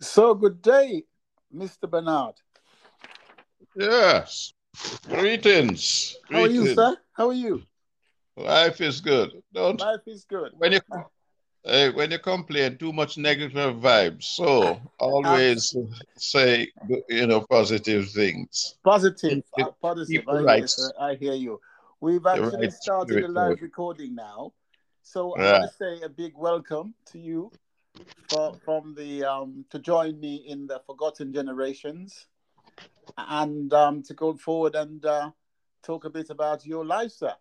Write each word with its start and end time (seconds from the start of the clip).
So, 0.00 0.34
good 0.34 0.62
day, 0.62 1.04
Mr. 1.52 1.88
Bernard. 1.88 2.34
Yes. 3.74 4.52
Greetings. 5.08 6.16
How 6.30 6.42
are 6.42 6.46
you, 6.46 6.66
sir? 6.68 6.96
How 7.12 7.28
are 7.30 7.32
you? 7.34 7.62
Life 8.36 8.80
is 8.80 9.00
good. 9.00 9.30
Don't 9.52 9.80
Life 9.80 10.06
is 10.06 10.24
good. 10.24 10.52
when 10.56 10.72
you 10.72 10.80
uh, 11.64 11.90
when 11.90 12.12
you 12.12 12.18
complain 12.20 12.78
too 12.78 12.92
much 12.92 13.18
negative 13.18 13.74
vibes. 13.76 14.22
So 14.22 14.80
always 15.00 15.74
say 16.16 16.70
you 17.08 17.26
know 17.26 17.40
positive 17.40 18.08
things. 18.10 18.76
Positive, 18.84 19.42
Keep- 19.56 19.66
uh, 19.66 19.70
positive. 19.82 20.28
I 20.28 20.38
hear, 20.38 20.56
you. 20.56 20.90
I 21.00 21.14
hear 21.16 21.34
you. 21.34 21.60
We've 22.00 22.24
actually 22.24 22.70
started 22.70 23.08
the 23.08 23.14
spirit 23.14 23.30
live 23.32 23.62
recording 23.62 24.14
now, 24.14 24.52
so 25.02 25.34
I 25.34 25.58
want 25.58 25.72
to 25.72 25.76
say 25.76 26.04
a 26.04 26.08
big 26.08 26.34
welcome 26.36 26.94
to 27.06 27.18
you 27.18 27.50
for, 28.28 28.54
from 28.64 28.94
the 28.94 29.24
um, 29.24 29.64
to 29.70 29.78
join 29.78 30.18
me 30.20 30.44
in 30.46 30.66
the 30.66 30.80
Forgotten 30.86 31.32
Generations, 31.32 32.26
and 33.16 33.72
um, 33.72 34.02
to 34.04 34.14
go 34.14 34.34
forward 34.34 34.74
and 34.74 35.04
uh, 35.04 35.30
talk 35.82 36.04
a 36.04 36.10
bit 36.10 36.30
about 36.30 36.66
your 36.66 36.84
life, 36.84 37.12
sir. 37.12 37.34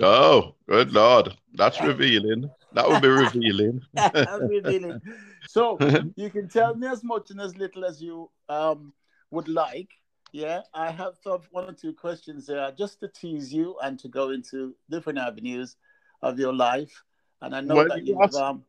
Oh, 0.00 0.54
good 0.68 0.92
Lord. 0.92 1.36
That's 1.54 1.80
revealing. 1.80 2.50
That 2.72 2.88
would 2.88 3.02
be 3.02 3.08
revealing. 3.08 3.80
Revealing. 4.40 5.00
So 5.46 5.78
you 6.16 6.30
can 6.30 6.48
tell 6.48 6.74
me 6.74 6.88
as 6.88 7.04
much 7.04 7.30
and 7.30 7.40
as 7.40 7.56
little 7.56 7.84
as 7.84 8.02
you 8.02 8.30
um, 8.48 8.92
would 9.30 9.48
like. 9.48 9.90
Yeah, 10.32 10.62
I 10.74 10.90
have 10.90 11.14
one 11.52 11.66
or 11.66 11.72
two 11.72 11.92
questions 11.92 12.46
there 12.46 12.72
just 12.76 12.98
to 13.00 13.08
tease 13.08 13.52
you 13.52 13.76
and 13.84 13.96
to 14.00 14.08
go 14.08 14.30
into 14.30 14.74
different 14.90 15.20
avenues 15.20 15.76
of 16.22 16.40
your 16.40 16.52
life. 16.52 17.04
And 17.40 17.54
I 17.54 17.60
know 17.60 17.76
Well, 17.76 17.88
that 17.88 18.04
you 18.04 18.18
you've 18.20 18.34
um, 18.34 18.64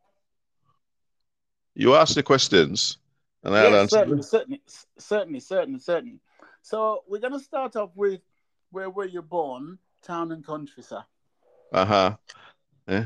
You 1.75 1.95
ask 1.95 2.15
the 2.15 2.23
questions 2.23 2.97
and 3.45 3.55
I'll 3.55 3.75
answer. 3.75 3.97
certainly, 3.97 4.15
them. 4.17 4.23
certainly, 4.23 4.61
certainly, 4.98 5.40
certainly, 5.40 5.79
certainly. 5.79 6.20
So 6.62 7.04
we're 7.07 7.20
going 7.20 7.34
to 7.34 7.40
start 7.40 7.76
off 7.76 7.91
with 7.95 8.21
where 8.71 8.90
were 8.90 9.05
you 9.05 9.21
born, 9.21 9.77
town 10.01 10.32
and 10.32 10.43
country, 10.45 10.82
sir? 10.82 11.04
Uh-huh. 11.71 12.15
Eh. 12.87 13.05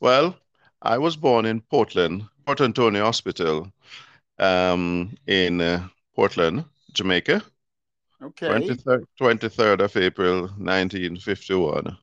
Well, 0.00 0.36
I 0.80 0.98
was 0.98 1.16
born 1.16 1.44
in 1.46 1.60
Portland, 1.60 2.24
Port 2.46 2.60
Antonio 2.60 3.04
Hospital, 3.04 3.72
um, 4.38 5.16
in 5.26 5.60
uh, 5.60 5.88
Portland, 6.14 6.64
Jamaica. 6.92 7.42
Okay. 8.22 8.46
23rd, 8.46 9.04
23rd 9.20 9.80
of 9.80 9.96
April, 9.96 10.42
1951. 10.42 11.96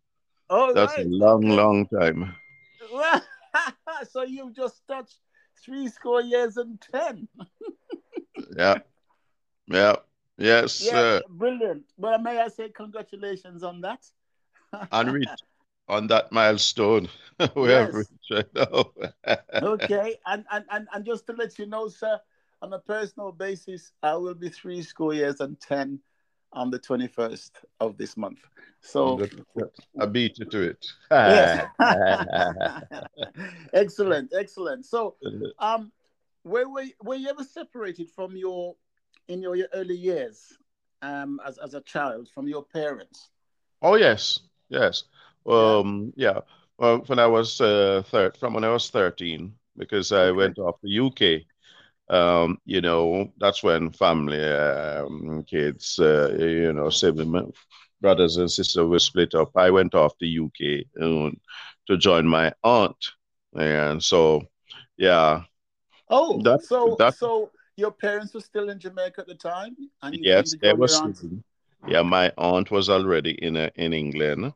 All 0.50 0.74
That's 0.74 0.98
a 0.98 1.04
long, 1.06 1.48
long 1.48 1.88
time. 1.88 2.36
so 4.10 4.24
you've 4.24 4.54
just 4.54 4.86
touched 4.88 5.20
three 5.64 5.88
score 5.88 6.22
years 6.22 6.58
and 6.58 6.80
ten. 6.82 7.28
Yeah. 8.58 8.80
Yeah. 9.68 9.96
Yes. 10.38 10.82
Yeah, 10.82 11.00
Uh, 11.00 11.22
brilliant. 11.30 11.86
Well, 11.98 12.18
may 12.20 12.40
I 12.40 12.48
say 12.48 12.70
congratulations 12.70 13.64
on 13.64 13.82
that? 13.82 14.06
and 14.92 15.14
reached 15.14 15.44
on 15.88 16.08
that 16.08 16.32
milestone 16.32 17.08
we 17.56 17.70
have 17.72 17.94
reached 17.94 18.32
right 18.32 18.54
now. 18.56 18.92
Okay, 19.62 20.18
and, 20.26 20.46
and 20.52 20.66
and 20.72 20.88
and 20.94 21.06
just 21.06 21.26
to 21.28 21.34
let 21.34 21.58
you 21.60 21.66
know, 21.68 21.88
sir, 21.88 22.20
on 22.62 22.74
a 22.74 22.80
personal 22.80 23.32
basis, 23.32 23.92
I 24.02 24.16
will 24.16 24.34
be 24.34 24.50
three 24.50 24.82
school 24.82 25.14
years 25.14 25.40
and 25.40 25.60
ten 25.60 26.00
on 26.54 26.70
the 26.70 26.80
twenty 26.80 27.08
first 27.08 27.58
of 27.80 27.98
this 27.98 28.18
month. 28.18 28.40
So 28.82 29.20
I 30.00 30.06
beat 30.06 30.40
you 30.40 30.46
to 30.46 30.62
it. 30.62 30.86
yes, 31.12 31.60
excellent, 33.74 34.32
excellent. 34.34 34.86
So, 34.86 35.16
um, 35.60 35.92
were 36.44 36.68
were 36.68 36.86
were 37.04 37.16
you 37.16 37.30
ever 37.30 37.44
separated 37.44 38.10
from 38.10 38.36
your 38.36 38.76
in 39.28 39.42
your 39.42 39.58
early 39.74 39.96
years, 39.96 40.58
um, 41.02 41.40
as 41.46 41.58
as 41.58 41.74
a 41.74 41.82
child 41.82 42.30
from 42.34 42.48
your 42.48 42.64
parents? 42.64 43.30
Oh 43.82 43.96
yes, 43.96 44.40
yes. 44.70 45.04
Um, 45.46 46.14
yeah. 46.16 46.40
Well, 46.78 47.00
when 47.08 47.20
I 47.20 47.28
was 47.28 47.62
uh, 47.62 48.04
third, 48.08 48.38
from 48.38 48.54
when 48.54 48.64
I 48.64 48.70
was 48.70 48.90
13, 48.90 49.54
because 49.78 50.12
I 50.12 50.32
Okay. 50.32 50.32
went 50.32 50.58
off 50.58 50.76
the 50.82 50.90
UK. 50.90 51.46
Um, 52.12 52.60
you 52.66 52.82
know, 52.82 53.32
that's 53.40 53.64
when 53.64 53.92
family, 53.92 54.44
um, 54.44 55.44
kids, 55.50 56.00
uh, 56.00 56.36
you 56.40 56.74
know, 56.74 56.90
sibling, 56.92 57.54
brothers 58.02 58.38
and 58.38 58.52
sisters 58.52 58.88
were 58.88 59.00
split 59.00 59.36
up. 59.36 59.52
I 59.58 59.72
went 59.72 59.96
off 59.96 60.14
the 60.20 60.28
UK 60.30 60.86
um, 61.02 61.40
to 61.88 61.98
join 61.98 62.28
my 62.28 62.54
aunt, 62.64 62.98
and 63.56 64.04
so, 64.04 64.44
yeah, 64.98 65.44
Oh, 66.10 66.46
that 66.46 66.60
so 66.60 67.00
that 67.00 67.16
so 67.16 67.52
your 67.76 67.92
parents 67.92 68.34
were 68.34 68.42
still 68.42 68.70
in 68.70 68.80
Jamaica 68.80 69.22
at 69.22 69.28
the 69.28 69.36
time, 69.36 69.76
and 70.02 70.16
you 70.16 70.26
yes, 70.26 70.56
they 70.62 70.74
join 70.74 70.74
was 70.74 70.84
your 70.84 70.96
aunt. 71.04 71.18
living. 71.18 71.44
Yeah, 71.86 72.04
my 72.04 72.32
aunt 72.38 72.72
was 72.72 72.90
already 72.90 73.32
in 73.32 73.58
uh, 73.58 73.70
in 73.76 73.94
England. 73.94 74.54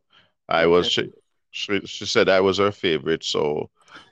I 0.47 0.67
was 0.67 0.87
Okay. 0.87 0.89
she, 0.89 1.11
she 1.51 1.79
she 1.85 2.05
said 2.05 2.29
I 2.29 2.41
was 2.41 2.57
her 2.59 2.71
favorite, 2.71 3.23
so 3.23 3.69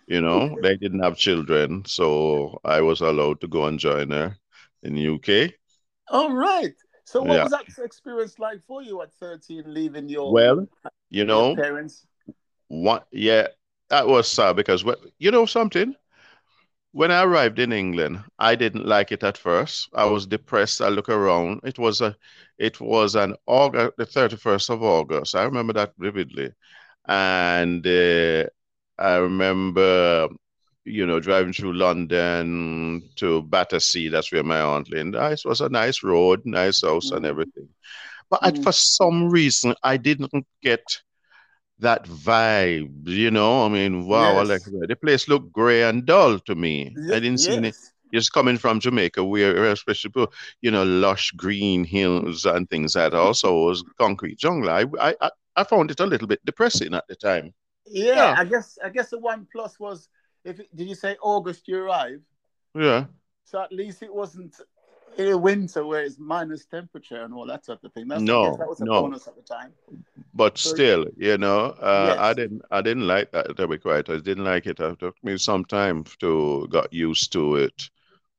you 0.08 0.22
know 0.22 0.58
they 0.62 0.76
didn't 0.78 1.02
have 1.04 1.18
children, 1.18 1.84
so 1.86 2.60
I 2.64 2.82
was 2.82 3.02
allowed 3.02 3.42
to 3.42 3.48
go 3.48 3.66
and 3.66 3.80
join 3.80 4.12
her 4.12 4.38
in 4.84 4.96
the 4.96 5.02
UK. 5.02 5.56
All 6.10 6.34
right. 6.34 6.76
So 7.06 7.24
what 7.24 7.42
Yeah. 7.42 7.42
was 7.42 7.52
that 7.52 7.68
experience 7.78 8.40
like 8.40 8.62
for 8.64 8.82
you 8.82 9.02
at 9.02 9.14
13, 9.14 9.64
leaving 9.74 10.10
your 10.10 10.40
Well, 10.40 10.68
you 11.10 11.24
know 11.26 11.64
parents? 11.64 12.08
what? 12.68 13.08
Yeah, 13.12 13.48
that 13.90 14.08
was 14.08 14.28
sad 14.28 14.56
because 14.56 14.84
what 14.84 15.00
you 15.18 15.32
know 15.32 15.46
something. 15.46 15.96
When 16.92 17.12
I 17.12 17.24
arrived 17.24 17.60
in 17.60 17.72
England, 17.74 18.24
I 18.40 18.56
didn't 18.56 18.86
like 18.86 19.12
it 19.12 19.24
at 19.24 19.38
first. 19.38 19.90
I 19.94 20.06
was 20.06 20.28
depressed. 20.28 20.82
I 20.82 20.90
look 20.90 21.10
around. 21.10 21.62
It 21.64 21.80
was 21.80 22.02
a, 22.02 22.16
it 22.58 22.80
was 22.80 23.16
an 23.16 23.36
August, 23.48 23.94
the 23.98 24.06
31st 24.06 24.70
of 24.70 24.84
August. 24.84 25.36
I 25.36 25.44
remember 25.44 25.74
that 25.74 25.94
vividly. 25.98 26.52
And 27.08 27.86
uh, 27.88 28.46
I 28.98 29.16
remember, 29.16 30.30
you 30.86 31.06
know, 31.06 31.20
driving 31.20 31.54
through 31.54 31.74
London 31.74 33.10
to 33.18 33.42
Battersea. 33.44 34.10
That's 34.10 34.32
where 34.32 34.44
my 34.44 34.60
aunt 34.62 34.90
lived. 34.90 35.16
It 35.16 35.42
was 35.46 35.62
a 35.62 35.70
nice 35.70 36.04
road, 36.04 36.42
nice 36.46 36.82
house, 36.82 37.12
and 37.12 37.26
Mhm. 37.26 37.26
everything. 37.26 37.70
But 38.30 38.42
I, 38.44 38.52
Mm. 38.52 38.64
for 38.64 38.72
some 38.72 39.30
reason, 39.30 39.76
I 39.84 39.98
didn't 39.98 40.32
get 40.62 41.02
that 41.80 42.06
vibe. 42.06 43.08
You 43.08 43.32
know, 43.32 43.66
I 43.66 43.70
mean, 43.70 44.06
wow, 44.08 44.38
I 44.38 44.44
like 44.44 44.64
the 44.66 44.96
place 44.96 45.28
looked 45.28 45.52
gray 45.52 45.84
and 45.84 46.06
dull 46.06 46.40
to 46.40 46.56
me. 46.56 47.00
I 47.12 47.20
didn't 47.20 47.40
see 47.40 47.56
any. 47.56 47.74
yes. 47.74 47.94
Just 48.14 48.32
coming 48.34 48.58
from 48.58 48.80
Jamaica, 48.80 49.24
where 49.24 49.72
especially 49.72 50.12
you 50.62 50.72
know 50.72 50.84
lush 50.84 51.32
green 51.32 51.84
hills 51.84 52.46
and 52.46 52.70
things 52.70 52.96
like 52.96 53.12
that. 53.12 53.18
Also, 53.18 53.66
was 53.66 53.84
concrete 53.98 54.38
jungle. 54.40 54.70
I, 54.70 54.86
I 55.00 55.16
I 55.22 55.30
I 55.58 55.64
found 55.64 55.92
it 55.92 56.00
a 56.00 56.06
little 56.06 56.28
bit 56.28 56.44
depressing 56.46 56.94
at 56.94 57.06
the 57.08 57.16
time. 57.16 57.54
Yeah, 57.86 58.14
Yeah. 58.16 58.36
I 58.38 58.46
guess 58.46 58.78
I 58.84 58.90
guess 58.90 59.10
the 59.10 59.20
one 59.20 59.48
plus 59.52 59.80
was 59.80 60.10
if 60.44 60.60
it, 60.60 60.76
did 60.76 60.88
you 60.88 60.96
say 60.96 61.18
August 61.22 61.68
you 61.68 61.78
arrived? 61.78 62.24
Yeah, 62.76 63.06
So 63.46 63.62
at 63.62 63.72
least 63.72 64.02
it 64.04 64.14
wasn't 64.14 64.56
in 65.18 65.40
winter 65.42 65.86
where 65.86 66.02
it's 66.04 66.18
minus 66.18 66.66
temperature 66.66 67.22
and 67.24 67.34
all 67.36 67.46
that 67.46 67.64
sort 67.66 67.84
of 67.84 67.94
thing. 67.94 68.08
That's 68.08 68.22
No, 68.24 68.58
that 68.58 68.68
was 68.68 68.82
a 68.82 68.86
no. 68.86 69.02
bonus 69.04 69.28
at 69.28 69.36
the 69.36 69.44
time. 69.44 69.74
but 70.34 70.58
So- 70.58 70.72
still, 70.74 71.06
you 71.16 71.38
know, 71.38 71.66
uh, 71.80 72.16
I 72.20 72.34
didn't 72.34 72.64
I 72.72 72.82
didn't 72.82 73.06
like 73.08 73.32
that. 73.32 73.56
To 73.58 73.68
be 73.68 73.78
quite, 73.78 74.10
I 74.10 74.18
didn't 74.18 74.44
like 74.46 74.66
it. 74.66 74.80
It 74.80 75.00
took 75.00 75.24
me 75.24 75.38
some 75.38 75.66
time 75.66 76.04
to 76.20 76.68
got 76.70 76.92
used 76.92 77.32
to 77.34 77.58
it. 77.58 77.90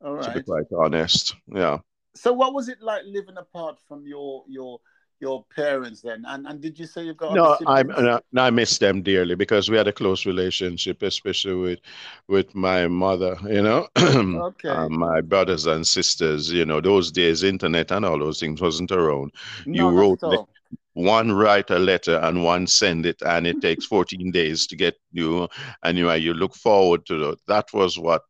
All 0.04 0.20
To 0.20 0.32
be 0.32 0.42
quite 0.42 0.66
honest, 0.76 1.36
yeah. 1.46 1.78
So 2.16 2.32
what 2.32 2.52
was 2.54 2.68
it 2.68 2.80
like 2.82 3.02
living 3.06 3.36
apart 3.38 3.78
from 3.88 4.04
your 4.06 4.44
your 4.48 4.80
your 5.20 5.44
parents 5.54 6.02
then? 6.02 6.24
And 6.26 6.46
and 6.46 6.60
did 6.60 6.78
you 6.78 6.86
say 6.86 7.04
you've 7.04 7.16
got 7.16 7.44
No, 7.44 7.58
I 7.66 7.82
siblings? 7.84 8.20
I 8.36 8.50
miss 8.50 8.78
them 8.78 9.02
dearly 9.02 9.34
because 9.34 9.70
we 9.70 9.76
had 9.76 9.88
a 9.88 9.92
close 9.92 10.26
relationship, 10.26 11.02
especially 11.02 11.54
with 11.54 11.80
with 12.28 12.54
my 12.54 12.86
mother, 12.88 13.36
you 13.44 13.62
know, 13.62 13.88
Okay. 14.34 14.88
my 14.88 15.20
brothers 15.22 15.66
and 15.66 15.86
sisters. 15.86 16.52
You 16.52 16.66
know, 16.66 16.80
those 16.80 17.10
days, 17.12 17.42
internet 17.42 17.90
and 17.92 18.04
all 18.04 18.18
those 18.18 18.40
things 18.40 18.60
wasn't 18.60 18.92
around. 18.92 19.32
No, 19.66 19.72
You 19.72 19.90
not 19.90 20.00
wrote 20.00 20.22
at 20.22 20.24
le- 20.24 20.38
all. 20.38 20.48
one 20.94 21.32
write 21.32 21.70
a 21.70 21.78
letter 21.78 22.16
and 22.18 22.44
one 22.44 22.66
send 22.66 23.06
it, 23.06 23.22
and 23.24 23.46
it 23.46 23.60
takes 23.60 23.86
14 23.86 24.30
days 24.30 24.66
to 24.68 24.76
get 24.76 24.94
you. 25.12 25.48
And 25.82 25.96
you 25.98 26.10
you 26.12 26.34
look 26.34 26.54
forward 26.54 27.06
to 27.06 27.18
that. 27.18 27.38
That 27.48 27.66
was 27.72 27.98
what 27.98 28.22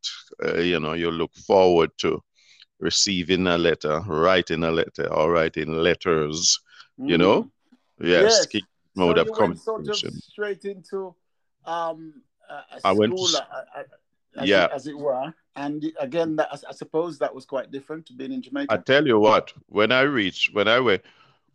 uh, 0.43 0.59
you 0.59 0.79
know. 0.79 0.93
You 0.93 1.11
look 1.11 1.33
forward 1.35 1.91
to 1.99 2.21
receiving 2.79 3.47
a 3.47 3.57
letter, 3.57 4.01
writing 4.07 4.63
a 4.63 4.71
letter, 4.71 5.11
or 5.13 5.31
writing 5.31 5.71
letters. 5.73 6.59
You 6.97 7.17
know, 7.17 7.41
Mm. 7.43 7.51
yes, 7.99 8.21
Yes. 8.23 8.45
keep 8.47 8.63
So 8.95 9.01
mode 9.05 9.17
of 9.17 9.29
went 9.37 9.59
sort 9.59 9.87
of 9.89 9.95
straight 9.95 10.65
into 10.65 11.15
um, 11.65 12.21
a, 12.49 12.53
a 12.53 12.79
I 12.85 12.91
went 12.93 13.17
to 13.17 13.23
school, 13.25 13.41
uh, 13.75 13.83
as, 14.37 14.49
Yeah. 14.49 14.65
it, 14.65 14.71
as 14.71 14.87
it 14.87 14.97
were. 14.97 15.33
And 15.55 15.85
again, 15.99 16.35
that, 16.37 16.49
I 16.67 16.71
suppose 16.73 17.19
that 17.19 17.33
was 17.33 17.45
quite 17.45 17.71
different 17.71 18.05
to 18.07 18.13
being 18.13 18.31
in 18.31 18.41
Jamaica. 18.41 18.73
I 18.73 18.77
tell 18.77 19.05
you 19.05 19.19
what, 19.19 19.53
when 19.67 19.91
I 19.91 20.01
reached, 20.01 20.53
when 20.53 20.67
I 20.67 20.79
went, 20.79 21.01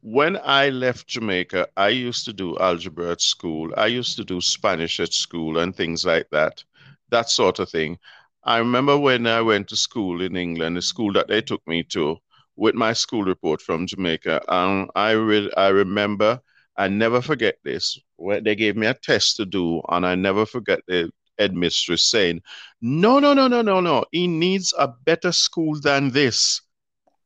when 0.03 0.39
I 0.43 0.71
left 0.71 1.07
Jamaica, 1.09 1.69
I 1.77 1.89
used 1.89 2.25
to 2.25 2.33
do 2.33 2.57
algebra 2.59 3.13
at 3.13 3.21
school. 3.21 3.73
I 3.77 3.87
used 3.87 4.17
to 4.17 4.25
do 4.25 4.41
Spanish 4.41 4.99
at 5.01 5.13
school 5.13 5.59
and 5.59 5.77
things 5.77 6.05
like 6.05 6.29
that, 6.31 6.65
that 7.11 7.29
sort 7.29 7.59
of 7.59 7.69
thing. 7.69 7.99
I 8.45 8.59
remember 8.59 8.99
when 8.99 9.27
I 9.27 9.43
went 9.43 9.69
to 9.69 9.77
school 9.77 10.23
in 10.23 10.37
England, 10.37 10.77
the 10.77 10.83
school 10.83 11.13
that 11.13 11.29
they 11.29 11.43
took 11.43 11.67
me 11.67 11.83
to, 11.85 12.17
with 12.61 12.75
my 12.75 12.93
school 12.93 13.25
report 13.25 13.63
from 13.63 13.87
Jamaica. 13.87 14.43
And 14.47 14.91
I 14.95 15.13
re- 15.13 15.51
I 15.57 15.69
remember, 15.69 16.41
I 16.77 16.89
never 16.89 17.23
forget 17.23 17.57
this. 17.65 17.99
Where 18.17 18.43
they 18.43 18.55
gave 18.55 18.77
me 18.77 18.87
a 18.87 18.95
test 18.95 19.37
to 19.37 19.47
do, 19.47 19.81
and 19.89 20.07
I 20.07 20.15
never 20.15 20.45
forget 20.45 20.81
the 20.87 21.11
headmistress 21.39 22.05
saying, 22.05 22.43
"No, 22.83 23.19
no, 23.19 23.33
no, 23.33 23.49
no, 23.49 23.63
no, 23.63 23.81
no. 23.81 24.05
He 24.13 24.27
needs 24.29 24.75
a 24.79 24.87
better 24.89 25.33
school 25.33 25.81
than 25.81 26.11
this." 26.11 26.61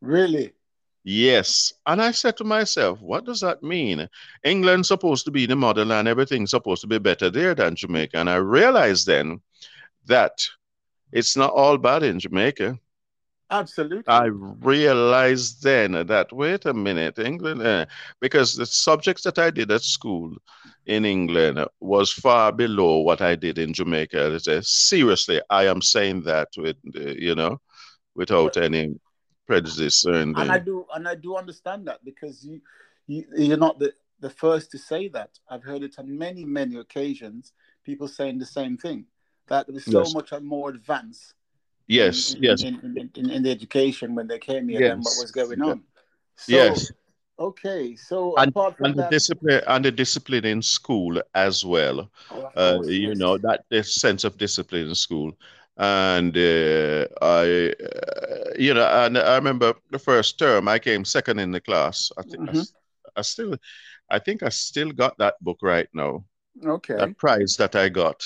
Really? 0.01 0.53
Yes. 1.03 1.73
And 1.85 2.01
I 2.01 2.13
said 2.13 2.37
to 2.39 2.45
myself, 2.45 3.01
what 3.03 3.27
does 3.27 3.41
that 3.41 3.63
mean? 3.63 4.09
England's 4.43 4.89
supposed 4.89 5.27
to 5.27 5.31
be 5.31 5.45
the 5.47 5.57
model 5.57 5.93
and 5.93 6.09
everything's 6.09 6.51
supposed 6.51 6.81
to 6.81 6.87
be 6.87 6.99
better 6.99 7.29
there 7.29 7.55
than 7.55 7.77
Jamaica. 7.77 8.17
And 8.17 8.31
I 8.31 8.37
realized 8.37 9.07
then 9.07 9.41
that 10.07 10.33
it's 11.13 11.37
not 11.37 11.53
all 11.53 11.77
bad 11.77 12.03
in 12.05 12.19
Jamaica. 12.21 12.79
Absolutely. 13.51 14.05
I 14.09 14.25
realized 14.25 15.63
then 15.63 15.93
that, 15.93 16.33
wait 16.33 16.65
a 16.65 16.73
minute, 16.73 17.19
England, 17.19 17.63
uh, 17.63 17.87
because 18.21 18.55
the 18.55 18.67
subjects 18.67 19.23
that 19.25 19.39
I 19.39 19.51
did 19.51 19.71
at 19.71 19.83
school 19.83 20.37
in 20.87 21.05
England 21.05 21.65
was 21.79 22.11
far 22.11 22.53
below 22.53 23.01
what 23.01 23.21
I 23.21 23.37
did 23.37 23.59
in 23.59 23.73
Jamaica. 23.73 24.41
Seriously, 24.63 25.41
I 25.51 25.67
am 25.67 25.83
saying 25.83 26.23
that 26.23 26.49
with, 26.57 26.77
uh, 26.97 27.01
you 27.01 27.35
know, 27.35 27.61
without 28.15 28.57
any 28.57 28.99
prejudice 29.47 30.07
or 30.07 30.15
anything. 30.15 30.41
And 30.43 30.51
I 30.51 30.59
do, 30.59 30.87
and 30.95 31.07
I 31.07 31.15
do 31.15 31.37
understand 31.37 31.87
that 31.87 32.03
because 32.03 32.45
you, 32.45 32.61
you 33.07 33.25
you're 33.37 33.59
not 33.59 33.79
the, 33.79 33.93
the 34.21 34.31
first 34.31 34.71
to 34.71 34.79
say 34.79 35.09
that. 35.09 35.31
I've 35.51 35.63
heard 35.63 35.83
it 35.83 35.99
on 35.99 36.17
many, 36.17 36.45
many 36.47 36.77
occasions, 36.77 37.53
people 37.85 38.09
saying 38.09 38.39
the 38.39 38.47
same 38.47 38.79
thing, 38.79 39.05
that 39.49 39.67
there 39.67 39.75
was 39.75 39.85
so 39.85 40.01
yes. 40.01 40.15
much 40.15 40.33
more 40.41 40.71
advanced 40.71 41.35
Yes, 41.87 42.35
in, 42.35 42.43
yes. 42.43 42.63
In, 42.63 43.11
in, 43.15 43.31
in, 43.31 43.43
the 43.43 43.51
education 43.51 44.15
when 44.15 44.27
they 44.27 44.39
came 44.39 44.69
here 44.69 44.81
yes. 44.81 44.93
and 44.93 45.03
what 45.03 45.15
was 45.21 45.31
going 45.31 45.61
on. 45.61 45.83
So, 46.37 46.53
yes. 46.53 46.91
Okay, 47.39 47.97
so 47.97 48.37
and, 48.37 48.53
and 48.79 48.95
the 48.95 49.09
discipline 49.11 49.61
and 49.67 49.85
the 49.85 49.91
discipline 49.91 50.45
in 50.45 50.63
school 50.63 51.21
as 51.35 51.65
well. 51.65 52.09
Oh, 52.31 52.51
uh, 52.57 52.83
you 52.85 53.09
yes. 53.09 53.19
know 53.19 53.39
that 53.39 53.65
the 53.71 53.83
sense 53.83 54.23
of 54.23 54.39
discipline 54.39 54.89
in 54.89 54.95
school, 54.95 55.33
and 55.77 56.37
uh, 56.37 57.07
I, 57.21 57.73
uh, 57.73 58.51
you 58.57 58.73
know, 58.73 58.87
and 58.87 59.19
I 59.19 59.35
remember 59.35 59.75
the 59.91 59.99
first 59.99 60.39
term 60.39 60.69
I 60.69 60.79
came 60.79 61.05
second 61.05 61.41
in 61.41 61.51
the 61.51 61.61
class. 61.61 62.13
I 62.17 62.23
think 62.23 62.51
mm-hmm. 62.51 62.59
I, 62.59 63.19
I, 63.19 63.23
still, 63.23 63.57
I 64.09 64.21
think 64.21 64.45
I 64.45 64.49
still 64.51 64.93
got 64.93 65.19
that 65.19 65.35
book 65.41 65.59
right 65.61 65.89
now. 65.93 66.25
Okay. 66.65 66.95
That 66.95 67.19
prize 67.19 67.57
that 67.59 67.75
I 67.75 67.89
got. 67.89 68.23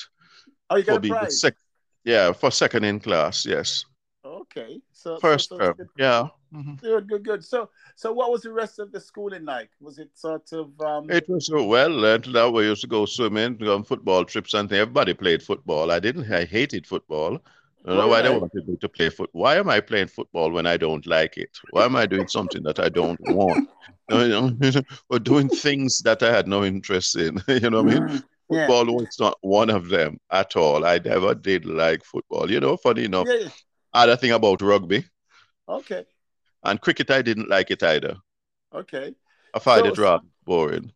Oh, 0.69 0.77
you 0.77 0.85
got 0.85 1.05
a 1.05 1.09
prize. 1.09 1.41
Sec- 1.41 1.57
yeah, 2.05 2.33
for 2.33 2.51
second 2.51 2.85
in 2.85 3.01
class, 3.01 3.47
yes. 3.47 3.85
Okay. 4.25 4.81
So 4.93 5.19
first 5.19 5.49
so, 5.49 5.59
so 5.59 5.65
term, 5.65 5.89
yeah. 5.97 6.29
Mm-hmm. 6.55 6.75
Good, 6.77 7.09
good, 7.09 7.25
good. 7.25 7.45
So, 7.45 7.71
so 7.97 8.13
what 8.13 8.31
was 8.31 8.43
the 8.43 8.53
rest 8.53 8.79
of 8.79 8.91
the 8.93 9.01
schooling 9.01 9.45
like? 9.45 9.71
Was 9.81 9.99
it 9.99 10.11
sort 10.15 10.53
of? 10.53 10.79
Um... 10.81 11.11
It 11.11 11.29
was 11.29 11.47
so 11.47 11.65
well 11.65 11.91
learned 11.91 12.25
that 12.33 12.51
we 12.51 12.65
used 12.65 12.81
to 12.83 12.87
go 12.87 13.05
swimming, 13.07 13.57
go 13.57 13.75
on 13.75 13.85
football 13.85 14.25
trips, 14.25 14.55
and 14.55 14.73
everybody 14.73 15.15
played 15.15 15.43
football. 15.43 15.91
I 15.91 16.01
didn't. 16.01 16.31
I 16.33 16.45
hated 16.45 16.87
football. 16.87 17.39
I 17.85 17.91
don't 17.91 17.99
know 17.99 18.09
why 18.09 18.23
they 18.23 18.37
wanted 18.37 18.69
me 18.69 18.77
to 18.77 18.89
play 18.89 19.09
foot. 19.09 19.31
Why 19.33 19.57
am 19.57 19.71
I 19.71 19.81
playing 19.81 20.09
football 20.09 20.51
when 20.51 20.67
I 20.67 20.77
don't 20.77 21.07
like 21.07 21.39
it? 21.39 21.57
Why 21.71 21.85
am 21.85 21.97
I 21.97 22.07
doing 22.07 22.27
something 22.27 22.63
that 22.65 22.81
I 22.81 22.89
don't 22.89 23.21
want? 23.29 23.69
or 25.11 25.19
doing 25.19 25.49
things 25.49 26.01
that 26.01 26.23
I 26.23 26.35
had 26.35 26.49
no 26.49 26.65
interest 26.65 27.17
in. 27.17 27.43
you 27.49 27.71
know 27.71 27.83
what 27.83 27.95
I 27.95 28.01
mean? 28.01 28.23
Football 28.49 28.87
yeah. 28.87 28.93
was 28.93 29.17
not 29.21 29.39
one 29.43 29.69
of 29.69 29.89
them 29.89 30.19
at 30.31 30.57
all. 30.57 30.87
I 30.87 30.99
never 30.99 31.35
did 31.35 31.67
like 31.67 32.03
football. 32.03 32.51
You 32.51 32.61
know, 32.61 32.77
funny 32.79 33.05
enough, 33.05 33.27
yeah, 33.29 33.49
other 33.93 34.17
thing 34.17 34.33
about 34.33 34.63
rugby. 34.63 35.05
Okay. 35.69 36.05
And 36.65 36.81
cricket, 36.81 37.11
I 37.11 37.23
didn't 37.23 37.51
like 37.51 37.71
it 37.71 37.83
either. 37.83 38.17
Okay. 38.75 39.15
I 39.55 39.59
find 39.59 39.85
so, 39.85 39.93
it 39.93 39.99
rather 39.99 40.25
boring. 40.45 40.93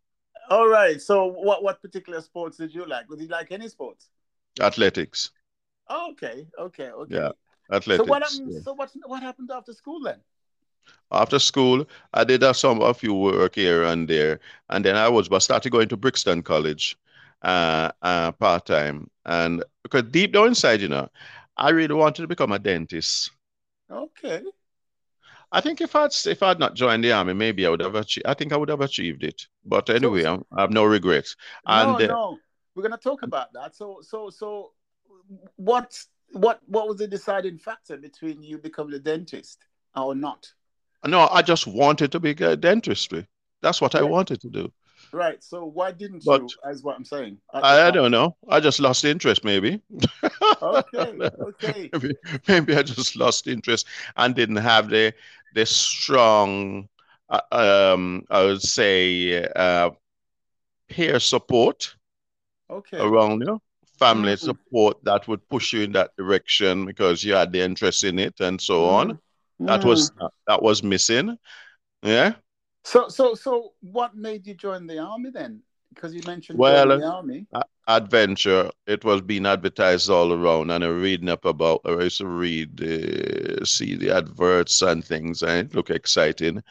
All 0.51 0.67
right. 0.67 1.01
So, 1.01 1.27
what 1.27 1.63
what 1.63 1.83
particular 1.83 2.21
sports 2.21 2.57
did 2.57 2.75
you 2.75 2.87
like? 2.87 3.09
Did 3.09 3.21
you 3.21 3.29
like 3.29 3.53
any 3.53 3.69
sports? 3.69 4.09
Athletics. 4.61 5.31
Oh, 5.89 6.13
okay. 6.13 6.47
Okay. 6.59 6.91
Okay. 6.91 7.15
Yeah. 7.15 7.31
Athletics. 7.71 8.07
So 8.07 8.11
what 8.11 8.23
happened? 8.23 8.53
Yeah. 8.53 8.61
So 8.61 8.73
what 8.73 8.91
what 9.07 9.23
happened 9.23 9.51
after 9.53 9.73
school 9.73 10.01
then? 10.03 10.21
After 11.13 11.39
school, 11.39 11.87
I 12.15 12.25
did 12.25 12.43
a, 12.43 12.55
some 12.55 12.81
a 12.81 12.93
few 12.95 13.15
work 13.15 13.55
here 13.55 13.85
and 13.85 14.09
there, 14.09 14.41
and 14.71 14.85
then 14.85 14.97
I 14.97 15.09
was 15.09 15.29
but 15.29 15.41
started 15.41 15.71
going 15.71 15.89
to 15.89 15.97
Brixton 15.97 16.43
College 16.43 16.97
uh, 16.97 16.99
uh, 16.99 17.02
Uh, 17.43 17.91
uh, 18.03 18.31
part 18.33 18.67
time. 18.67 19.11
And 19.25 19.65
because 19.83 20.05
deep 20.05 20.33
down 20.33 20.49
inside, 20.49 20.81
you 20.81 20.89
know, 20.89 21.09
I 21.57 21.71
really 21.71 21.95
wanted 21.95 22.23
to 22.23 22.29
become 22.29 22.53
a 22.53 22.59
dentist. 22.59 23.33
Okay. 23.91 24.43
I 25.51 25.61
think 25.61 25.81
if 25.81 25.95
I'd 25.95 26.13
if 26.27 26.43
I'd 26.43 26.59
not 26.59 26.75
joined 26.75 27.05
the 27.05 27.13
army, 27.13 27.35
maybe 27.35 27.67
I 27.67 27.71
would 27.71 27.81
have 27.81 27.95
achieved. 27.95 28.27
I 28.27 28.35
think 28.35 28.53
I 28.53 28.57
would 28.57 28.71
have 28.71 28.81
achieved 28.81 29.23
it. 29.23 29.47
But 29.65 29.91
anyway, 29.91 30.23
so, 30.23 30.35
um, 30.35 30.47
I 30.53 30.63
have 30.63 30.71
no 30.71 30.85
regrets. 30.85 31.37
And 31.67 31.99
no, 31.99 32.07
no, 32.07 32.39
we're 32.75 32.85
gonna 32.85 32.97
talk 32.97 33.23
about 33.23 33.53
that. 33.53 33.77
So, 33.77 34.01
so, 34.03 34.31
so, 34.31 34.73
what, 35.57 35.99
what, 36.31 36.61
what 36.67 36.89
was 36.89 36.97
the 36.97 37.07
deciding 37.07 37.59
factor 37.59 37.99
between 37.99 38.43
you 38.43 38.57
becoming 38.57 38.95
a 38.95 38.99
dentist 38.99 39.67
or 39.95 40.15
not? 40.15 40.51
No, 41.05 41.29
I 41.31 41.43
just 41.43 41.67
wanted 41.67 42.13
to 42.13 42.21
be 42.21 42.31
a 42.31 42.57
dentistry. 42.57 43.27
That's 43.61 43.81
what 43.81 43.95
I 43.95 44.03
wanted 44.03 44.41
to 44.41 44.49
do. 44.49 44.73
Right. 45.13 45.43
So 45.43 45.67
why 45.67 45.93
didn't 45.93 46.25
but, 46.25 46.43
you? 46.43 46.49
As 46.65 46.83
what 46.83 46.97
I'm 46.97 47.05
saying. 47.05 47.39
I, 47.53 47.89
I 47.89 47.91
don't 47.91 48.11
know. 48.11 48.37
I 48.49 48.61
just 48.61 48.81
lost 48.81 49.05
interest, 49.05 49.45
maybe. 49.45 49.81
okay. 50.63 51.31
Okay. 51.43 51.91
maybe, 51.93 52.15
maybe, 52.49 52.77
I 52.77 52.83
just 52.83 53.17
lost 53.17 53.47
interest 53.47 53.87
and 54.17 54.35
didn't 54.35 54.57
have 54.57 54.89
the 54.89 55.13
the 55.55 55.67
strong, 55.67 56.89
uh, 57.29 57.41
um, 57.53 58.25
I 58.31 58.45
would 58.45 58.63
say, 58.63 59.45
uh, 59.45 59.91
peer 60.89 61.21
support. 61.21 61.95
Okay. 62.71 62.99
Around 62.99 63.43
you, 63.47 63.61
family 63.99 64.33
mm-hmm. 64.33 64.47
support 64.47 65.05
that 65.05 65.29
would 65.29 65.47
push 65.51 65.75
you 65.75 65.83
in 65.83 65.93
that 65.93 66.17
direction 66.17 66.87
because 66.87 67.23
you 67.23 67.35
had 67.35 67.53
the 67.53 67.61
interest 67.61 68.03
in 68.03 68.19
it 68.19 68.41
and 68.41 68.61
so 68.61 68.83
mm-hmm. 68.83 69.11
on. 69.11 69.19
That 69.61 69.85
was 69.85 70.11
mm. 70.11 70.29
that 70.49 70.63
was 70.63 70.83
missing. 70.83 71.39
Yeah. 72.03 72.35
So, 72.85 73.09
so, 73.09 73.35
so, 73.35 73.73
what 73.81 74.17
made 74.17 74.47
you 74.47 74.55
join 74.55 74.87
the 74.87 74.99
army 74.99 75.31
then? 75.31 75.63
Because 75.95 76.15
you 76.15 76.23
mentioned 76.27 76.59
well, 76.59 76.89
the 76.89 77.05
army. 77.05 77.47
adventure. 77.87 78.71
It 78.87 79.05
was 79.05 79.21
being 79.21 79.47
advertised 79.47 80.11
all 80.11 80.33
around, 80.33 80.71
and 80.71 80.83
I'm 80.83 81.01
reading 81.01 81.29
up 81.29 81.45
about. 81.45 81.83
I 81.85 81.91
used 81.93 82.19
to 82.19 82.27
read, 82.27 82.83
uh, 82.83 83.65
see 83.65 83.95
the 83.97 84.11
adverts 84.17 84.83
and 84.83 85.05
things, 85.05 85.43
and 85.43 85.69
it 85.71 85.75
looked 85.75 85.91
exciting. 85.91 86.63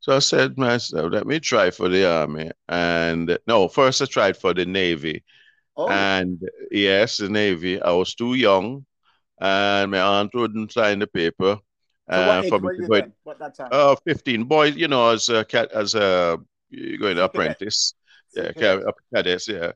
So 0.00 0.16
I 0.16 0.18
said 0.18 0.58
myself, 0.58 1.12
let 1.12 1.26
me 1.26 1.38
try 1.38 1.70
for 1.70 1.88
the 1.88 2.10
army. 2.10 2.50
And 2.68 3.38
no, 3.46 3.68
first 3.68 4.02
I 4.02 4.06
tried 4.06 4.36
for 4.36 4.52
the 4.52 4.66
navy. 4.66 5.22
Oh. 5.76 5.88
And 5.88 6.42
yes, 6.70 7.18
the 7.18 7.28
navy. 7.28 7.80
I 7.80 7.92
was 7.92 8.14
too 8.14 8.34
young, 8.34 8.84
and 9.40 9.90
my 9.92 10.00
aunt 10.00 10.34
wouldn't 10.34 10.72
sign 10.72 10.98
the 10.98 11.06
paper. 11.06 11.58
So 12.12 12.18
uh, 12.18 12.42
for 12.42 12.58
me 12.60 12.76
to 12.76 12.86
go 13.24 13.34
that 13.38 13.56
time? 13.56 13.68
Uh, 13.72 13.96
15. 14.06 14.44
Boys, 14.44 14.76
you 14.76 14.88
know, 14.88 15.10
as 15.10 15.28
a 15.28 15.44
cat, 15.44 15.70
as 15.72 15.94
a 15.94 16.38
going 17.00 17.18
apprentice. 17.18 17.94
Yeah, 18.34 18.52
cadets, 19.14 19.48
yeah. 19.48 19.72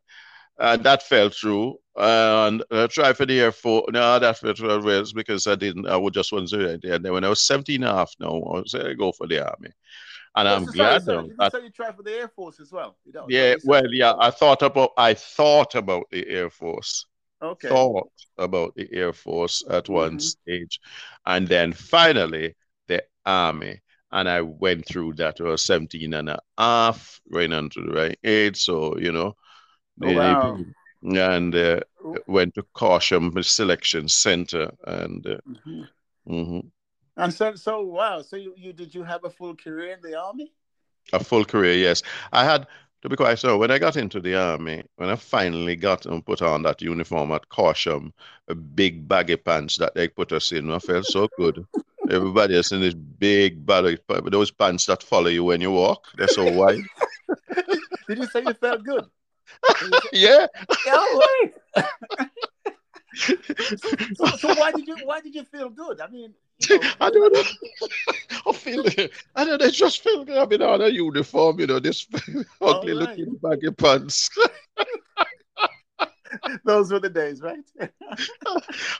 And 0.58 0.82
that 0.84 1.02
fell 1.02 1.28
through. 1.28 1.76
And 1.96 2.62
I 2.70 2.86
tried 2.86 3.16
for 3.16 3.26
the 3.26 3.40
Air 3.40 3.52
Force. 3.52 3.86
No, 3.90 4.18
that 4.18 4.38
fell 4.38 4.54
through 4.54 4.84
Wales 4.84 5.12
because 5.12 5.46
I 5.46 5.54
didn't, 5.54 5.86
I 5.86 5.96
would 5.96 6.14
just 6.14 6.32
want 6.32 6.48
to 6.48 6.58
do 6.58 6.64
it. 6.64 6.84
And 6.84 7.04
then 7.04 7.12
when 7.12 7.24
I 7.24 7.28
was 7.28 7.46
17 7.46 7.82
and 7.82 7.90
a 7.90 7.94
half 7.94 8.14
now, 8.20 8.28
I 8.28 8.60
was 8.60 8.74
I 8.74 8.94
go 8.94 9.12
for 9.12 9.26
the 9.26 9.46
Army. 9.46 9.70
And 10.34 10.48
I'm 10.48 10.64
glad 10.66 11.02
sorry, 11.02 11.30
sorry. 11.38 11.50
So 11.50 11.58
you 11.58 11.70
tried 11.70 11.96
for 11.96 12.02
the 12.02 12.12
Air 12.12 12.28
Force 12.28 12.60
as 12.60 12.70
well? 12.70 12.96
yeah, 13.28 13.54
well, 13.64 13.90
yeah, 13.90 14.12
I 14.18 14.30
thought 14.30 14.62
about, 14.62 14.90
I 14.98 15.14
thought 15.14 15.74
about 15.74 16.04
the 16.10 16.28
Air 16.28 16.50
Force 16.50 17.06
okay. 17.42 17.68
thought 17.68 18.10
about 18.38 18.74
the 18.74 18.88
Air 18.92 19.12
Force 19.12 19.64
at 19.68 19.84
mm-hmm. 19.84 19.92
one 19.92 20.20
stage. 20.20 20.80
And 21.24 21.46
then 21.48 21.72
finally, 21.72 22.54
the 22.88 23.04
Army. 23.24 23.80
And 24.12 24.28
I 24.28 24.40
went 24.40 24.86
through 24.86 25.14
that. 25.14 25.40
I 25.40 25.44
was 25.44 25.62
17 25.62 26.14
and 26.14 26.30
a 26.30 26.38
half, 26.56 27.20
right 27.30 27.50
into 27.50 27.82
the 27.82 27.92
right 27.92 28.18
age. 28.24 28.62
So, 28.62 28.96
you 28.98 29.12
know, 29.12 29.36
oh, 30.02 30.14
wow. 30.14 30.58
and 31.02 31.54
uh, 31.54 31.80
went 32.26 32.54
to 32.54 32.62
Corsham 32.74 33.44
Selection 33.44 34.08
Center. 34.08 34.70
And 34.86 35.26
uh, 35.26 35.38
mm-hmm. 35.48 35.82
Mm-hmm. 36.32 36.60
and 37.16 37.34
so, 37.34 37.54
so 37.56 37.82
wow. 37.82 38.22
So 38.22 38.36
you, 38.36 38.54
you 38.56 38.72
did 38.72 38.94
you 38.94 39.02
have 39.02 39.24
a 39.24 39.30
full 39.30 39.56
career 39.56 39.92
in 39.92 40.00
the 40.08 40.18
army? 40.18 40.52
A 41.12 41.22
full 41.22 41.44
career, 41.44 41.74
yes. 41.74 42.02
I 42.32 42.44
had 42.44 42.66
to 43.02 43.08
be 43.08 43.16
quite 43.16 43.38
so, 43.38 43.58
when 43.58 43.70
I 43.70 43.78
got 43.78 43.96
into 43.96 44.20
the 44.20 44.34
army, 44.34 44.82
when 44.96 45.08
I 45.08 45.16
finally 45.16 45.76
got 45.76 46.06
and 46.06 46.24
put 46.24 46.42
on 46.42 46.62
that 46.62 46.82
uniform 46.82 47.32
at 47.32 47.48
Corsham, 47.48 48.12
a 48.48 48.54
big 48.54 49.06
baggy 49.06 49.36
pants 49.36 49.76
that 49.76 49.94
they 49.94 50.08
put 50.08 50.32
us 50.32 50.52
in, 50.52 50.70
I 50.72 50.78
felt 50.78 51.06
so 51.06 51.28
good. 51.36 51.66
Everybody 52.10 52.56
else 52.56 52.72
in 52.72 52.80
this 52.80 52.94
big 52.94 53.66
baggy, 53.66 53.98
those 54.24 54.50
pants 54.50 54.86
that 54.86 55.02
follow 55.02 55.28
you 55.28 55.44
when 55.44 55.60
you 55.60 55.70
walk, 55.72 56.06
they're 56.16 56.28
so 56.28 56.50
wide. 56.52 56.82
Did 58.08 58.18
you 58.18 58.26
say 58.26 58.42
you 58.42 58.54
felt 58.54 58.84
good? 58.84 59.04
yeah. 60.12 60.46
So, 63.16 64.26
so, 64.36 64.54
why 64.54 64.72
did 64.72 64.86
you 64.86 64.96
why 65.04 65.20
did 65.20 65.34
you 65.34 65.44
feel 65.44 65.70
good? 65.70 66.00
I 66.02 66.08
mean, 66.08 66.34
you 66.60 66.78
know, 66.80 66.90
I 67.00 67.10
don't 67.10 67.32
know. 67.32 67.42
I 68.46 68.52
feel 68.52 68.84
it. 68.86 69.12
I 69.34 69.44
don't 69.44 69.58
know, 69.58 69.66
They 69.66 69.70
just 69.70 70.02
feel 70.02 70.24
been 70.24 70.62
on 70.62 70.80
a 70.80 70.88
uniform, 70.88 71.60
you 71.60 71.66
know, 71.66 71.78
this 71.78 72.06
ugly 72.60 72.92
right. 72.94 73.18
looking 73.18 73.38
baggy 73.42 73.70
pants. 73.70 74.30
Those 76.64 76.92
were 76.92 77.00
the 77.00 77.08
days, 77.08 77.40
right? 77.40 77.64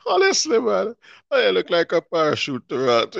Honestly, 0.07 0.61
man, 0.61 0.95
I 1.31 1.51
look 1.51 1.71
like 1.71 1.93
a 1.93 2.01
parachuter 2.01 2.87
rat. 2.87 3.15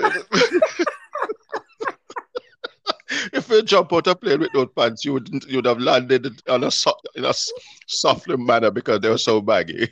if 3.33 3.49
you 3.49 3.61
jump 3.63 3.93
out 3.93 4.07
of 4.07 4.21
plane 4.21 4.39
with 4.39 4.53
those 4.53 4.69
pants, 4.75 5.05
you 5.05 5.13
wouldn't—you'd 5.13 5.65
have 5.65 5.79
landed 5.79 6.41
on 6.49 6.63
a 6.63 6.71
so, 6.71 6.93
in 7.15 7.25
a 7.25 7.33
softly 7.87 8.37
manner 8.37 8.71
because 8.71 8.99
they 9.01 9.09
were 9.09 9.17
so 9.17 9.41
baggy. 9.41 9.89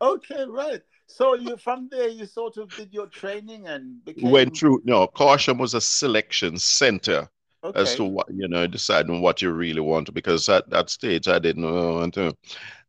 okay, 0.00 0.44
right. 0.48 0.82
So 1.12 1.34
you 1.34 1.56
from 1.56 1.88
there 1.90 2.08
you 2.08 2.24
sort 2.26 2.56
of 2.56 2.74
did 2.74 2.92
your 2.92 3.06
training 3.06 3.66
and 3.66 4.02
became... 4.04 4.30
went 4.30 4.56
through. 4.56 4.80
No, 4.84 5.06
Corsham 5.06 5.58
was 5.58 5.74
a 5.74 5.80
selection 5.80 6.58
center 6.58 7.28
okay. 7.62 7.80
as 7.80 7.94
to 7.96 8.04
what 8.04 8.28
you 8.32 8.48
know, 8.48 8.66
deciding 8.66 9.20
what 9.20 9.42
you 9.42 9.50
really 9.52 9.80
want. 9.80 10.12
Because 10.14 10.48
at 10.48 10.68
that 10.70 10.90
stage, 10.90 11.28
I 11.28 11.38
didn't 11.38 11.70
want 11.70 12.14
to. 12.14 12.34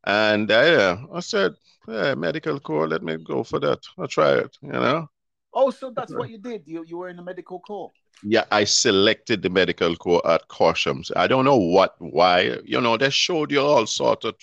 And 0.05 0.49
uh, 0.51 0.97
I 1.13 1.19
said, 1.19 1.53
yeah, 1.87 2.15
medical 2.15 2.59
corps, 2.59 2.87
let 2.87 3.03
me 3.03 3.17
go 3.17 3.43
for 3.43 3.59
that. 3.59 3.79
I'll 3.97 4.07
try 4.07 4.37
it. 4.37 4.57
You 4.61 4.71
know. 4.71 5.09
Oh, 5.53 5.69
so 5.69 5.91
that's 5.91 6.13
what 6.13 6.29
you 6.29 6.37
did. 6.37 6.63
You 6.65 6.83
you 6.87 6.97
were 6.97 7.09
in 7.09 7.17
the 7.17 7.23
medical 7.23 7.59
corps. 7.59 7.91
Yeah, 8.23 8.45
I 8.51 8.63
selected 8.63 9.41
the 9.41 9.49
medical 9.49 9.95
corps 9.95 10.25
at 10.25 10.47
Corshams. 10.47 11.11
I 11.15 11.27
don't 11.27 11.45
know 11.45 11.57
what, 11.57 11.95
why. 11.99 12.57
You 12.63 12.79
know, 12.79 12.95
they 12.95 13.09
showed 13.09 13.51
you 13.51 13.59
all 13.61 13.85
sort 13.85 14.23
of 14.23 14.35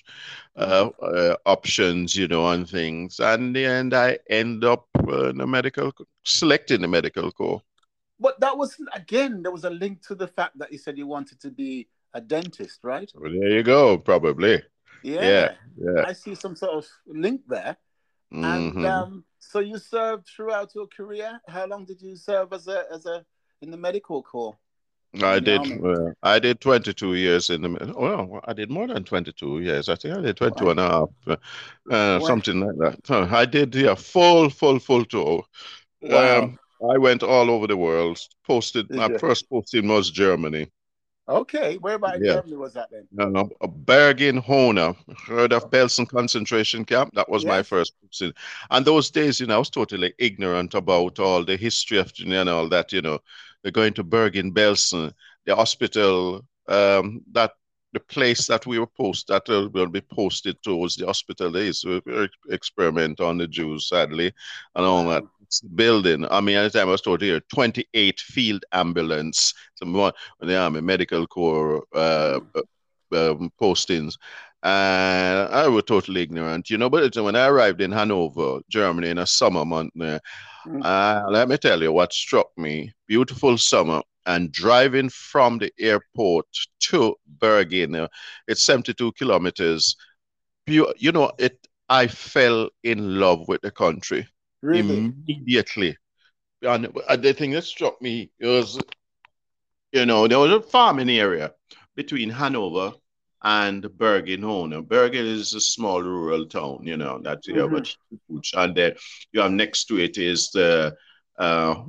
uh, 0.56 0.90
uh, 1.00 1.36
options, 1.46 2.14
you 2.14 2.28
know, 2.28 2.50
and 2.50 2.68
things. 2.68 3.20
And 3.20 3.56
the 3.56 3.64
end, 3.64 3.94
I 3.94 4.18
end 4.28 4.64
up 4.64 4.86
uh, 5.08 5.30
in 5.30 5.38
the 5.38 5.46
medical, 5.46 5.92
selecting 6.24 6.82
the 6.82 6.88
medical 6.88 7.30
corps. 7.32 7.62
But 8.18 8.38
that 8.40 8.56
was 8.56 8.76
again, 8.94 9.42
there 9.42 9.52
was 9.52 9.64
a 9.64 9.70
link 9.70 10.06
to 10.08 10.14
the 10.14 10.28
fact 10.28 10.58
that 10.58 10.70
you 10.70 10.78
said 10.78 10.98
you 10.98 11.06
wanted 11.06 11.40
to 11.40 11.50
be 11.50 11.88
a 12.12 12.20
dentist, 12.20 12.80
right? 12.82 13.10
Well, 13.14 13.32
there 13.32 13.48
you 13.48 13.62
go, 13.62 13.96
probably. 13.96 14.62
Yeah, 15.02 15.22
yeah, 15.22 15.52
yeah. 15.78 16.04
I 16.06 16.12
see 16.12 16.34
some 16.34 16.54
sort 16.54 16.72
of 16.72 16.86
link 17.06 17.42
there. 17.48 17.76
Mm-hmm. 18.32 18.44
And 18.44 18.86
um, 18.86 19.24
so 19.50 19.58
you 19.58 19.78
served 19.78 20.28
throughout 20.28 20.74
your 20.74 20.86
career. 20.86 21.40
How 21.48 21.66
long 21.66 21.84
did 21.84 22.00
you 22.00 22.16
serve 22.16 22.52
as 22.52 22.68
a 22.68 22.84
as 22.92 23.06
a 23.06 23.24
in 23.62 23.70
the 23.70 23.76
medical 23.76 24.22
corps? 24.22 24.56
I 25.22 25.40
did. 25.40 25.60
Uh, 25.84 26.12
I 26.22 26.38
did 26.38 26.60
22 26.60 27.14
years 27.14 27.50
in 27.50 27.62
the. 27.62 27.94
Well, 27.98 28.40
I 28.44 28.52
did 28.52 28.70
more 28.70 28.86
than 28.86 29.02
22 29.02 29.60
years. 29.60 29.88
I 29.88 29.96
think 29.96 30.16
I 30.16 30.20
did 30.20 30.36
22 30.36 30.64
wow. 30.64 30.70
and 30.70 30.80
a 30.80 30.88
half, 30.88 31.08
uh, 31.26 31.36
uh 31.92 32.20
something 32.20 32.60
like 32.60 32.76
that. 32.78 33.28
I 33.32 33.44
did 33.44 33.74
yeah, 33.74 33.96
full, 33.96 34.50
full, 34.50 34.78
full 34.78 35.04
tour. 35.04 35.44
Wow. 36.00 36.42
Um, 36.42 36.58
I 36.88 36.98
went 36.98 37.24
all 37.24 37.50
over 37.50 37.66
the 37.66 37.76
world. 37.76 38.20
Posted 38.46 38.86
did 38.88 38.96
my 38.96 39.08
you? 39.08 39.18
first 39.18 39.50
posting 39.50 39.88
was 39.88 40.10
Germany. 40.10 40.70
Okay, 41.30 41.76
where 41.76 41.94
about 41.94 42.20
yeah. 42.20 42.34
Germany 42.34 42.56
was 42.56 42.74
that 42.74 42.88
then? 42.90 43.06
No, 43.12 43.28
no, 43.28 43.48
Bergen 43.68 44.42
Hohne. 44.42 44.96
Heard 45.26 45.52
of 45.52 45.70
Belsen 45.70 46.08
concentration 46.08 46.84
camp? 46.84 47.14
That 47.14 47.28
was 47.28 47.44
yes. 47.44 47.48
my 47.48 47.62
first 47.62 47.94
posting. 48.02 48.32
And 48.70 48.84
those 48.84 49.10
days, 49.12 49.38
you 49.38 49.46
know, 49.46 49.54
I 49.54 49.58
was 49.58 49.70
totally 49.70 50.12
ignorant 50.18 50.74
about 50.74 51.20
all 51.20 51.44
the 51.44 51.56
history 51.56 51.98
of 51.98 52.12
you 52.16 52.26
know, 52.26 52.40
and 52.40 52.50
all 52.50 52.68
that. 52.70 52.92
You 52.92 53.02
know, 53.02 53.20
they're 53.62 53.70
going 53.70 53.94
to 53.94 54.02
Bergen 54.02 54.52
Belsen, 54.52 55.12
the 55.46 55.54
hospital 55.54 56.44
um, 56.66 57.22
that 57.30 57.52
the 57.92 58.00
place 58.00 58.46
that 58.46 58.66
we 58.66 58.78
were 58.78 58.86
posted 58.86 59.42
that 59.46 59.70
will 59.72 59.88
be 59.88 60.00
posted 60.00 60.62
towards 60.62 60.96
the 60.96 61.06
hospital 61.06 61.56
is 61.56 61.84
experiment 62.48 63.20
on 63.20 63.38
the 63.38 63.48
Jews, 63.48 63.88
sadly, 63.88 64.32
and 64.74 64.84
all 64.84 65.04
that 65.08 65.24
building. 65.74 66.26
I 66.30 66.40
mean, 66.40 66.56
at 66.56 66.72
the 66.72 66.78
time 66.78 66.88
I 66.88 66.92
was 66.92 67.00
told 67.00 67.20
here, 67.20 67.40
28 67.52 68.20
field 68.20 68.64
ambulance, 68.72 69.54
some 69.74 69.90
more 69.90 70.12
the 70.40 70.56
Army 70.56 70.80
Medical 70.80 71.26
Corps 71.26 71.84
uh, 71.94 72.40
uh, 72.54 73.32
um, 73.32 73.52
postings. 73.60 74.16
And 74.62 75.48
I 75.54 75.68
was 75.68 75.84
totally 75.84 76.22
ignorant, 76.22 76.68
you 76.68 76.76
know. 76.76 76.90
But 76.90 77.16
when 77.16 77.36
I 77.36 77.46
arrived 77.46 77.80
in 77.80 77.92
Hanover, 77.92 78.60
Germany, 78.68 79.08
in 79.08 79.18
a 79.18 79.26
summer 79.26 79.64
month 79.64 79.92
there, 79.94 80.20
mm. 80.66 80.84
uh, 80.84 81.24
let 81.30 81.48
me 81.48 81.56
tell 81.56 81.82
you 81.82 81.92
what 81.92 82.12
struck 82.12 82.48
me: 82.58 82.92
beautiful 83.06 83.56
summer, 83.56 84.02
and 84.26 84.52
driving 84.52 85.08
from 85.08 85.58
the 85.58 85.72
airport 85.78 86.46
to 86.80 87.16
Bergen, 87.26 87.94
uh, 87.94 88.08
it's 88.48 88.62
72 88.64 89.12
kilometers. 89.12 89.96
You, 90.66 90.92
you 90.98 91.12
know, 91.12 91.32
it. 91.38 91.66
I 91.88 92.06
fell 92.06 92.68
in 92.84 93.18
love 93.18 93.48
with 93.48 93.62
the 93.62 93.72
country 93.72 94.28
really? 94.62 94.98
immediately. 94.98 95.96
And 96.62 96.84
the 97.18 97.32
thing 97.32 97.52
that 97.52 97.64
struck 97.64 98.00
me 98.02 98.30
was, 98.40 98.78
you 99.92 100.06
know, 100.06 100.28
there 100.28 100.38
was 100.38 100.52
a 100.52 100.60
farming 100.60 101.10
area 101.10 101.52
between 101.96 102.30
Hanover 102.30 102.92
and 103.42 103.86
Bergen 103.96 104.42
Hohne. 104.42 104.86
Bergen 104.86 105.26
is 105.26 105.54
a 105.54 105.60
small 105.60 106.02
rural 106.02 106.46
town, 106.46 106.80
you 106.82 106.96
know, 106.96 107.20
that 107.22 107.46
you 107.46 107.54
mm-hmm. 107.54 107.76
have 107.76 107.86
huge, 108.28 108.52
and 108.56 108.76
then 108.76 108.94
you 109.32 109.40
have 109.40 109.52
next 109.52 109.84
to 109.86 109.98
it 109.98 110.18
is 110.18 110.50
the 110.50 110.94
uh, 111.38 111.82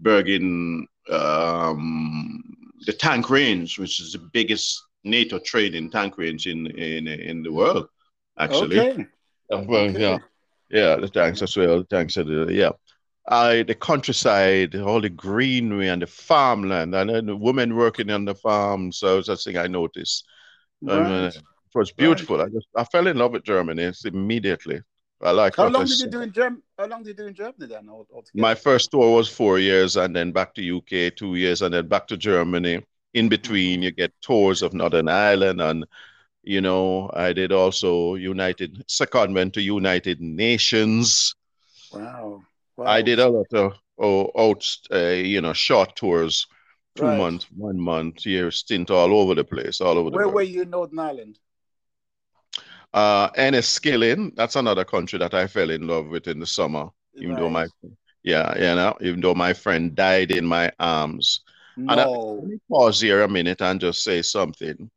Bergen, 0.00 0.86
um, 1.10 2.42
the 2.86 2.92
tank 2.92 3.30
range, 3.30 3.78
which 3.78 4.00
is 4.00 4.12
the 4.12 4.30
biggest 4.32 4.82
NATO 5.04 5.38
trading 5.38 5.90
tank 5.90 6.18
range 6.18 6.46
in 6.46 6.66
in 6.68 7.08
in 7.08 7.42
the 7.42 7.52
world, 7.52 7.88
actually. 8.38 8.78
Okay. 8.78 9.06
Uh, 9.52 9.64
well, 9.66 9.88
okay. 9.90 10.00
yeah. 10.00 10.18
Yeah, 10.70 10.96
the 10.96 11.08
tanks 11.08 11.42
as 11.42 11.56
well. 11.56 11.78
The 11.78 11.84
tanks 11.84 12.16
are 12.16 12.22
the, 12.22 12.54
yeah. 12.54 12.70
I 13.26 13.64
the 13.64 13.74
countryside, 13.74 14.76
all 14.76 15.00
the 15.00 15.08
greenery 15.08 15.88
and 15.88 16.00
the 16.00 16.06
farmland, 16.06 16.94
and 16.94 17.10
then 17.10 17.26
the 17.26 17.36
women 17.36 17.74
working 17.74 18.10
on 18.10 18.24
the 18.24 18.34
farm. 18.36 18.92
So 18.92 19.20
that's 19.20 19.44
the 19.44 19.52
thing 19.52 19.58
I 19.58 19.66
noticed. 19.66 20.24
Right. 20.82 20.98
Um, 20.98 21.12
uh, 21.12 21.26
it 21.28 21.42
was 21.74 21.92
beautiful. 21.92 22.38
Right. 22.38 22.46
I 22.46 22.50
just 22.50 22.66
I 22.76 22.84
fell 22.84 23.06
in 23.06 23.16
love 23.16 23.32
with 23.32 23.44
Germany 23.44 23.92
immediately. 24.04 24.80
I 25.22 25.32
like. 25.32 25.56
How 25.56 25.68
long 25.68 25.84
did 25.84 26.00
you 26.00 26.08
do 26.08 26.22
in 26.22 26.32
Germany? 26.32 26.62
How 26.78 26.86
long 26.86 27.02
did 27.02 27.08
you 27.10 27.14
do 27.14 27.26
in 27.26 27.34
Germany 27.34 27.66
then? 27.66 27.88
Altogether? 27.88 28.26
My 28.34 28.54
first 28.54 28.90
tour 28.90 29.14
was 29.16 29.28
four 29.28 29.58
years, 29.58 29.96
and 29.96 30.16
then 30.16 30.32
back 30.32 30.54
to 30.54 30.76
UK 30.78 31.14
two 31.14 31.34
years, 31.36 31.62
and 31.62 31.74
then 31.74 31.88
back 31.88 32.06
to 32.08 32.16
Germany. 32.16 32.84
In 33.12 33.28
between, 33.28 33.82
you 33.82 33.90
get 33.90 34.12
tours 34.22 34.62
of 34.62 34.72
Northern 34.72 35.08
Ireland 35.08 35.60
and 35.60 35.84
you 36.42 36.60
know, 36.60 37.10
I 37.12 37.32
did 37.32 37.52
also 37.52 38.14
United 38.14 38.84
secondment 38.88 39.52
to 39.54 39.62
United 39.62 40.20
Nations. 40.20 41.34
Wow. 41.92 42.42
wow. 42.76 42.86
I 42.86 43.02
did 43.02 43.18
a 43.18 43.28
lot 43.28 43.52
of 43.52 43.74
oh, 43.98 44.30
out, 44.36 44.64
uh, 44.92 45.08
you 45.08 45.40
know, 45.40 45.52
short 45.52 45.96
tours, 45.96 46.46
two 47.00 47.06
right. 47.06 47.18
months, 47.18 47.46
one 47.56 47.78
month, 47.78 48.26
year 48.26 48.50
stint 48.50 48.90
all 48.90 49.14
over 49.14 49.34
the 49.34 49.44
place, 49.44 49.80
all 49.80 49.98
over 49.98 50.10
the 50.10 50.16
Where 50.16 50.28
were 50.28 50.42
you 50.42 50.62
in 50.62 50.70
Northern 50.70 50.98
Ireland? 50.98 51.38
Uh, 52.92 53.30
Enniskillen, 53.30 54.34
that's 54.34 54.56
another 54.56 54.84
country 54.84 55.18
that 55.18 55.34
I 55.34 55.46
fell 55.46 55.70
in 55.70 55.86
love 55.86 56.08
with 56.08 56.26
in 56.26 56.40
the 56.40 56.46
summer, 56.46 56.88
even 57.14 57.30
right. 57.30 57.40
though 57.40 57.50
my, 57.50 57.66
yeah, 58.22 58.54
you 58.56 58.74
know, 58.76 58.96
even 59.00 59.20
though 59.20 59.34
my 59.34 59.52
friend 59.52 59.94
died 59.94 60.30
in 60.30 60.44
my 60.44 60.70
arms. 60.78 61.40
No. 61.76 61.92
And 61.92 62.00
I, 62.00 62.06
let 62.06 62.44
me 62.44 62.58
pause 62.70 63.00
here 63.00 63.22
a 63.22 63.28
minute 63.28 63.62
and 63.62 63.80
just 63.80 64.02
say 64.02 64.22
something 64.22 64.90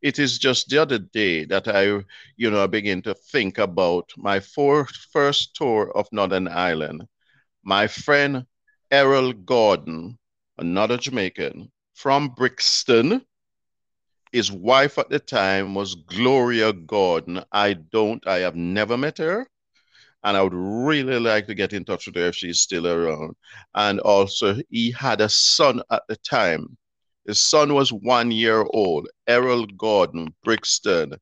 it 0.00 0.18
is 0.18 0.38
just 0.38 0.68
the 0.68 0.78
other 0.78 0.98
day 0.98 1.44
that 1.44 1.66
I, 1.66 2.04
you 2.36 2.50
know, 2.50 2.68
begin 2.68 3.02
to 3.02 3.14
think 3.14 3.58
about 3.58 4.10
my 4.16 4.40
fourth, 4.40 4.94
first 5.12 5.56
tour 5.56 5.90
of 5.94 6.08
Northern 6.12 6.46
Ireland. 6.46 7.06
My 7.64 7.88
friend 7.88 8.46
Errol 8.90 9.32
Gordon, 9.32 10.18
another 10.58 10.96
Jamaican 10.96 11.70
from 11.94 12.28
Brixton, 12.28 13.24
his 14.32 14.52
wife 14.52 14.98
at 14.98 15.08
the 15.08 15.18
time 15.18 15.74
was 15.74 15.94
Gloria 15.94 16.72
Gordon. 16.72 17.42
I 17.52 17.74
don't, 17.74 18.26
I 18.26 18.38
have 18.38 18.56
never 18.56 18.96
met 18.96 19.18
her. 19.18 19.48
And 20.24 20.36
I 20.36 20.42
would 20.42 20.54
really 20.54 21.18
like 21.20 21.46
to 21.46 21.54
get 21.54 21.72
in 21.72 21.84
touch 21.84 22.06
with 22.06 22.16
her 22.16 22.28
if 22.28 22.36
she's 22.36 22.60
still 22.60 22.86
around. 22.86 23.36
And 23.74 24.00
also, 24.00 24.56
he 24.68 24.90
had 24.90 25.20
a 25.20 25.28
son 25.28 25.80
at 25.90 26.02
the 26.08 26.16
time 26.16 26.76
his 27.28 27.42
son 27.42 27.74
was 27.74 27.92
one 27.92 28.30
year 28.30 28.64
old, 28.70 29.06
Errol 29.26 29.66
Gordon 29.66 30.34
Brixton, 30.42 31.12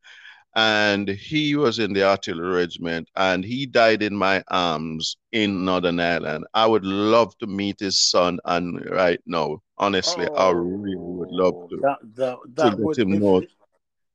and 0.56 1.10
he 1.10 1.54
was 1.54 1.78
in 1.78 1.92
the 1.92 2.02
artillery 2.02 2.48
regiment 2.48 3.10
and 3.16 3.44
he 3.44 3.66
died 3.66 4.02
in 4.02 4.16
my 4.16 4.42
arms 4.48 5.18
in 5.32 5.66
Northern 5.66 6.00
Ireland. 6.00 6.46
I 6.54 6.64
would 6.66 6.84
love 6.84 7.36
to 7.38 7.46
meet 7.46 7.78
his 7.78 8.00
son 8.00 8.40
and 8.46 8.82
right 8.90 9.20
now. 9.26 9.58
Honestly, 9.76 10.26
oh, 10.30 10.34
I 10.34 10.50
really 10.52 10.96
would 10.96 11.30
love 11.30 11.68
to. 11.68 11.76
That, 11.82 11.98
that, 12.14 12.38
that 12.54 12.70
to 12.70 12.82
would, 12.82 12.98
him 12.98 13.18
know. 13.18 13.42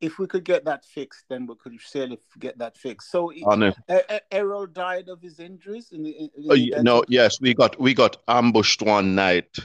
If 0.01 0.17
we 0.17 0.25
could 0.25 0.43
get 0.43 0.65
that 0.65 0.83
fixed, 0.83 1.25
then 1.29 1.45
we 1.45 1.53
could 1.61 1.79
surely 1.79 2.17
get 2.39 2.57
that 2.57 2.75
fixed. 2.75 3.11
So, 3.11 3.31
Errol 4.31 4.65
died 4.65 5.09
of 5.09 5.21
his 5.21 5.39
injuries. 5.39 5.89
In 5.91 6.01
the, 6.01 6.09
in 6.09 6.29
oh, 6.49 6.55
the 6.55 6.73
oh, 6.77 6.81
no, 6.81 7.03
yes, 7.07 7.39
we 7.39 7.53
got 7.53 7.79
we 7.79 7.93
got 7.93 8.17
ambushed 8.27 8.81
one 8.81 9.13
night 9.13 9.55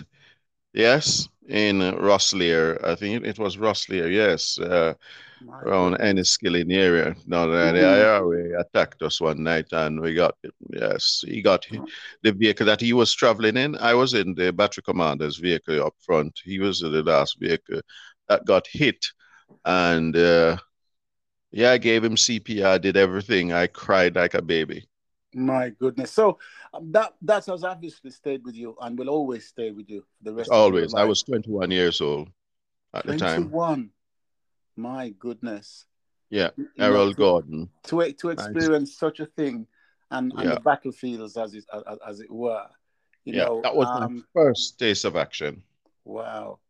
Yes, 0.77 1.27
in 1.49 1.79
Rosslea. 1.79 2.85
I 2.85 2.95
think 2.95 3.25
it 3.25 3.39
was 3.39 3.57
Rosslea, 3.57 4.13
yes, 4.13 4.59
uh, 4.59 4.93
around 5.65 5.97
Enniskillen 6.01 6.71
area. 6.71 7.17
Now, 7.27 7.47
the 7.47 7.57
mm-hmm. 7.57 8.27
IRA 8.27 8.61
attacked 8.61 9.01
us 9.01 9.19
one 9.19 9.43
night 9.43 9.69
and 9.73 9.99
we 9.99 10.13
got, 10.13 10.37
yes, 10.69 11.25
he 11.27 11.41
got 11.41 11.67
the 12.23 12.33
vehicle 12.33 12.67
that 12.67 12.83
he 12.83 12.93
was 12.93 13.15
traveling 13.15 13.57
in. 13.57 13.77
I 13.77 13.95
was 13.95 14.13
in 14.13 14.35
the 14.35 14.53
battery 14.53 14.83
commander's 14.83 15.39
vehicle 15.39 15.83
up 15.83 15.95
front. 15.99 16.39
He 16.45 16.59
was 16.59 16.81
the 16.81 16.89
last 17.03 17.39
vehicle 17.41 17.81
that 18.29 18.45
got 18.45 18.67
hit. 18.67 19.03
And 19.65 20.15
uh, 20.15 20.59
yeah, 21.53 21.71
I 21.71 21.79
gave 21.79 22.05
him 22.05 22.17
CPR, 22.17 22.83
did 22.83 22.99
everything. 22.99 23.55
I 23.55 23.67
cried 23.67 24.15
like 24.15 24.35
a 24.35 24.43
baby. 24.43 24.87
My 25.37 25.69
goodness. 25.69 26.11
So 26.13 26.39
um, 26.73 26.91
that 26.93 27.13
that 27.23 27.45
has 27.45 27.63
obviously 27.63 28.11
stayed 28.11 28.43
with 28.43 28.55
you 28.55 28.75
and 28.81 28.99
will 28.99 29.11
always 29.11 29.47
stay 29.47 29.71
with 29.71 29.91
you 29.91 30.05
the 30.23 30.33
rest 30.33 30.51
always. 30.51 30.95
I 30.95 31.05
was 31.05 31.23
21 31.23 31.71
years 31.71 32.01
old 32.01 32.31
at 32.95 33.05
21. 33.05 33.19
the 33.19 33.25
time. 33.25 33.43
21. 33.51 33.91
My 34.77 35.11
goodness. 35.11 35.85
Yeah, 36.31 36.51
Errol 36.79 37.13
Gordon. 37.13 37.69
To 37.85 38.13
to 38.13 38.31
experience 38.31 38.91
nice. 38.91 38.99
such 38.99 39.21
a 39.21 39.27
thing 39.27 39.67
and, 40.11 40.33
and 40.37 40.49
yeah. 40.49 40.55
the 40.55 40.61
battlefields 40.61 41.37
as 41.37 41.55
it 41.55 41.65
as, 41.73 41.99
as 42.07 42.21
it 42.21 42.31
were. 42.31 42.67
You 43.25 43.35
yeah, 43.35 43.45
know, 43.45 43.61
that 43.63 43.77
was 43.77 43.89
um, 43.89 44.17
my 44.17 44.23
first 44.33 44.79
taste 44.79 45.05
of 45.05 45.17
action. 45.17 45.63
Wow. 46.05 46.61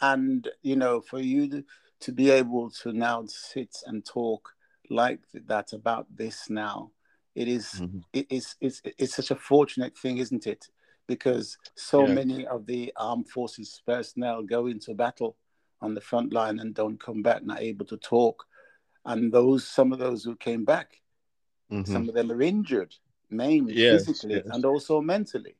And 0.00 0.48
you 0.62 0.76
know, 0.76 1.02
for 1.02 1.20
you 1.20 1.48
to, 1.50 1.64
to 2.00 2.12
be 2.12 2.30
able 2.30 2.70
to 2.82 2.92
now 2.92 3.24
sit 3.26 3.76
and 3.84 4.04
talk 4.04 4.54
like 4.88 5.20
that 5.34 5.74
about 5.74 6.06
this 6.16 6.48
now 6.48 6.92
it 7.36 7.48
is, 7.48 7.66
mm-hmm. 7.66 7.98
it 8.12 8.26
is 8.30 8.56
it's, 8.60 8.82
it's 8.98 9.14
such 9.14 9.30
a 9.30 9.36
fortunate 9.36 9.96
thing, 9.96 10.18
isn't 10.18 10.46
it? 10.46 10.68
Because 11.06 11.56
so 11.76 12.06
yeah. 12.06 12.14
many 12.14 12.46
of 12.46 12.66
the 12.66 12.92
armed 12.96 13.28
forces 13.28 13.82
personnel 13.86 14.42
go 14.42 14.66
into 14.66 14.94
battle 14.94 15.36
on 15.80 15.94
the 15.94 16.00
front 16.00 16.32
line 16.32 16.58
and 16.58 16.74
don't 16.74 16.98
come 16.98 17.22
back, 17.22 17.44
not 17.44 17.60
able 17.60 17.86
to 17.86 17.98
talk. 17.98 18.44
And 19.04 19.30
those 19.30 19.68
some 19.68 19.92
of 19.92 19.98
those 19.98 20.24
who 20.24 20.34
came 20.34 20.64
back, 20.64 21.00
mm-hmm. 21.70 21.92
some 21.92 22.08
of 22.08 22.14
them 22.14 22.32
are 22.32 22.42
injured, 22.42 22.92
maimed 23.30 23.70
yes, 23.70 24.06
physically 24.06 24.36
yes. 24.36 24.46
and 24.50 24.64
also 24.64 25.00
mentally. 25.00 25.56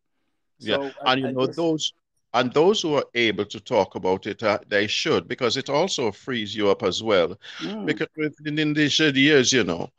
So 0.59 0.83
yeah, 0.83 0.91
and 1.05 1.21
you 1.21 1.29
I 1.29 1.33
know 1.33 1.47
guess... 1.47 1.57
those 1.57 1.93
and 2.35 2.53
those 2.53 2.83
who 2.83 2.95
are 2.95 3.07
able 3.15 3.45
to 3.47 3.61
talk 3.61 3.95
about 3.95 4.27
it, 4.27 4.43
uh, 4.43 4.59
they 4.69 4.87
should, 4.87 5.29
because 5.29 5.57
it 5.57 5.71
also 5.71 6.13
frees 6.13 6.55
you 6.57 6.69
up 6.69 6.83
as 6.83 7.03
well. 7.03 7.39
Mm. 7.61 7.87
Because 7.87 8.09
in 8.45 8.75
these 8.75 8.99
years, 8.99 9.53
you 9.53 9.65
know, 9.65 9.91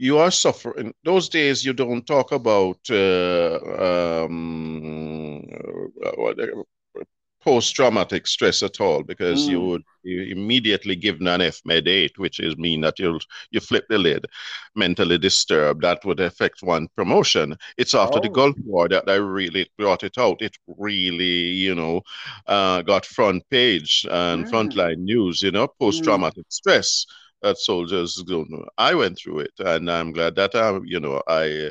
you 0.00 0.16
are 0.16 0.30
suffering. 0.30 0.94
Those 1.04 1.28
days 1.28 1.62
you 1.62 1.74
don't 1.74 2.06
talk 2.06 2.32
about 2.32 2.78
uh, 2.90 4.24
um, 4.24 5.44
uh, 6.02 6.32
post-traumatic 7.42 8.26
stress 8.26 8.62
at 8.62 8.80
all 8.80 9.02
because 9.02 9.46
mm. 9.46 9.50
you 9.50 9.60
would 9.60 9.84
you 10.02 10.22
immediately 10.22 10.96
given 10.96 11.28
an 11.28 11.40
FMED 11.40 11.86
8, 11.86 12.18
which 12.18 12.40
is 12.40 12.56
mean 12.56 12.80
that 12.80 12.98
you'll 12.98 13.20
you 13.50 13.60
flip 13.60 13.84
the 13.90 13.98
lid, 13.98 14.24
mentally 14.74 15.18
disturbed. 15.18 15.82
That 15.82 16.02
would 16.06 16.20
affect 16.20 16.62
one 16.62 16.88
promotion. 16.96 17.54
It's 17.76 17.94
after 17.94 18.18
oh. 18.18 18.22
the 18.22 18.30
Gulf 18.30 18.56
War 18.64 18.88
that 18.88 19.06
I 19.06 19.16
really 19.16 19.70
brought 19.76 20.02
it 20.02 20.16
out. 20.16 20.40
It 20.40 20.56
really, 20.78 21.50
you 21.64 21.74
know, 21.74 22.00
uh, 22.46 22.80
got 22.80 23.04
front 23.04 23.42
page 23.50 24.06
and 24.10 24.46
mm. 24.46 24.50
frontline 24.50 25.00
news. 25.00 25.42
You 25.42 25.50
know, 25.50 25.68
post-traumatic 25.78 26.46
mm. 26.46 26.52
stress 26.52 27.04
that 27.42 27.58
soldiers 27.58 28.22
don't. 28.26 28.50
I 28.78 28.94
went 28.94 29.18
through 29.18 29.40
it, 29.40 29.52
and 29.58 29.90
I'm 29.90 30.12
glad 30.12 30.36
that 30.36 30.54
I, 30.54 30.68
um, 30.68 30.82
you 30.84 31.00
know, 31.00 31.22
I, 31.26 31.70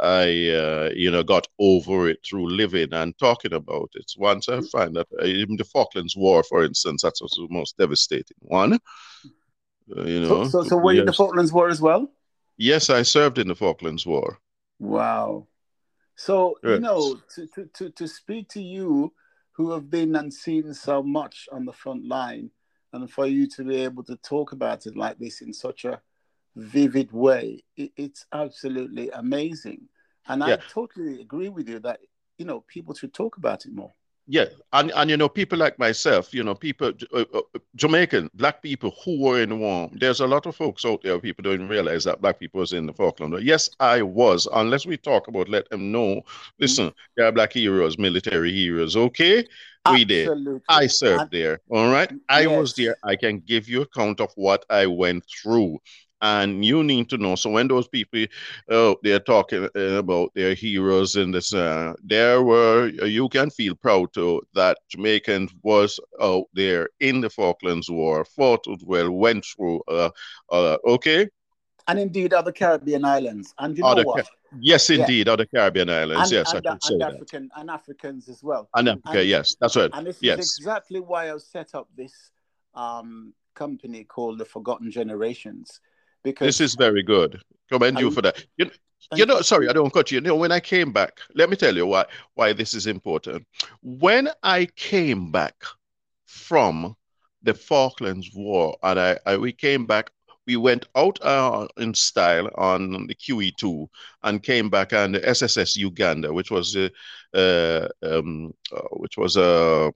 I, 0.00 0.48
uh, 0.50 0.90
you 0.94 1.10
know, 1.10 1.22
got 1.22 1.46
over 1.58 2.08
it 2.08 2.18
through 2.28 2.50
living 2.50 2.92
and 2.92 3.16
talking 3.18 3.52
about 3.52 3.90
it. 3.94 4.12
Once 4.16 4.48
I 4.48 4.60
find 4.72 4.94
that 4.96 5.08
uh, 5.20 5.24
even 5.24 5.56
the 5.56 5.64
Falklands 5.64 6.16
War, 6.16 6.42
for 6.42 6.64
instance, 6.64 7.02
that 7.02 7.14
was 7.20 7.32
the 7.32 7.46
most 7.50 7.76
devastating 7.78 8.36
one. 8.40 8.74
Uh, 8.74 10.02
you 10.02 10.20
know. 10.20 10.44
So, 10.44 10.62
so, 10.62 10.68
so 10.68 10.76
were 10.76 10.92
you 10.92 11.00
in 11.00 11.06
the 11.06 11.12
Falklands 11.12 11.52
War 11.52 11.68
as 11.68 11.80
well? 11.80 12.10
Yes, 12.58 12.90
I 12.90 13.02
served 13.02 13.38
in 13.38 13.48
the 13.48 13.54
Falklands 13.54 14.06
War. 14.06 14.38
Wow. 14.78 15.46
So 16.16 16.58
yes. 16.62 16.72
you 16.72 16.80
know, 16.80 17.20
to, 17.34 17.46
to, 17.46 17.66
to, 17.74 17.90
to 17.90 18.08
speak 18.08 18.48
to 18.50 18.62
you, 18.62 19.12
who 19.52 19.72
have 19.72 19.88
been 19.88 20.14
and 20.16 20.32
seen 20.32 20.74
so 20.74 21.02
much 21.02 21.48
on 21.50 21.64
the 21.64 21.72
front 21.72 22.06
line 22.06 22.50
and 22.96 23.10
for 23.10 23.26
you 23.26 23.46
to 23.48 23.64
be 23.64 23.76
able 23.76 24.02
to 24.04 24.16
talk 24.16 24.52
about 24.52 24.86
it 24.86 24.96
like 24.96 25.18
this 25.18 25.42
in 25.42 25.52
such 25.52 25.84
a 25.84 26.00
vivid 26.56 27.12
way, 27.12 27.62
it, 27.76 27.92
it's 27.96 28.26
absolutely 28.32 29.10
amazing. 29.10 29.82
And 30.28 30.42
yeah. 30.42 30.54
I 30.54 30.58
totally 30.70 31.20
agree 31.20 31.48
with 31.48 31.68
you 31.68 31.78
that 31.80 32.00
you 32.38 32.44
know 32.44 32.64
people 32.66 32.94
should 32.94 33.14
talk 33.14 33.36
about 33.36 33.66
it 33.66 33.74
more. 33.74 33.92
Yeah, 34.28 34.46
and 34.72 34.90
and 34.96 35.08
you 35.08 35.16
know 35.16 35.28
people 35.28 35.56
like 35.56 35.78
myself, 35.78 36.34
you 36.34 36.42
know 36.42 36.54
people, 36.56 36.92
uh, 37.14 37.24
uh, 37.32 37.58
Jamaican 37.76 38.28
black 38.34 38.60
people 38.60 38.92
who 39.04 39.20
were 39.20 39.40
in 39.40 39.50
the 39.50 39.56
war. 39.56 39.88
There's 39.92 40.18
a 40.18 40.26
lot 40.26 40.46
of 40.46 40.56
folks 40.56 40.84
out 40.84 41.02
there. 41.02 41.16
People 41.20 41.44
don't 41.44 41.68
realize 41.68 42.02
that 42.04 42.20
black 42.20 42.40
people 42.40 42.58
was 42.58 42.72
in 42.72 42.86
the 42.86 42.92
Falkland. 42.92 43.40
Yes, 43.44 43.70
I 43.78 44.02
was. 44.02 44.48
Unless 44.52 44.84
we 44.84 44.96
talk 44.96 45.28
about, 45.28 45.48
let 45.48 45.70
them 45.70 45.92
know. 45.92 46.22
Listen, 46.58 46.86
mm-hmm. 46.86 46.98
there 47.16 47.26
are 47.26 47.32
black 47.32 47.52
heroes, 47.52 47.98
military 47.98 48.52
heroes. 48.52 48.96
Okay, 48.96 49.46
we 49.92 50.04
did. 50.04 50.28
I 50.68 50.86
served 50.86 51.22
and, 51.22 51.30
there. 51.30 51.60
All 51.70 51.90
right, 51.90 52.12
I 52.28 52.42
yes. 52.42 52.58
was 52.58 52.74
there. 52.74 52.96
I 53.02 53.16
can 53.16 53.40
give 53.40 53.68
you 53.68 53.82
account 53.82 54.20
of 54.20 54.30
what 54.36 54.64
I 54.70 54.86
went 54.86 55.24
through 55.42 55.78
and 56.22 56.64
you 56.64 56.82
need 56.82 57.08
to 57.10 57.18
know. 57.18 57.34
So 57.34 57.50
when 57.50 57.68
those 57.68 57.88
people, 57.88 58.24
uh, 58.70 58.94
they're 59.02 59.20
talking 59.20 59.68
uh, 59.76 59.80
about 59.98 60.32
their 60.34 60.54
heroes 60.54 61.16
in 61.16 61.30
this, 61.30 61.52
uh, 61.52 61.94
there 62.02 62.42
were 62.42 62.88
you 62.88 63.28
can 63.28 63.50
feel 63.50 63.74
proud 63.74 64.12
to 64.14 64.42
that 64.54 64.78
Jamaican 64.88 65.48
was 65.62 66.00
out 66.20 66.46
there 66.54 66.88
in 67.00 67.20
the 67.20 67.30
Falklands 67.30 67.90
War, 67.90 68.24
fought 68.24 68.64
well, 68.84 69.10
went 69.10 69.44
through. 69.44 69.82
Uh, 69.88 70.10
uh, 70.50 70.78
okay. 70.86 71.28
And 71.88 72.00
indeed, 72.00 72.32
other 72.32 72.50
Caribbean 72.50 73.04
islands, 73.04 73.54
and 73.58 73.76
you 73.76 73.84
know 73.84 73.90
other, 73.90 74.02
what? 74.04 74.28
Yes, 74.60 74.90
indeed, 74.90 75.26
yeah. 75.26 75.32
other 75.32 75.46
Caribbean 75.46 75.90
islands. 75.90 76.30
And, 76.30 76.32
yes, 76.32 76.52
and, 76.52 76.66
I 76.66 76.70
can 76.70 76.80
say 76.80 76.94
and 76.94 77.00
that. 77.02 77.14
African 77.14 77.50
and 77.56 77.70
Africans 77.70 78.28
as 78.28 78.42
well. 78.42 78.68
And 78.74 78.88
Africa, 78.88 79.20
and, 79.20 79.28
yes, 79.28 79.56
that's 79.60 79.76
right. 79.76 79.90
And 79.92 80.06
this 80.06 80.18
yes. 80.20 80.38
is 80.38 80.58
exactly 80.58 81.00
why 81.00 81.32
I've 81.32 81.42
set 81.42 81.74
up 81.74 81.88
this 81.96 82.12
um, 82.74 83.32
company 83.54 84.04
called 84.04 84.38
the 84.38 84.44
Forgotten 84.44 84.90
Generations 84.90 85.80
because 86.22 86.46
this 86.46 86.60
is 86.60 86.74
very 86.74 87.02
good. 87.02 87.40
Commend 87.70 87.98
you 87.98 88.10
for 88.10 88.22
that. 88.22 88.44
You, 88.56 88.70
you 89.14 89.26
know, 89.26 89.40
sorry, 89.40 89.68
I 89.68 89.72
don't 89.72 89.92
cut 89.92 90.10
you. 90.10 90.16
You 90.16 90.20
know, 90.22 90.36
when 90.36 90.52
I 90.52 90.60
came 90.60 90.92
back, 90.92 91.18
let 91.34 91.48
me 91.50 91.56
tell 91.56 91.74
you 91.74 91.86
why 91.86 92.06
why 92.34 92.52
this 92.52 92.74
is 92.74 92.86
important. 92.86 93.46
When 93.82 94.28
I 94.42 94.66
came 94.76 95.30
back 95.30 95.54
from 96.24 96.96
the 97.42 97.54
Falklands 97.54 98.30
War, 98.34 98.76
and 98.82 98.98
I, 98.98 99.18
I 99.24 99.36
we 99.36 99.52
came 99.52 99.86
back, 99.86 100.10
we 100.46 100.56
went 100.56 100.86
out 100.94 101.18
uh, 101.24 101.66
in 101.76 101.94
style 101.94 102.48
on 102.56 103.06
the 103.06 103.14
QE2 103.14 103.88
and 104.22 104.42
came 104.42 104.70
back 104.70 104.92
on 104.92 105.12
the 105.12 105.28
SSS 105.28 105.76
Uganda, 105.76 106.32
which 106.32 106.50
was 106.50 106.76
a, 106.76 106.90
uh, 107.34 107.88
um, 108.02 108.54
uh, 108.72 108.80
which 108.92 109.16
was 109.16 109.36
a, 109.36 109.92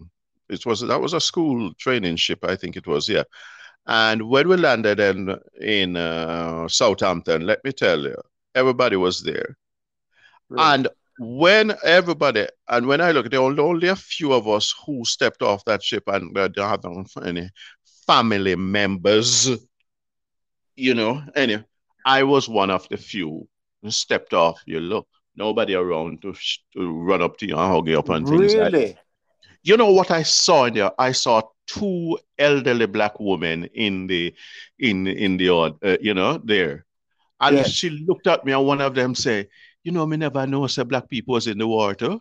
it 0.49 0.67
was 0.67 0.81
that 0.81 1.01
was 1.01 1.13
a 1.15 1.21
school 1.21 1.73
training 1.75 2.17
ship, 2.17 2.45
I 2.45 2.57
think 2.57 2.77
it 2.77 2.87
was, 2.87 3.09
yeah. 3.09 3.25
And 3.87 4.29
when 4.29 4.49
we 4.49 4.57
landed 4.57 5.01
in 5.01 5.37
in 5.61 5.97
uh, 5.97 6.69
Southampton, 6.69 7.47
let 7.47 7.65
me 7.65 7.73
tell 7.73 8.01
you, 8.01 8.17
everybody 8.55 8.97
was 8.97 9.23
there. 9.23 9.57
And 10.57 10.89
when 11.19 11.75
everybody 11.85 12.47
and 12.69 12.87
when 12.87 13.01
I 13.01 13.13
look, 13.13 13.31
there 13.31 13.43
were 13.43 13.61
only 13.61 13.89
a 13.89 13.97
few 13.97 14.33
of 14.33 14.49
us 14.49 14.75
who 14.87 15.05
stepped 15.05 15.43
off 15.43 15.65
that 15.67 15.83
ship 15.83 16.05
and 16.07 16.37
uh, 16.37 16.49
don't 16.49 16.69
have 16.69 17.25
any 17.27 17.51
family 18.07 18.57
members. 18.57 19.49
You 20.77 20.95
know, 20.95 21.23
anyway, 21.35 21.65
I 22.05 22.23
was 22.23 22.49
one 22.49 22.71
of 22.71 22.89
the 22.89 22.97
few 22.97 23.49
who 23.83 23.91
stepped 23.91 24.35
off. 24.35 24.61
You 24.67 24.81
look, 24.81 25.07
nobody 25.37 25.75
around 25.75 26.23
to, 26.23 26.35
to 26.75 26.93
run 26.93 27.23
up 27.23 27.37
to 27.39 27.47
you 27.47 27.57
and 27.57 27.73
hug 27.73 27.89
you 27.89 27.99
up 27.99 28.09
and 28.09 28.27
things 28.27 28.55
really? 28.55 28.57
like 28.59 28.73
that. 28.73 28.99
You 29.63 29.77
know 29.77 29.91
what 29.91 30.11
I 30.11 30.23
saw 30.23 30.65
in 30.65 30.75
there? 30.75 30.93
I 30.99 31.13
saw 31.13 31.43
two 31.67 32.19
elderly 32.39 32.87
black 32.87 33.21
women 33.21 33.65
in 33.75 34.07
the 34.07 34.35
in 34.79 35.07
in 35.07 35.37
the 35.37 35.51
uh, 35.51 35.97
you 36.01 36.15
know 36.15 36.41
there, 36.43 36.87
and 37.41 37.57
yes. 37.57 37.71
she 37.71 37.91
looked 37.91 38.27
at 38.27 38.45
me 38.45 38.53
and 38.53 38.67
one 38.67 38.81
of 38.81 38.95
them 38.95 39.15
say, 39.15 39.49
"You 39.85 39.93
know, 39.93 40.07
me 40.07 40.17
never 40.17 40.47
know 40.47 40.67
say 40.67 40.83
black 40.83 41.09
people 41.09 41.35
was 41.35 41.47
in 41.47 41.59
the 41.59 41.67
water." 41.67 42.19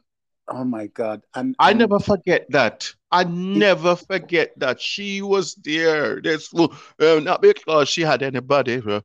Oh 0.50 0.64
my 0.64 0.88
God! 0.88 1.22
And, 1.36 1.56
I 1.60 1.74
never 1.74 2.00
forget 2.00 2.46
that. 2.50 2.92
I 3.12 3.24
never 3.24 3.96
forget 3.96 4.52
that 4.58 4.80
she 4.80 5.22
was 5.22 5.56
there. 5.56 6.22
That's 6.22 6.54
uh, 6.54 6.68
not 7.00 7.42
because 7.42 7.90
she 7.90 8.02
had 8.02 8.22
anybody, 8.22 8.82
uh, 8.86 9.02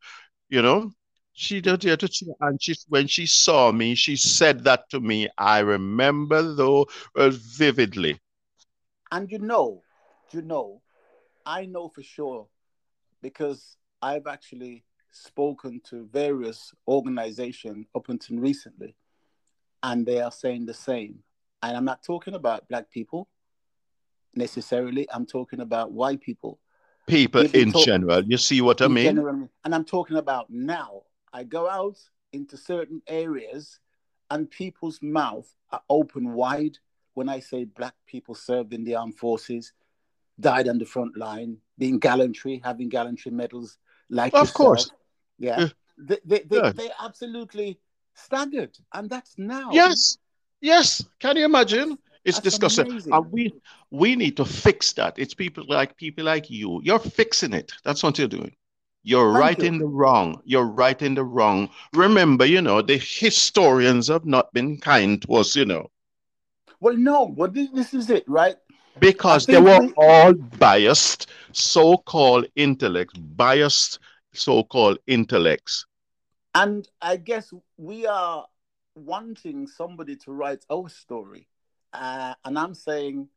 you 0.48 0.62
know. 0.62 0.92
She 1.36 1.60
did 1.60 1.80
there 1.80 1.96
to 1.96 2.36
and 2.40 2.62
she 2.62 2.76
when 2.88 3.08
she 3.08 3.26
saw 3.26 3.72
me, 3.72 3.96
she 3.96 4.14
said 4.14 4.62
that 4.64 4.88
to 4.90 5.00
me. 5.00 5.28
I 5.36 5.60
remember 5.60 6.54
though 6.54 6.86
uh, 7.16 7.30
vividly. 7.32 8.20
And 9.10 9.30
you 9.30 9.40
know, 9.40 9.82
you 10.32 10.42
know, 10.42 10.80
I 11.44 11.66
know 11.66 11.88
for 11.88 12.02
sure 12.02 12.46
because 13.20 13.76
I've 14.00 14.26
actually 14.28 14.84
spoken 15.10 15.80
to 15.88 16.08
various 16.12 16.72
organizations 16.86 17.86
up 17.96 18.08
until 18.08 18.38
recently, 18.38 18.94
and 19.82 20.06
they 20.06 20.20
are 20.20 20.30
saying 20.30 20.66
the 20.66 20.74
same. 20.74 21.18
And 21.62 21.76
I'm 21.76 21.84
not 21.84 22.04
talking 22.04 22.34
about 22.34 22.68
black 22.68 22.90
people. 22.90 23.28
Necessarily. 24.36 25.06
I'm 25.12 25.26
talking 25.26 25.60
about 25.60 25.92
white 25.92 26.20
people. 26.20 26.58
People 27.06 27.42
in 27.54 27.72
talk- 27.72 27.84
general. 27.84 28.22
You 28.24 28.38
see 28.38 28.60
what 28.60 28.80
I 28.80 28.88
mean? 28.88 29.04
general, 29.04 29.48
and 29.64 29.74
I'm 29.74 29.84
talking 29.84 30.16
about 30.16 30.48
now. 30.50 31.02
I 31.32 31.44
go 31.44 31.68
out 31.68 31.98
into 32.32 32.56
certain 32.56 33.02
areas, 33.06 33.78
and 34.30 34.50
people's 34.50 35.00
mouth 35.02 35.46
are 35.70 35.82
open 35.88 36.32
wide 36.32 36.78
when 37.14 37.28
I 37.28 37.40
say 37.40 37.64
black 37.64 37.94
people 38.06 38.34
served 38.34 38.72
in 38.72 38.84
the 38.84 38.94
armed 38.96 39.18
forces, 39.18 39.72
died 40.40 40.66
on 40.68 40.78
the 40.78 40.84
front 40.86 41.16
line, 41.16 41.58
being 41.78 41.98
gallantry, 41.98 42.60
having 42.64 42.88
gallantry 42.88 43.30
medals, 43.30 43.78
like 44.10 44.34
Of 44.34 44.52
course. 44.54 44.90
yeah. 45.38 45.60
Yeah. 45.60 45.68
They, 45.98 46.18
they, 46.24 46.38
they, 46.40 46.56
Yeah. 46.56 46.72
they 46.72 46.90
absolutely 47.00 47.78
staggered, 48.14 48.76
and 48.94 49.08
that's 49.10 49.34
now. 49.38 49.70
Yes. 49.72 50.18
Yes. 50.60 51.04
Can 51.20 51.36
you 51.36 51.44
imagine? 51.44 51.98
It's 52.24 52.38
That's 52.40 52.58
disgusting. 52.58 52.90
amazing. 52.90 53.12
And 53.12 53.30
we 53.32 53.52
we 53.90 54.16
need 54.16 54.36
to 54.38 54.44
fix 54.44 54.92
that. 54.94 55.18
It's 55.18 55.34
people 55.34 55.64
like 55.68 55.96
people 55.96 56.24
like 56.24 56.50
you. 56.50 56.80
You're 56.82 56.98
fixing 56.98 57.52
it. 57.52 57.72
That's 57.84 58.02
what 58.02 58.18
you're 58.18 58.28
doing. 58.28 58.54
You're 59.02 59.32
Thank 59.32 59.40
right 59.42 59.58
you. 59.58 59.64
in 59.66 59.78
the 59.78 59.86
wrong. 59.86 60.40
You're 60.44 60.64
right 60.64 61.00
in 61.02 61.14
the 61.14 61.24
wrong. 61.24 61.68
Remember, 61.92 62.46
you 62.46 62.62
know, 62.62 62.80
the 62.80 62.96
historians 62.96 64.08
have 64.08 64.24
not 64.24 64.52
been 64.54 64.78
kind 64.78 65.20
to 65.22 65.34
us, 65.34 65.54
you 65.54 65.66
know, 65.66 65.90
Well, 66.80 66.96
no, 66.96 67.34
well, 67.36 67.50
this, 67.50 67.68
this 67.70 67.92
is 67.94 68.08
it, 68.10 68.24
right? 68.26 68.56
because 69.00 69.44
they 69.44 69.60
were 69.60 69.80
we- 69.80 69.92
all 69.98 70.32
biased, 70.32 71.26
so-called 71.52 72.46
intellects, 72.56 73.18
biased 73.18 73.98
so-called 74.32 74.98
intellects. 75.06 75.84
And 76.54 76.88
I 77.02 77.16
guess 77.16 77.52
we 77.76 78.06
are 78.06 78.46
wanting 78.94 79.66
somebody 79.66 80.16
to 80.16 80.32
write 80.32 80.64
our 80.70 80.88
story. 80.88 81.48
Uh, 81.94 82.34
and 82.44 82.58
I'm 82.58 82.74
saying, 82.74 83.28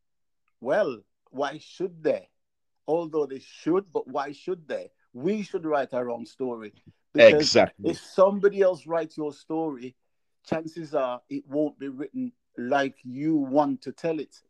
well, 0.59 0.99
why 1.29 1.59
should 1.59 2.03
they? 2.03 2.27
Although 2.87 3.27
they 3.27 3.39
should, 3.39 3.91
but 3.93 4.07
why 4.07 4.31
should 4.31 4.67
they? 4.67 4.89
We 5.13 5.43
should 5.43 5.65
write 5.65 5.93
our 5.93 6.09
own 6.09 6.25
story. 6.25 6.73
Because 7.13 7.41
Exactly. 7.41 7.91
if 7.91 7.99
somebody 7.99 8.61
else 8.61 8.87
writes 8.87 9.17
your 9.17 9.31
story, 9.31 9.95
chances 10.43 10.95
are 10.95 11.21
it 11.29 11.47
won't 11.47 11.77
be 11.77 11.89
written 11.89 12.31
like 12.57 12.95
you 13.03 13.35
want 13.35 13.81
to 13.83 13.91
tell 13.91 14.19
it. 14.19 14.41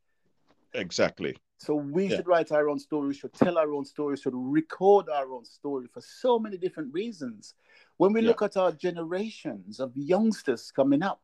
Exactly. 0.74 1.36
So 1.58 1.76
we 1.76 2.08
Yeah. 2.08 2.18
should 2.18 2.28
write 2.28 2.52
our 2.52 2.70
own 2.70 2.80
story, 2.80 3.08
we 3.08 3.14
should 3.14 3.34
tell 3.34 3.58
our 3.58 3.74
own 3.74 3.84
story, 3.84 4.12
we 4.14 4.18
should 4.22 4.36
record 4.36 5.10
our 5.10 5.32
own 5.34 5.44
story 5.44 5.88
for 5.88 6.02
so 6.02 6.38
many 6.40 6.58
different 6.58 6.94
reasons. 6.94 7.56
When 7.98 8.14
we 8.14 8.22
Yeah. 8.22 8.28
look 8.28 8.44
at 8.44 8.56
our 8.58 8.72
generations 8.72 9.80
of 9.80 9.98
youngsters 9.98 10.72
coming 10.72 11.02
up, 11.02 11.22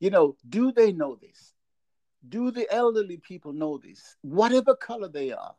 you 0.00 0.10
know, 0.10 0.36
do 0.48 0.72
they 0.72 0.90
know 0.90 1.16
this? 1.16 1.54
Do 2.28 2.50
the 2.50 2.72
elderly 2.72 3.16
people 3.16 3.52
know 3.52 3.78
this? 3.78 4.16
Whatever 4.22 4.74
color 4.74 5.08
they 5.08 5.32
are. 5.32 5.54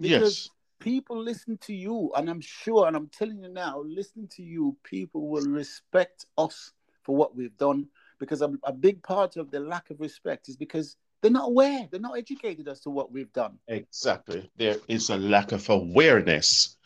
Because 0.00 0.44
Yes. 0.44 0.50
people 0.78 1.18
listen 1.20 1.58
to 1.58 1.74
you, 1.74 2.12
and 2.16 2.28
I'm 2.28 2.40
sure, 2.40 2.86
and 2.86 2.96
I'm 2.96 3.08
telling 3.08 3.42
you 3.42 3.48
now, 3.48 3.82
listening 3.82 4.28
to 4.28 4.42
you, 4.42 4.76
people 4.82 5.28
will 5.28 5.44
respect 5.44 6.26
us 6.38 6.72
for 7.02 7.14
what 7.14 7.36
we've 7.36 7.56
done. 7.56 7.88
Because 8.18 8.42
a, 8.42 8.52
a 8.64 8.72
big 8.72 9.02
part 9.02 9.36
of 9.36 9.50
the 9.50 9.60
lack 9.60 9.90
of 9.90 10.00
respect 10.00 10.48
is 10.48 10.56
because 10.56 10.96
they're 11.20 11.30
not 11.30 11.48
aware, 11.48 11.88
they're 11.90 12.00
not 12.00 12.18
educated 12.18 12.68
as 12.68 12.80
to 12.80 12.90
what 12.90 13.12
we've 13.12 13.32
done. 13.32 13.58
Exactly. 13.68 14.50
There 14.56 14.76
is 14.88 15.10
a 15.10 15.18
lack 15.18 15.52
of 15.52 15.68
awareness 15.68 16.76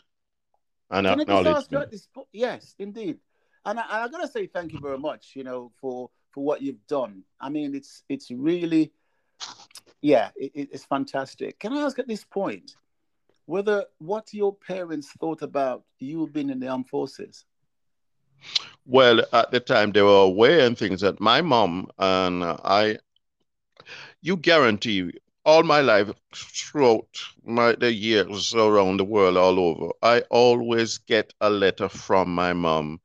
and 0.89 1.07
Can 1.07 1.19
I 1.19 1.23
just 1.23 1.47
ask 1.47 1.71
you 1.71 1.79
acknowledgement. 1.79 1.91
this 1.91 2.07
Yes, 2.31 2.75
indeed. 2.79 3.17
And 3.65 3.79
I, 3.79 3.83
and 3.83 3.91
I 4.03 4.07
gotta 4.07 4.27
say 4.27 4.47
thank 4.47 4.73
you 4.73 4.79
very 4.79 4.97
much, 4.97 5.31
you 5.35 5.43
know, 5.43 5.71
for 5.79 6.09
for 6.31 6.43
what 6.43 6.61
you've 6.61 6.85
done. 6.87 7.23
I 7.41 7.49
mean, 7.49 7.75
it's 7.75 8.03
it's 8.09 8.31
really, 8.31 8.91
yeah, 10.01 10.29
it, 10.35 10.51
it- 10.55 10.69
it's 10.71 10.85
fantastic. 10.85 11.59
Can 11.59 11.73
I 11.73 11.81
ask 11.81 11.99
at 11.99 12.07
this 12.07 12.23
point 12.23 12.75
whether 13.45 13.85
what 13.99 14.33
your 14.33 14.55
parents 14.55 15.11
thought 15.19 15.41
about 15.41 15.83
you 15.99 16.27
being 16.27 16.49
in 16.49 16.59
the 16.59 16.67
armed 16.67 16.89
forces? 16.89 17.45
Well, 18.85 19.21
at 19.33 19.51
the 19.51 19.59
time 19.59 19.91
they 19.91 20.01
were 20.01 20.23
aware 20.23 20.61
and 20.65 20.77
things 20.77 21.01
that 21.01 21.19
my 21.19 21.41
mom 21.41 21.89
and 21.97 22.43
I, 22.43 22.97
you 24.21 24.37
guarantee 24.37 25.11
all 25.45 25.63
my 25.63 25.81
life 25.81 26.11
throughout 26.33 27.07
my 27.43 27.73
the 27.73 27.91
years 27.91 28.53
around 28.53 28.97
the 28.97 29.05
world 29.05 29.37
all 29.37 29.59
over, 29.59 29.91
I 30.01 30.21
always 30.29 30.97
get 30.97 31.33
a 31.41 31.49
letter 31.49 31.87
from 31.89 32.33
my 32.33 32.53
mom 32.53 32.99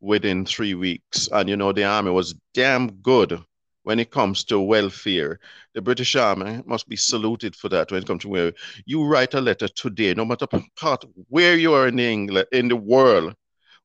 within 0.00 0.44
three 0.44 0.74
weeks. 0.74 1.28
And 1.32 1.48
you 1.48 1.56
know, 1.56 1.72
the 1.72 1.84
army 1.84 2.10
was 2.10 2.34
damn 2.54 2.90
good 2.92 3.42
when 3.84 3.98
it 3.98 4.10
comes 4.10 4.44
to 4.44 4.60
welfare. 4.60 5.40
The 5.74 5.82
British 5.82 6.16
Army 6.16 6.62
must 6.66 6.88
be 6.88 6.96
saluted 6.96 7.56
for 7.56 7.68
that 7.70 7.90
when 7.90 8.02
it 8.02 8.06
comes 8.06 8.22
to 8.22 8.28
where 8.28 8.52
you 8.86 9.04
write 9.04 9.34
a 9.34 9.40
letter 9.40 9.68
today, 9.68 10.14
no 10.14 10.24
matter 10.24 10.46
part 10.76 11.04
where 11.28 11.56
you 11.56 11.74
are 11.74 11.88
in 11.88 11.98
England, 11.98 12.46
in 12.52 12.68
the 12.68 12.76
world, 12.76 13.34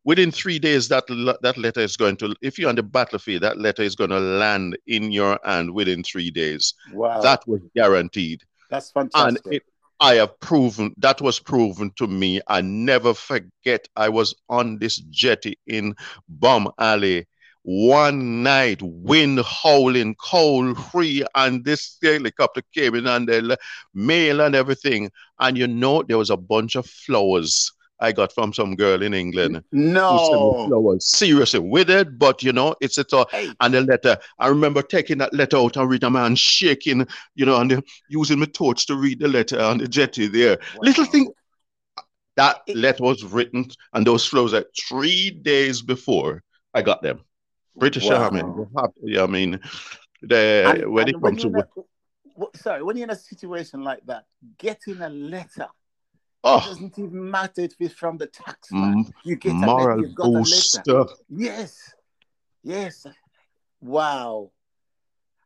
within 0.03 0.31
three 0.31 0.57
days 0.57 0.87
that 0.87 1.05
that 1.41 1.57
letter 1.57 1.81
is 1.81 1.97
going 1.97 2.15
to 2.15 2.33
if 2.41 2.57
you're 2.57 2.69
on 2.69 2.75
the 2.75 2.81
battlefield 2.83 3.43
that 3.43 3.57
letter 3.57 3.81
is 3.81 3.93
going 3.93 4.09
to 4.09 4.19
land 4.19 4.77
in 4.87 5.11
your 5.11 5.37
hand 5.43 5.69
within 5.71 6.01
three 6.01 6.31
days. 6.31 6.73
Wow, 6.93 7.21
that 7.21 7.45
was 7.47 7.61
guaranteed. 7.75 8.41
That's 8.69 8.91
and 8.95 9.11
fantastic. 9.11 9.53
it, 9.53 9.63
i 9.99 10.13
have 10.15 10.39
proven 10.39 10.93
that 10.97 11.19
was 11.21 11.39
proven 11.39 11.91
to 11.97 12.07
me. 12.07 12.39
I 12.47 12.61
never 12.61 13.13
forget 13.13 13.87
i 13.95 14.07
was 14.09 14.35
on 14.49 14.77
this 14.79 14.97
jetty 15.09 15.57
in 15.67 15.95
bomb 16.29 16.69
alley 16.79 17.27
one 17.67 18.43
night 18.43 18.81
wind 18.81 19.41
howling 19.45 20.15
cold 20.15 20.77
free 20.85 21.21
and 21.35 21.65
this 21.65 21.97
helicopter 22.01 22.61
came 22.73 22.95
in 22.95 23.05
and 23.05 23.27
the 23.27 23.57
mail 23.93 24.39
and 24.39 24.55
everything 24.55 25.11
and 25.41 25.57
you 25.57 25.67
know 25.67 26.01
there 26.01 26.17
was 26.17 26.29
a 26.29 26.37
bunch 26.37 26.75
of 26.75 26.85
flowers 26.85 27.73
i 27.99 28.09
got 28.09 28.31
from 28.33 28.53
some 28.53 28.73
girl 28.73 29.01
in 29.01 29.13
england 29.13 29.55
who 29.55 29.57
sent 29.59 29.65
me 29.75 29.91
no, 29.91 30.67
flowers. 30.67 31.05
Seriously, 31.05 31.59
with 31.59 31.89
it, 31.89 32.17
but 32.17 32.41
you 32.41 32.53
know, 32.53 32.73
it's 32.79 32.97
a 32.97 33.25
hey, 33.31 33.51
and 33.59 33.73
the 33.73 33.81
letter. 33.81 34.17
I 34.39 34.47
remember 34.47 34.81
taking 34.81 35.17
that 35.17 35.33
letter 35.33 35.57
out 35.57 35.75
and 35.75 35.89
reading, 35.89 36.13
man, 36.13 36.35
shaking, 36.35 37.07
you 37.35 37.45
know, 37.45 37.59
and 37.59 37.83
using 38.09 38.39
my 38.39 38.45
torch 38.45 38.85
to 38.87 38.95
read 38.95 39.19
the 39.19 39.27
letter 39.27 39.59
on 39.59 39.79
the 39.79 39.87
jetty 39.87 40.27
there. 40.27 40.57
Little 40.81 41.05
thing 41.05 41.31
that 42.35 42.61
letter 42.73 43.03
was 43.03 43.23
written 43.23 43.65
and 43.93 44.05
those 44.05 44.25
flowers 44.25 44.53
like 44.53 44.67
three 44.87 45.31
days 45.31 45.81
before 45.81 46.43
I 46.73 46.81
got 46.81 47.01
them. 47.01 47.21
British 47.77 48.09
Army. 48.09 48.43
Wow. 48.43 48.67
have- 48.77 48.91
yeah, 49.03 49.23
I 49.23 49.27
mean, 49.27 49.59
the 50.21 50.65
And- 50.67 50.91
when 50.91 51.07
and 51.07 51.15
it 51.15 51.21
comes 51.21 51.41
to 51.43 51.49
a- 51.49 52.57
sorry, 52.57 52.83
when 52.83 52.97
you're 52.97 53.05
in 53.05 53.09
a 53.11 53.15
situation 53.15 53.83
like 53.83 54.05
that, 54.05 54.25
getting 54.57 55.01
a 55.01 55.09
letter 55.09 55.67
Oh. 56.43 56.59
It 56.59 56.65
doesn't 56.65 56.99
even 56.99 57.31
matter 57.31 57.61
if 57.61 57.73
it's 57.79 57.93
from 57.95 58.17
the 58.17 58.27
tax 58.27 58.71
man. 58.71 59.11
You 59.25 59.35
get 59.35 59.53
a 59.53 59.57
letter, 59.57 59.97
you've 59.99 60.15
got 60.15 60.27
a 60.27 60.29
letter. 60.29 61.05
Yes. 61.29 61.93
Yes. 62.63 63.05
Wow. 63.81 64.51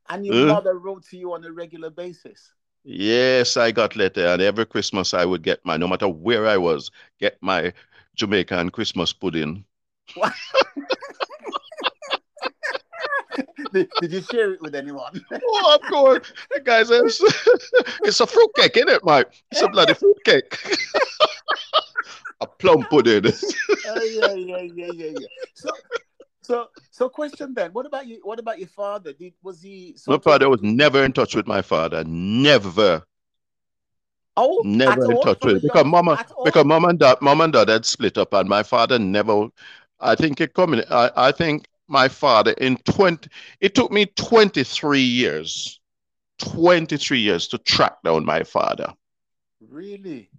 And 0.09 0.25
your 0.25 0.35
Uh. 0.49 0.53
mother 0.53 0.77
wrote 0.77 1.03
to 1.07 1.17
you 1.17 1.33
on 1.33 1.43
a 1.45 1.51
regular 1.51 1.89
basis. 1.89 2.53
Yes, 2.83 3.57
I 3.57 3.71
got 3.71 3.95
letter, 3.95 4.27
and 4.27 4.41
every 4.41 4.65
Christmas 4.65 5.13
I 5.13 5.23
would 5.25 5.43
get 5.43 5.65
my, 5.65 5.77
no 5.77 5.87
matter 5.87 6.07
where 6.09 6.45
I 6.47 6.57
was, 6.57 6.91
get 7.19 7.37
my 7.41 7.73
Jamaican 8.15 8.69
Christmas 8.71 9.13
pudding. 9.13 9.63
did, 13.73 13.89
did 13.99 14.11
you 14.11 14.21
share 14.21 14.53
it 14.53 14.61
with 14.61 14.75
anyone? 14.75 15.23
Oh, 15.53 15.75
of 15.75 15.89
course, 15.89 16.33
the 16.51 16.61
guy 16.61 16.83
says 16.83 17.21
it's 18.03 18.19
a 18.19 18.27
fruitcake, 18.27 18.77
isn't 18.77 18.89
it, 18.89 19.03
Mike? 19.03 19.31
It's 19.51 19.61
a 19.61 19.67
bloody 19.67 19.93
fruitcake. 19.93 20.57
a 22.41 22.47
plum 22.47 22.83
pudding. 22.89 23.25
oh, 23.87 24.03
yeah, 24.03 24.33
yeah, 24.33 24.61
yeah, 24.61 24.91
yeah, 24.93 25.11
yeah. 25.19 25.27
So, 25.53 25.69
so, 26.41 26.67
so, 26.89 27.09
question 27.09 27.53
then. 27.53 27.71
What 27.71 27.85
about 27.85 28.07
you? 28.07 28.19
What 28.23 28.39
about 28.39 28.59
your 28.59 28.67
father? 28.67 29.13
Did 29.13 29.33
was 29.43 29.61
he? 29.61 29.95
My 30.07 30.17
father 30.17 30.49
was 30.49 30.61
never 30.61 31.03
in 31.03 31.13
touch 31.13 31.35
with 31.35 31.47
my 31.47 31.61
father. 31.61 32.03
Never, 32.05 33.03
Oh, 34.37 34.61
never 34.63 35.11
in 35.11 35.21
touch 35.21 35.43
with 35.43 35.61
because 35.61 35.85
mama, 35.85 36.25
because 36.45 36.65
mom 36.65 36.85
and 36.85 36.97
dad, 36.97 37.17
mom 37.21 37.41
and 37.41 37.51
dad 37.51 37.67
had 37.67 37.85
split 37.85 38.17
up, 38.17 38.33
and 38.33 38.47
my 38.47 38.63
father 38.63 38.97
never. 38.97 39.49
I 39.99 40.15
think 40.15 40.39
it 40.39 40.53
coming. 40.53 40.81
I, 40.89 41.11
I 41.15 41.31
think 41.31 41.67
my 41.91 42.07
father 42.07 42.51
in 42.53 42.77
twenty. 42.77 43.29
It 43.59 43.75
took 43.75 43.91
me 43.91 44.05
twenty 44.07 44.63
three 44.63 45.01
years, 45.01 45.79
twenty 46.39 46.97
three 46.97 47.19
years 47.19 47.47
to 47.49 47.57
track 47.59 48.01
down 48.03 48.25
my 48.25 48.43
father. 48.43 48.93
really. 49.61 50.31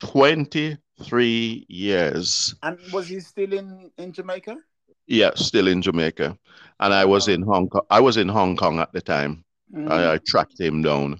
Twenty 0.00 0.78
three 1.02 1.66
years. 1.68 2.54
And 2.62 2.78
was 2.92 3.08
he 3.08 3.20
still 3.20 3.52
in 3.52 3.90
in 3.98 4.12
Jamaica? 4.12 4.58
Yeah, 5.06 5.30
still 5.34 5.68
in 5.68 5.82
Jamaica, 5.82 6.38
and 6.80 6.94
I 6.94 7.04
was 7.04 7.28
in 7.28 7.42
Hong 7.42 7.68
Kong. 7.68 7.82
I 7.90 8.00
was 8.00 8.16
in 8.16 8.28
Hong 8.28 8.56
Kong 8.56 8.78
at 8.78 8.92
the 8.92 9.00
time. 9.00 9.44
Mhm. 9.72 9.90
I, 9.90 10.14
I 10.14 10.18
tracked 10.18 10.60
him 10.60 10.82
down. 10.82 11.18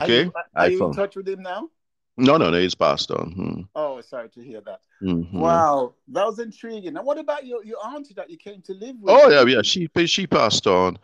Are 0.00 0.06
Okay. 0.06 0.24
you, 0.24 0.32
are 0.56 0.68
you 0.68 0.84
in 0.84 0.90
touch 0.92 1.16
with 1.16 1.28
him 1.28 1.42
now? 1.42 1.70
No, 2.18 2.36
no, 2.36 2.50
no. 2.50 2.58
He's 2.58 2.74
passed 2.74 3.10
on. 3.10 3.68
Oh, 3.74 4.00
sorry 4.00 4.28
to 4.30 4.40
hear 4.40 4.60
that. 4.62 4.80
Hmm, 5.00 5.22
mhm. 5.22 5.32
Wow, 5.32 5.94
that 6.08 6.26
was 6.26 6.38
intriguing. 6.38 6.96
And 6.96 7.06
what 7.06 7.18
about 7.18 7.46
your, 7.46 7.64
your 7.64 7.78
auntie 7.86 8.14
that 8.14 8.28
you 8.28 8.36
came 8.36 8.60
to 8.62 8.74
live 8.74 8.96
with? 9.00 9.14
Oh 9.14 9.28
yeah, 9.30 9.44
yeah. 9.44 9.62
She 9.62 9.88
she 10.06 10.26
passed 10.26 10.66
on, 10.66 10.98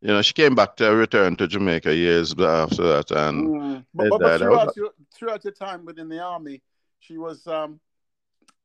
you 0.00 0.08
know, 0.08 0.22
she 0.22 0.32
came 0.32 0.54
back 0.54 0.76
to 0.76 0.94
return 0.94 1.36
to 1.36 1.48
Jamaica 1.48 1.94
years 1.94 2.32
after 2.32 2.82
that, 2.82 3.10
and 3.10 3.48
mm. 3.48 3.84
but, 3.94 4.10
but, 4.10 4.20
but 4.20 4.38
throughout, 4.38 4.76
your, 4.76 4.90
throughout 5.12 5.44
your 5.44 5.52
time 5.52 5.84
within 5.84 6.08
the 6.08 6.20
army, 6.20 6.62
she 7.00 7.18
was 7.18 7.46
um, 7.46 7.80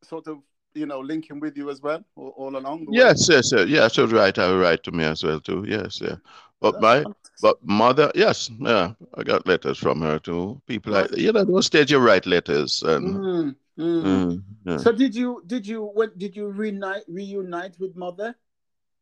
sort 0.03 0.27
of 0.27 0.39
you 0.73 0.85
know 0.85 0.99
linking 0.99 1.39
with 1.39 1.57
you 1.57 1.69
as 1.69 1.81
well 1.81 2.03
all, 2.15 2.33
all 2.37 2.57
along. 2.57 2.87
yes, 2.89 3.27
yes, 3.29 3.51
yes, 3.51 3.67
yeah. 3.67 3.87
She 3.87 4.01
was 4.01 4.11
right. 4.11 4.37
I 4.37 4.53
write 4.55 4.83
to 4.83 4.91
me 4.91 5.03
as 5.03 5.23
well 5.23 5.39
too. 5.39 5.65
Yes, 5.67 5.99
yeah. 6.01 6.15
But 6.61 6.79
my 6.81 7.03
but 7.41 7.57
mother, 7.61 8.11
yes, 8.15 8.49
yeah, 8.59 8.93
I 9.15 9.23
got 9.23 9.45
letters 9.45 9.77
from 9.77 10.01
her 10.01 10.17
too. 10.19 10.61
People 10.65 10.93
like 10.93 11.15
you 11.17 11.31
know, 11.31 11.43
those 11.43 11.65
stage 11.65 11.91
you 11.91 11.99
write 11.99 12.25
letters 12.25 12.81
and. 12.83 13.15
Mm, 13.15 13.55
mm. 13.77 14.03
Mm, 14.03 14.43
yeah. 14.65 14.77
So 14.77 14.91
did 14.91 15.13
you 15.13 15.43
did 15.45 15.67
you 15.67 15.83
when 15.93 16.11
did 16.17 16.35
you 16.35 16.47
reunite 16.47 17.03
reunite 17.07 17.77
with 17.79 17.95
mother? 17.95 18.35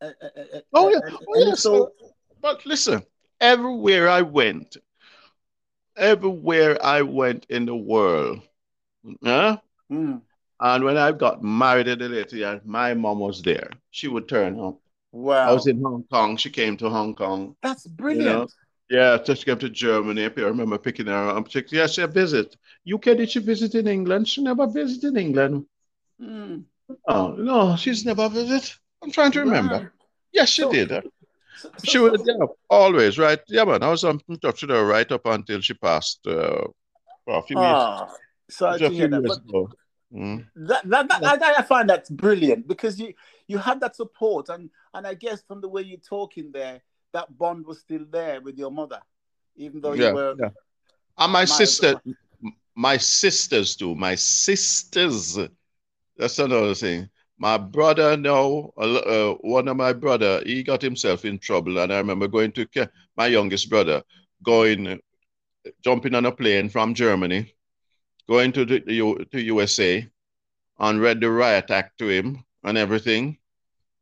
Uh, 0.02 0.06
uh, 0.22 0.28
uh, 0.36 0.58
uh 0.58 0.62
oh 0.74 0.90
yeah, 0.90 1.00
oh, 1.28 1.46
yes. 1.46 1.62
So, 1.62 1.92
but 2.42 2.66
listen, 2.66 3.04
everywhere 3.40 4.10
I 4.10 4.24
went, 4.24 4.78
everywhere 5.96 6.84
I 6.84 7.04
went 7.04 7.46
in 7.50 7.68
the 7.68 7.76
world, 7.76 8.42
yeah. 9.22 9.58
And 10.62 10.84
when 10.84 10.98
I 10.98 11.12
got 11.12 11.44
married 11.44 11.88
in 11.88 12.00
the 12.00 12.08
later 12.08 12.38
years, 12.38 12.62
my 12.64 12.94
mom 12.94 13.20
was 13.20 13.42
there. 13.42 13.72
She 13.90 14.08
would 14.08 14.30
turn 14.30 14.60
up 14.60 14.80
Wow. 15.12 15.50
I 15.50 15.54
was 15.54 15.68
in 15.68 15.82
Hong 15.82 16.06
Kong. 16.10 16.38
She 16.38 16.50
came 16.50 16.78
to 16.78 16.90
Hong 16.90 17.16
Kong. 17.16 17.56
That's 17.62 17.86
brilliant. 17.86 18.26
You 18.26 18.34
know? 18.34 18.48
Yeah, 18.90 19.24
so 19.24 19.34
she 19.34 19.46
came 19.46 19.60
to 19.60 19.70
Germany. 19.70 20.26
I 20.26 20.28
remember 20.28 20.78
picking 20.78 21.08
her 21.08 21.30
up. 21.30 21.50
She, 21.50 21.64
yeah, 21.70 21.88
she 21.88 22.06
visit. 22.06 22.56
UK, 22.92 23.04
did 23.04 23.32
she 23.32 23.40
visit 23.40 23.76
in 23.76 23.88
England? 23.88 24.28
She 24.28 24.42
never 24.42 24.68
visited 24.68 25.16
England. 25.18 25.66
Mm. 26.22 26.64
Oh, 27.08 27.36
no, 27.38 27.76
she's 27.78 28.06
never 28.06 28.28
visited. 28.28 28.70
I'm 29.02 29.12
trying 29.12 29.32
to 29.32 29.42
remember. 29.42 29.78
Wow. 29.80 29.88
Yes, 30.34 30.50
she 30.50 30.64
so, 30.64 30.72
did. 30.72 30.90
So, 30.90 31.02
so, 31.62 31.72
she 31.84 32.00
was 32.00 32.22
yeah, 32.26 32.46
always, 32.70 33.18
right? 33.18 33.40
Yeah, 33.48 33.64
man. 33.64 33.84
I 33.84 33.90
was 33.90 34.04
in 34.04 34.20
touch 34.42 34.62
with 34.62 34.72
her 34.72 34.86
right 34.86 35.10
up 35.10 35.26
until 35.26 35.62
she 35.62 35.74
passed 35.74 36.20
uh, 36.28 36.68
a 37.28 37.42
few 37.44 37.58
oh, 37.58 37.98
years. 37.98 38.12
Sorry 38.50 38.80
to 38.80 38.90
hear 38.90 39.08
that. 39.08 39.24
But, 39.24 39.68
Mm. 40.14 40.46
That, 40.56 40.90
that, 40.90 41.08
that, 41.08 41.44
I, 41.44 41.60
I 41.60 41.62
find 41.62 41.90
that's 41.90 42.10
brilliant 42.10 42.68
because 42.68 43.00
you 43.00 43.14
you 43.48 43.58
had 43.58 43.80
that 43.80 43.96
support 43.96 44.50
and 44.50 44.70
and 44.94 45.08
I 45.08 45.14
guess 45.14 45.42
from 45.44 45.62
the 45.62 45.70
way 45.70 45.84
you're 45.84 46.00
talking 46.00 46.52
there, 46.52 46.82
that 47.14 47.38
bond 47.38 47.66
was 47.66 47.80
still 47.80 48.06
there 48.10 48.42
with 48.42 48.58
your 48.58 48.72
mother, 48.72 49.00
even 49.56 49.80
though 49.80 49.94
yeah, 49.94 50.10
you 50.10 50.16
were. 50.16 50.36
Yeah. 50.38 50.50
And 51.18 51.32
my 51.32 51.46
sister, 51.46 52.02
my 52.76 52.98
sisters 52.98 53.76
too. 53.76 53.96
My 53.96 54.16
sisters. 54.16 55.40
That's 56.18 56.40
another 56.40 56.76
thing. 56.76 57.10
My 57.38 57.58
brother 57.58 58.18
now, 58.18 58.72
uh, 58.78 59.34
one 59.42 59.68
of 59.68 59.78
my 59.78 59.94
brother, 59.94 60.44
he 60.46 60.62
got 60.62 60.82
himself 60.82 61.26
in 61.26 61.40
trouble, 61.40 61.80
and 61.80 61.92
I 61.92 61.98
remember 61.98 62.28
going 62.28 62.52
to 62.52 62.68
my 63.18 63.28
youngest 63.28 63.70
brother, 63.70 64.04
going, 64.44 65.00
jumping 65.84 66.14
on 66.14 66.26
a 66.26 66.32
plane 66.32 66.70
from 66.70 66.94
Germany 66.94 67.52
going 68.28 68.52
to 68.54 68.66
the 68.66 68.80
to 69.32 69.42
USA 69.42 70.08
and 70.80 71.02
read 71.02 71.22
the 71.22 71.30
riot 71.30 71.70
act 71.70 71.98
to 72.00 72.08
him 72.08 72.44
and 72.64 72.78
everything. 72.78 73.38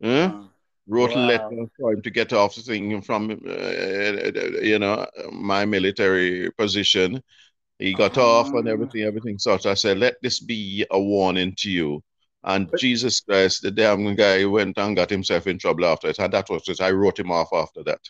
Uh, 0.01 0.43
wrote 0.87 1.15
wow. 1.15 1.25
a 1.25 1.27
letter 1.27 1.65
for 1.77 1.93
him 1.93 2.01
to 2.01 2.09
get 2.09 2.33
off 2.33 2.55
the 2.55 2.61
thing 2.61 3.01
from, 3.01 3.31
uh, 3.31 4.61
you 4.61 4.79
know, 4.79 5.05
my 5.31 5.63
military 5.65 6.51
position. 6.57 7.21
He 7.77 7.93
got 7.93 8.17
off 8.17 8.47
and 8.47 8.67
ah. 8.67 8.71
everything, 8.71 9.03
everything. 9.03 9.37
So 9.37 9.57
I 9.65 9.73
said, 9.75 9.99
let 9.99 10.15
this 10.21 10.39
be 10.39 10.85
a 10.91 10.99
warning 10.99 11.53
to 11.59 11.69
you. 11.69 12.03
And 12.43 12.69
but, 12.71 12.79
Jesus 12.79 13.19
Christ, 13.21 13.61
the 13.61 13.71
damn 13.71 14.15
guy 14.15 14.45
went 14.45 14.77
and 14.77 14.95
got 14.95 15.09
himself 15.09 15.47
in 15.47 15.59
trouble 15.59 15.85
after 15.85 16.09
it. 16.09 16.19
And 16.19 16.33
that 16.33 16.49
was 16.49 16.67
it. 16.67 16.81
I 16.81 16.91
wrote 16.91 17.19
him 17.19 17.31
off 17.31 17.49
after 17.53 17.83
that. 17.83 18.01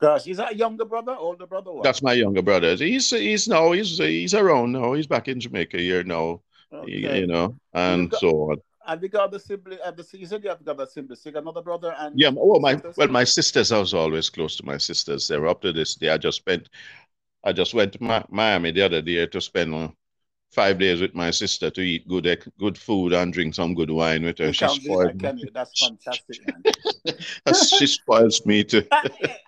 Gosh, 0.00 0.26
is 0.26 0.38
that 0.38 0.52
a 0.52 0.56
younger 0.56 0.86
brother, 0.86 1.14
older 1.14 1.46
brother? 1.46 1.72
That's 1.82 2.02
my 2.02 2.14
younger 2.14 2.40
brother. 2.40 2.74
He's 2.74 3.10
he's 3.10 3.46
now 3.46 3.72
he's 3.72 3.98
he's 3.98 4.34
around 4.34 4.72
now. 4.72 4.94
He's 4.94 5.06
back 5.06 5.28
in 5.28 5.38
Jamaica 5.40 5.76
here 5.76 6.02
now. 6.02 6.40
Okay. 6.72 7.20
You 7.20 7.26
know, 7.26 7.56
and 7.74 8.10
got, 8.10 8.20
so 8.20 8.28
on. 8.50 8.56
Have 8.86 9.02
you 9.02 9.10
got 9.10 9.30
the 9.30 9.38
sibling? 9.38 9.78
Uh, 9.84 9.90
the, 9.90 10.06
you 10.12 10.24
said 10.24 10.42
you 10.42 10.48
have 10.48 10.64
got 10.64 10.80
a 10.80 10.86
sibling. 10.86 11.16
So 11.16 11.28
you 11.28 11.34
got 11.34 11.42
another 11.42 11.60
brother 11.60 11.94
and 11.98 12.18
yeah. 12.18 12.30
Well, 12.32 12.60
my 12.60 12.74
sisters? 12.74 12.96
well, 12.96 13.08
my 13.08 13.24
sisters. 13.24 13.72
I 13.72 13.78
was 13.78 13.92
always 13.92 14.30
close 14.30 14.56
to 14.56 14.64
my 14.64 14.78
sisters. 14.78 15.28
They 15.28 15.38
were 15.38 15.48
up 15.48 15.60
to 15.62 15.72
this 15.72 15.94
day. 15.96 16.08
I 16.08 16.16
just 16.16 16.38
spent. 16.38 16.68
I 17.44 17.52
just 17.52 17.74
went 17.74 17.92
to 17.94 18.24
Miami 18.30 18.70
the 18.70 18.82
other 18.82 19.02
day 19.02 19.26
to 19.26 19.40
spend 19.40 19.70
five 20.50 20.78
days 20.78 21.00
with 21.00 21.14
my 21.14 21.30
sister 21.30 21.70
to 21.70 21.80
eat 21.80 22.06
good 22.08 22.26
good 22.58 22.76
food 22.76 23.12
and 23.12 23.32
drink 23.32 23.54
some 23.54 23.74
good 23.74 23.90
wine 23.90 24.24
with 24.24 24.38
her. 24.38 24.52
She 24.52 24.66
spoils 24.68 25.14
me. 25.14 25.32
You? 25.36 25.48
That's 25.54 25.86
fantastic, 25.86 26.40
man. 27.06 27.54
she 27.78 27.86
spoils 27.86 28.44
me 28.44 28.64
too. 28.64 28.84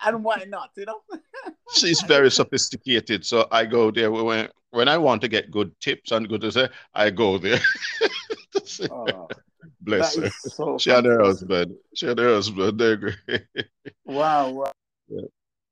and 0.05 0.23
why 0.23 0.45
not? 0.47 0.71
You 0.75 0.85
know. 0.85 1.01
She's 1.73 2.01
very 2.01 2.31
sophisticated, 2.31 3.25
so 3.25 3.47
I 3.51 3.65
go 3.65 3.91
there 3.91 4.11
when 4.11 4.49
when 4.71 4.87
I 4.87 4.97
want 4.97 5.21
to 5.21 5.27
get 5.27 5.51
good 5.51 5.79
tips 5.79 6.11
and 6.11 6.27
good 6.27 6.41
to 6.41 6.51
say, 6.51 6.69
I 6.93 7.09
go 7.09 7.37
there. 7.37 7.59
oh, 8.91 9.27
Bless 9.81 10.15
her. 10.15 10.29
So 10.29 10.77
she 10.77 10.89
had 10.89 11.05
her 11.05 11.21
husband. 11.21 11.75
She 11.93 12.05
had 12.05 12.17
her 12.17 12.33
husband. 12.33 12.79
They're 12.79 12.97
great. 12.97 13.45
Wow. 14.05 14.51
wow. 14.51 14.71
Yeah. 15.07 15.21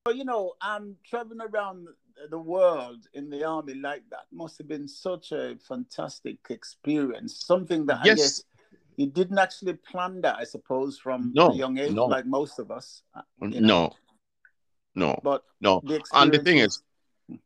But 0.03 0.17
you 0.17 0.25
know, 0.25 0.53
I'm 0.61 0.95
traveling 1.05 1.41
around 1.41 1.87
the 2.29 2.37
world 2.37 3.07
in 3.13 3.29
the 3.29 3.43
army 3.43 3.73
like 3.73 4.03
that 4.09 4.25
must 4.31 4.57
have 4.57 4.67
been 4.67 4.87
such 4.87 5.31
a 5.31 5.55
fantastic 5.67 6.37
experience. 6.49 7.43
Something 7.45 7.85
that 7.87 8.05
yes. 8.05 8.13
I 8.13 8.15
guess 8.15 8.43
you 8.97 9.07
didn't 9.07 9.39
actually 9.39 9.73
plan 9.73 10.21
that, 10.21 10.35
I 10.37 10.43
suppose, 10.43 10.99
from 10.99 11.31
no, 11.33 11.49
a 11.49 11.55
young 11.55 11.77
age, 11.77 11.91
no. 11.91 12.05
like 12.05 12.25
most 12.25 12.59
of 12.59 12.71
us. 12.71 13.03
Uh, 13.15 13.21
you 13.41 13.61
know? 13.61 13.93
No, 14.95 15.07
no, 15.07 15.19
but 15.23 15.43
no. 15.61 15.81
The 15.85 16.01
and 16.13 16.31
the 16.31 16.39
thing 16.39 16.57
is, 16.57 16.81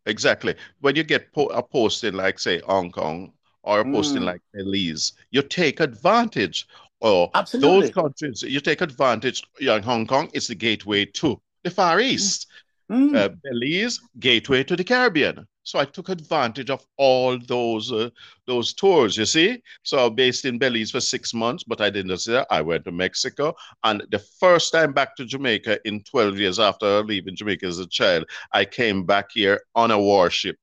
exactly 0.05 0.55
when 0.81 0.95
you 0.95 1.03
get 1.03 1.31
po- 1.31 1.47
a 1.47 1.61
posting 1.61 2.13
like 2.13 2.39
say 2.39 2.59
Hong 2.61 2.91
Kong 2.91 3.31
or 3.61 3.81
a 3.81 3.85
posting 3.85 4.23
mm. 4.23 4.25
like 4.25 4.41
Belize, 4.53 5.13
you 5.31 5.41
take 5.41 5.79
advantage. 5.79 6.67
Or 7.01 7.29
Absolutely. 7.35 7.81
those 7.81 7.91
countries, 7.93 8.41
you 8.41 8.59
take 8.61 8.81
advantage. 8.81 9.43
Yeah, 9.59 9.79
Hong 9.81 10.07
Kong 10.07 10.29
is 10.33 10.47
the 10.47 10.55
gateway 10.55 11.05
to 11.05 11.39
the 11.63 11.69
Far 11.69 11.99
East. 11.99 12.47
Mm. 12.91 13.15
Uh, 13.15 13.30
Belize, 13.43 14.00
gateway 14.19 14.63
to 14.63 14.76
the 14.76 14.84
Caribbean. 14.84 15.48
So 15.63 15.80
I 15.80 15.86
took 15.86 16.10
advantage 16.10 16.69
of 16.69 16.86
all 16.98 17.39
those 17.39 17.91
uh, 17.91 18.12
those 18.45 18.74
tours. 18.74 19.17
You 19.17 19.26
see, 19.26 19.63
so 19.82 20.12
based 20.12 20.45
in 20.45 20.60
Belize 20.60 20.91
for 20.91 21.02
six 21.02 21.34
months, 21.34 21.63
but 21.63 21.82
I 21.82 21.89
didn't 21.89 22.15
say 22.19 22.34
that. 22.34 22.48
I 22.52 22.62
went 22.62 22.86
to 22.86 22.91
Mexico, 22.91 23.56
and 23.84 24.04
the 24.12 24.19
first 24.19 24.71
time 24.71 24.93
back 24.93 25.15
to 25.15 25.26
Jamaica 25.26 25.80
in 25.86 26.04
twelve 26.04 26.38
years 26.38 26.60
after 26.60 27.04
leaving 27.04 27.36
Jamaica 27.36 27.65
as 27.65 27.80
a 27.80 27.88
child, 27.88 28.26
I 28.52 28.65
came 28.65 29.04
back 29.04 29.32
here 29.34 29.62
on 29.74 29.89
a 29.89 30.00
warship. 30.00 30.58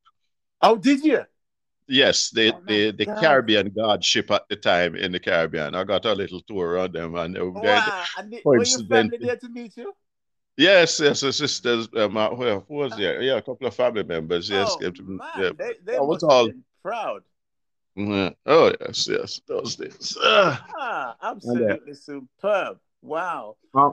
Oh, 0.60 0.76
did 0.76 1.02
you? 1.02 1.22
Yes, 1.88 2.30
the, 2.30 2.54
oh 2.54 2.60
the, 2.68 2.92
the 2.92 3.06
Caribbean 3.06 3.70
Guard 3.70 4.04
ship 4.04 4.30
at 4.30 4.48
the 4.48 4.54
time 4.54 4.94
in 4.94 5.10
the 5.10 5.18
Caribbean. 5.18 5.74
I 5.74 5.82
got 5.82 6.04
a 6.04 6.12
little 6.14 6.40
tour 6.42 6.78
on 6.78 6.92
them, 6.92 7.16
and, 7.16 7.36
wow. 7.52 8.04
and 8.16 8.34
were 8.44 8.62
your 8.62 8.84
family 8.84 9.18
there 9.20 9.36
to 9.36 9.48
meet 9.48 9.76
you? 9.76 9.92
Yes, 10.56 11.00
yes, 11.00 11.20
the 11.20 11.32
sisters. 11.32 11.88
Um, 11.96 12.16
uh, 12.16 12.30
who 12.30 12.62
was 12.74 12.92
there? 12.96 13.22
Yeah, 13.22 13.36
a 13.36 13.42
couple 13.42 13.66
of 13.66 13.74
family 13.74 14.04
members. 14.04 14.50
Yes, 14.50 14.76
oh, 14.78 14.90
man, 15.02 15.18
yeah. 15.38 15.50
they, 15.56 15.74
they 15.84 15.96
I 15.96 16.00
was 16.00 16.22
all 16.22 16.50
proud. 16.82 17.22
Mm-hmm. 17.96 18.34
Oh 18.46 18.72
yes, 18.80 19.08
yes, 19.08 19.40
those 19.46 19.76
days. 19.76 20.16
ah, 20.22 21.16
absolutely 21.22 21.94
superb! 21.94 22.78
Wow. 23.02 23.56
Uh, 23.74 23.90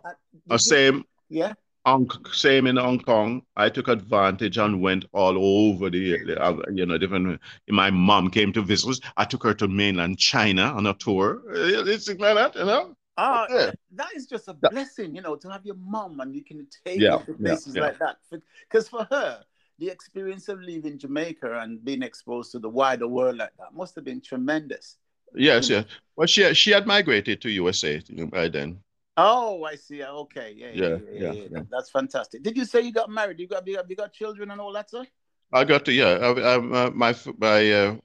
uh, 0.49 0.57
same. 0.57 1.03
Yeah. 1.29 1.53
Hong, 1.85 2.09
same 2.31 2.67
in 2.67 2.75
Hong 2.75 2.99
Kong. 2.99 3.41
I 3.55 3.69
took 3.69 3.87
advantage 3.87 4.57
and 4.57 4.81
went 4.81 5.05
all 5.13 5.37
over 5.37 5.89
the, 5.89 6.37
uh, 6.37 6.57
you 6.73 6.85
know, 6.85 6.97
different. 6.97 7.39
My 7.69 7.89
mom 7.89 8.29
came 8.29 8.51
to 8.53 8.61
visit. 8.61 8.89
Us. 8.89 8.99
I 9.15 9.23
took 9.23 9.43
her 9.43 9.53
to 9.55 9.67
mainland 9.67 10.19
China 10.19 10.63
on 10.63 10.85
a 10.87 10.93
tour. 10.93 11.41
It's 11.47 12.07
like 12.09 12.19
that, 12.19 12.55
you 12.55 12.65
know. 12.65 12.95
Oh, 13.21 13.45
yeah. 13.49 13.71
that 13.95 14.15
is 14.15 14.25
just 14.25 14.47
a 14.47 14.53
blessing, 14.53 15.13
you 15.15 15.21
know, 15.21 15.35
to 15.35 15.49
have 15.49 15.65
your 15.65 15.75
mom 15.75 16.21
and 16.21 16.33
you 16.33 16.43
can 16.43 16.65
take 16.85 16.99
yeah, 16.99 17.17
her 17.17 17.25
to 17.25 17.33
places 17.33 17.75
yeah, 17.75 17.81
like 17.81 17.99
that. 17.99 18.17
Because 18.61 18.87
for, 18.87 19.05
her, 19.11 19.43
the 19.77 19.89
experience 19.89 20.47
of 20.47 20.61
leaving 20.61 20.97
Jamaica 20.97 21.59
and 21.59 21.83
being 21.83 22.03
exposed 22.03 22.51
to 22.51 22.59
the 22.59 22.69
wider 22.69 23.07
world 23.07 23.37
like 23.37 23.55
that 23.57 23.73
must 23.73 23.95
have 23.95 24.05
been 24.05 24.21
tremendous. 24.21 24.97
Yes, 25.35 25.69
yeah. 25.69 25.83
Well, 26.15 26.27
she 26.27 26.53
she 26.53 26.71
had 26.71 26.87
migrated 26.87 27.41
to 27.41 27.49
USA 27.49 28.01
by 28.31 28.47
then. 28.47 28.79
Oh, 29.15 29.63
I 29.63 29.75
see. 29.75 30.03
Okay, 30.03 30.53
yeah, 30.55 30.71
yeah, 30.73 30.97
yeah, 31.11 31.31
yeah, 31.31 31.45
yeah. 31.51 31.61
That's 31.69 31.89
fantastic. 31.89 32.41
Did 32.41 32.57
you 32.57 32.65
say 32.65 32.81
you 32.81 32.91
got 32.91 33.09
married? 33.09 33.39
You 33.39 33.47
got 33.47 33.67
you 33.67 33.75
got, 33.75 33.89
you 33.89 33.95
got 33.95 34.13
children 34.13 34.51
and 34.51 34.59
all 34.59 34.73
that 34.73 34.89
stuff? 34.89 35.07
I 35.53 35.63
got 35.65 35.85
to 35.85 35.93
yeah. 35.93 36.17
I, 36.21 36.29
I, 36.31 36.55
uh, 36.55 36.91
my 36.91 37.15
my 37.37 37.71
uh, 37.71 37.95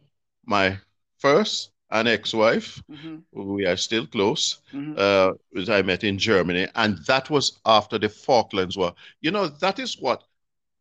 my 0.44 0.79
first 1.18 1.70
an 1.95 2.07
ex-wife. 2.09 2.83
Mm-hmm. 2.91 3.17
We 3.33 3.65
are 3.67 3.77
still 3.77 4.07
close. 4.07 4.59
Mm-hmm. 4.73 4.95
Uh, 4.99 5.33
I 5.73 5.83
met 5.83 6.03
in 6.05 6.19
Germany, 6.19 6.67
and 6.75 6.99
that 7.07 7.31
was 7.31 7.61
after 7.65 7.99
the 7.99 8.09
Falklands 8.09 8.77
War. 8.77 8.93
You 9.21 9.31
know, 9.31 9.47
that 9.49 9.79
is 9.79 9.97
what. 9.99 10.25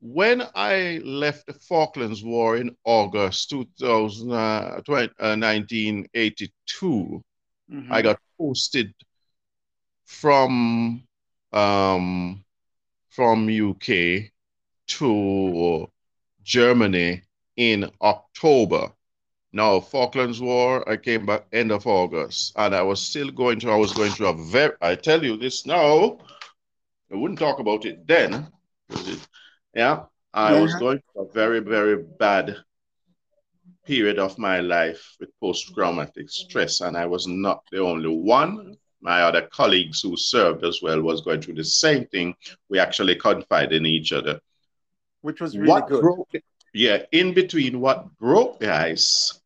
When 0.01 0.43
I 0.53 0.99
left 1.05 1.47
the 1.47 1.53
Falklands 1.53 2.25
War 2.25 2.57
in 2.57 2.75
August 2.83 3.49
2000, 3.51 4.33
uh, 4.33 4.81
1982, 4.85 7.23
mm-hmm. 7.71 7.93
I 7.93 8.01
got 8.01 8.19
posted 8.37 8.93
from 10.05 11.03
um, 11.53 12.43
from 13.09 13.47
UK 13.47 14.31
to 14.87 15.87
Germany 16.43 17.21
in 17.55 17.89
October. 18.01 18.91
Now, 19.55 19.79
Falklands 19.79 20.41
War, 20.41 20.87
I 20.89 20.97
came 20.97 21.27
back 21.27 21.45
end 21.53 21.71
of 21.71 21.85
August, 21.85 22.53
and 22.55 22.73
I 22.73 22.81
was 22.81 22.99
still 22.99 23.29
going 23.29 23.59
through, 23.59 23.71
I 23.71 23.75
was 23.75 23.93
going 23.93 24.09
through 24.09 24.29
a 24.29 24.33
very, 24.33 24.73
I 24.81 24.95
tell 24.95 25.23
you 25.23 25.37
this 25.37 25.67
now, 25.67 26.17
I 27.11 27.15
wouldn't 27.15 27.37
talk 27.37 27.59
about 27.59 27.85
it 27.85 28.07
then. 28.07 28.47
Yeah, 29.75 30.05
I 30.33 30.55
yeah. 30.55 30.59
was 30.59 30.73
going 30.75 31.03
through 31.13 31.25
a 31.25 31.31
very, 31.31 31.59
very 31.59 32.03
bad 32.03 32.57
period 33.85 34.17
of 34.17 34.39
my 34.39 34.59
life 34.59 35.15
with 35.19 35.29
post-traumatic 35.39 36.31
stress, 36.31 36.81
and 36.81 36.97
I 36.97 37.05
was 37.05 37.27
not 37.27 37.63
the 37.71 37.79
only 37.79 38.09
one. 38.09 38.75
My 39.01 39.21
other 39.21 39.43
colleagues 39.43 40.01
who 40.01 40.17
served 40.17 40.65
as 40.65 40.81
well 40.81 40.99
was 40.99 41.21
going 41.21 41.41
through 41.41 41.55
the 41.55 41.63
same 41.63 42.07
thing. 42.07 42.33
We 42.69 42.79
actually 42.79 43.17
confided 43.17 43.73
in 43.73 43.85
each 43.85 44.13
other. 44.13 44.39
Which 45.21 45.41
was 45.41 45.55
really 45.55 45.69
what 45.69 45.87
good. 45.89 46.01
Broke, 46.01 46.29
yeah, 46.73 47.03
in 47.11 47.35
between 47.35 47.79
what 47.79 48.17
broke 48.17 48.59
the 48.59 48.73
ice 48.73 49.41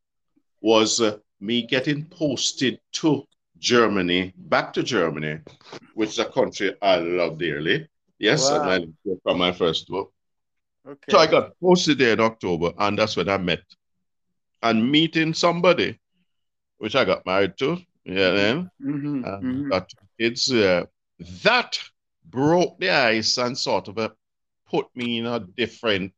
was 0.61 1.01
uh, 1.01 1.17
me 1.39 1.63
getting 1.63 2.05
posted 2.05 2.79
to 2.93 3.23
Germany, 3.59 4.33
back 4.37 4.73
to 4.73 4.83
Germany, 4.83 5.39
which 5.93 6.09
is 6.09 6.19
a 6.19 6.25
country 6.25 6.75
I 6.81 6.97
love 6.97 7.37
dearly. 7.37 7.87
Yes, 8.19 8.49
wow. 8.49 8.69
and 8.69 8.95
I 9.05 9.11
from 9.23 9.37
my 9.37 9.51
first 9.51 9.87
book. 9.87 10.11
Okay. 10.87 11.11
So 11.11 11.17
I 11.17 11.27
got 11.27 11.59
posted 11.59 11.97
there 11.97 12.13
in 12.13 12.19
October, 12.19 12.71
and 12.77 12.97
that's 12.97 13.17
when 13.17 13.29
I 13.29 13.37
met 13.37 13.63
and 14.63 14.91
meeting 14.91 15.33
somebody, 15.33 15.99
which 16.77 16.95
I 16.95 17.05
got 17.05 17.25
married 17.25 17.57
to. 17.57 17.77
Yeah, 18.05 18.31
then 18.31 18.71
mm-hmm. 18.81 19.23
mm-hmm. 19.23 19.69
got 19.69 19.91
kids. 20.19 20.51
Uh, 20.51 20.85
that 21.43 21.79
broke 22.25 22.79
the 22.79 22.89
ice 22.89 23.37
and 23.37 23.57
sort 23.57 23.87
of 23.89 23.97
uh, 23.97 24.09
put 24.69 24.87
me 24.95 25.19
in 25.19 25.25
a 25.25 25.39
different 25.39 26.13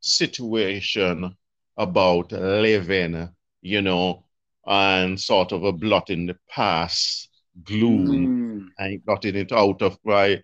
situation 0.00 1.36
about 1.76 2.32
living, 2.32 3.28
you 3.68 3.82
know, 3.82 4.24
and 4.66 5.18
sort 5.20 5.52
of 5.52 5.64
a 5.64 5.72
blot 5.72 6.10
in 6.10 6.26
the 6.26 6.36
past, 6.48 7.28
gloom. 7.64 8.26
Mm. 8.26 8.68
I 8.78 9.00
got 9.06 9.24
it 9.24 9.52
out 9.52 9.82
of 9.82 9.98
my 10.04 10.42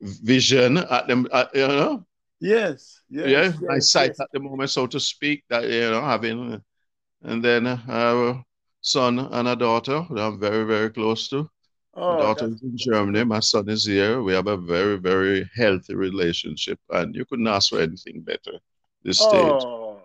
vision 0.00 0.78
at 0.78 1.06
them, 1.08 1.26
at, 1.32 1.54
you 1.54 1.68
know. 1.68 2.06
Yes, 2.40 3.00
yes. 3.08 3.28
Yeah, 3.28 3.44
yes, 3.44 3.54
my 3.62 3.78
sight 3.78 4.10
yes. 4.10 4.20
at 4.20 4.28
the 4.32 4.40
moment, 4.40 4.70
so 4.70 4.86
to 4.86 5.00
speak, 5.00 5.44
that, 5.48 5.64
you 5.64 5.90
know, 5.90 6.02
having, 6.02 6.62
and 7.22 7.42
then 7.42 7.66
a 7.66 8.44
son 8.82 9.18
and 9.18 9.48
a 9.48 9.56
daughter 9.56 10.06
that 10.10 10.20
I'm 10.20 10.38
very, 10.38 10.64
very 10.64 10.90
close 10.90 11.28
to. 11.30 11.48
Oh, 11.94 12.12
my 12.12 12.20
daughter 12.20 12.46
is 12.46 12.62
in 12.62 12.76
Germany. 12.76 13.24
My 13.24 13.40
son 13.40 13.70
is 13.70 13.86
here. 13.86 14.22
We 14.22 14.34
have 14.34 14.48
a 14.48 14.56
very, 14.58 14.96
very 14.96 15.48
healthy 15.56 15.94
relationship, 15.94 16.78
and 16.90 17.14
you 17.14 17.24
couldn't 17.24 17.48
ask 17.48 17.70
for 17.70 17.80
anything 17.80 18.20
better 18.20 18.60
this 19.02 19.18
stage. 19.18 19.32
Oh, 19.32 20.02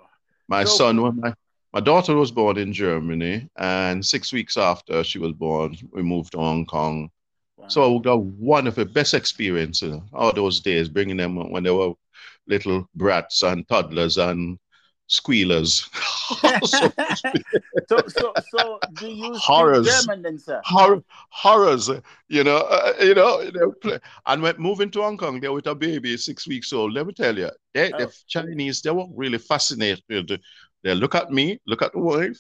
my 0.48 0.64
so 0.64 0.78
son, 0.78 1.02
when 1.02 1.20
my 1.20 1.34
my 1.74 1.80
daughter 1.80 2.16
was 2.16 2.32
born 2.32 2.58
in 2.58 2.74
Germany, 2.74 3.48
and 3.56 4.06
six 4.06 4.34
weeks 4.34 4.58
after 4.58 5.04
she 5.04 5.20
was 5.20 5.32
born, 5.34 5.76
we 5.92 6.02
moved 6.02 6.34
to 6.34 6.38
Hong 6.38 6.66
Kong. 6.66 7.10
Wow. 7.58 7.68
So 7.68 7.94
we 7.94 8.02
got 8.02 8.22
one 8.22 8.68
of 8.68 8.76
the 8.76 8.86
best 8.86 9.14
experiences 9.14 10.00
all 10.14 10.34
those 10.34 10.60
days, 10.60 10.90
bringing 10.90 11.18
them 11.18 11.36
when 11.52 11.64
they 11.64 11.72
were 11.72 11.94
little 12.48 12.90
brats 12.96 13.44
and 13.44 13.68
toddlers 13.68 14.18
and 14.18 14.58
squealers. 15.08 15.90
so, 16.64 16.92
so, 18.08 18.34
so, 18.56 18.80
do 18.94 19.08
you 19.08 19.34
horrors, 19.36 19.88
German 19.88 20.22
then, 20.24 20.40
sir? 20.40 20.62
Hor- 20.64 21.04
horrors, 21.30 21.90
you 22.30 22.44
know, 22.44 22.58
uh, 22.58 22.94
you 23.00 23.14
know, 23.14 23.52
and 24.26 24.42
when 24.42 24.56
moving 24.58 24.90
to 24.92 25.02
Hong 25.02 25.18
Kong, 25.18 25.40
there 25.40 25.52
with 25.52 25.68
a 25.68 25.76
baby, 25.76 26.18
six 26.18 26.48
weeks 26.48 26.74
old. 26.74 26.94
Let 26.94 27.08
me 27.08 27.14
tell 27.14 27.38
you, 27.38 27.50
they, 27.74 27.92
oh. 27.94 27.98
the 27.98 28.14
Chinese, 28.28 28.82
they 28.82 28.92
were 28.92 29.08
really 29.14 29.38
fascinated. 29.38 30.42
They 30.84 30.96
look 30.96 31.16
at 31.16 31.32
me, 31.32 31.60
look 31.68 31.82
at 31.82 31.94
the 31.94 32.00
wife, 32.00 32.40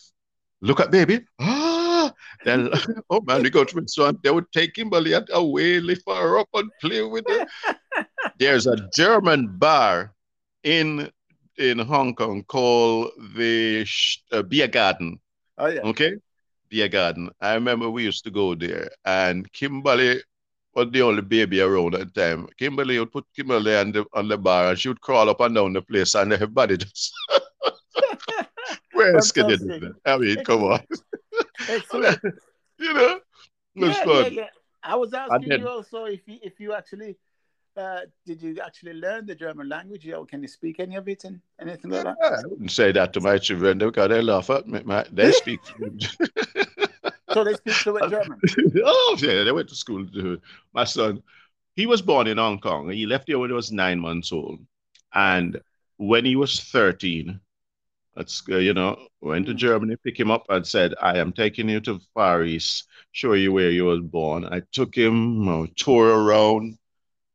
look 0.61 0.79
at 0.79 0.91
baby. 0.91 1.21
Ah, 1.39 2.11
then 2.43 2.69
oh 3.09 3.21
man, 3.21 3.43
we 3.43 3.49
go 3.49 3.63
to 3.63 3.75
restaurant. 3.75 4.21
They 4.23 4.31
would 4.31 4.51
take 4.51 4.73
Kimberly 4.73 5.13
away, 5.31 5.79
lift 5.79 6.03
her 6.07 6.39
up, 6.39 6.49
and 6.53 6.69
play 6.81 7.03
with 7.03 7.25
her. 7.27 7.45
There's 8.39 8.67
a 8.67 8.89
German 8.95 9.57
bar 9.57 10.13
in 10.63 11.11
in 11.57 11.79
Hong 11.79 12.15
Kong 12.15 12.43
called 12.43 13.11
the 13.35 13.85
uh, 14.31 14.41
Beer 14.43 14.67
Garden. 14.67 15.19
Oh 15.57 15.67
yeah. 15.67 15.81
Okay, 15.81 16.15
Beer 16.69 16.87
Garden. 16.87 17.29
I 17.39 17.53
remember 17.53 17.89
we 17.89 18.03
used 18.03 18.23
to 18.23 18.31
go 18.31 18.55
there, 18.55 18.89
and 19.05 19.51
Kimberly 19.53 20.21
was 20.73 20.87
the 20.91 21.01
only 21.01 21.21
baby 21.21 21.59
around 21.59 21.95
at 21.95 22.13
the 22.13 22.21
time. 22.21 22.47
Kimberly 22.57 22.97
would 22.97 23.11
put 23.11 23.25
Kimberly 23.35 23.75
on 23.75 23.91
the 23.91 24.05
on 24.13 24.27
the 24.27 24.37
bar, 24.37 24.69
and 24.69 24.79
she 24.79 24.87
would 24.87 25.01
crawl 25.01 25.29
up 25.29 25.41
and 25.41 25.55
down 25.55 25.73
the 25.73 25.81
place, 25.81 26.15
and 26.15 26.33
everybody 26.33 26.77
just. 26.77 27.13
Where 28.93 29.19
can 29.19 29.49
you 29.49 29.57
do 29.57 29.79
that? 29.79 29.93
I 30.05 30.17
mean, 30.17 30.43
come 30.45 30.63
on. 30.63 30.81
You 32.79 32.93
know, 32.95 33.19
yeah, 33.75 33.93
fun. 33.93 34.23
Yeah, 34.23 34.27
yeah. 34.29 34.47
I 34.81 34.95
was 34.95 35.13
asking 35.13 35.49
then, 35.49 35.59
you 35.59 35.67
also 35.67 36.05
if 36.05 36.27
you 36.27 36.39
if 36.41 36.59
you 36.59 36.73
actually 36.73 37.15
uh, 37.77 37.99
did 38.25 38.41
you 38.41 38.57
actually 38.63 38.93
learn 38.93 39.25
the 39.25 39.35
German 39.35 39.69
language? 39.69 40.07
Or 40.09 40.25
can 40.25 40.41
you 40.41 40.47
speak 40.47 40.79
any 40.79 40.95
of 40.95 41.07
it 41.07 41.23
and 41.23 41.39
anything 41.59 41.91
like 41.91 42.03
that? 42.03 42.17
I 42.21 42.47
wouldn't 42.47 42.71
say 42.71 42.91
that 42.91 43.13
to 43.13 43.21
my 43.21 43.37
children 43.37 43.77
because 43.77 44.09
they 44.09 44.21
laugh 44.21 44.49
at 44.49 44.67
me. 44.67 44.81
They 45.11 45.31
speak. 45.43 45.59
so 47.31 47.43
they 47.43 47.53
speak 47.53 47.73
fluent 47.75 48.11
German. 48.11 48.39
oh 48.83 49.17
yeah, 49.19 49.43
they 49.43 49.51
went 49.51 49.69
to 49.69 49.75
school. 49.75 50.05
My 50.73 50.83
son, 50.83 51.21
he 51.75 51.85
was 51.85 52.01
born 52.01 52.27
in 52.27 52.37
Hong 52.37 52.59
Kong. 52.59 52.89
He 52.89 53.05
left 53.05 53.27
here 53.27 53.39
when 53.39 53.49
he 53.49 53.55
was 53.55 53.71
nine 53.71 53.99
months 53.99 54.31
old, 54.31 54.59
and 55.13 55.61
when 55.97 56.25
he 56.25 56.35
was 56.35 56.59
thirteen, 56.59 57.39
that's 58.15 58.43
uh, 58.49 58.57
you 58.57 58.73
know 58.73 58.97
went 59.21 59.45
to 59.47 59.51
hmm. 59.53 59.57
Germany, 59.57 59.95
pick 60.03 60.19
him 60.19 60.31
up, 60.31 60.45
and 60.49 60.65
said, 60.65 60.93
"I 61.01 61.17
am 61.17 61.31
taking 61.31 61.69
you 61.69 61.79
to 61.81 61.99
Far 62.13 62.43
East, 62.43 62.87
show 63.11 63.33
you 63.33 63.51
where 63.53 63.71
you 63.71 63.85
was 63.85 64.01
born." 64.01 64.45
I 64.45 64.61
took 64.71 64.95
him, 64.95 65.47
uh, 65.47 65.67
tour 65.75 66.07
around 66.07 66.77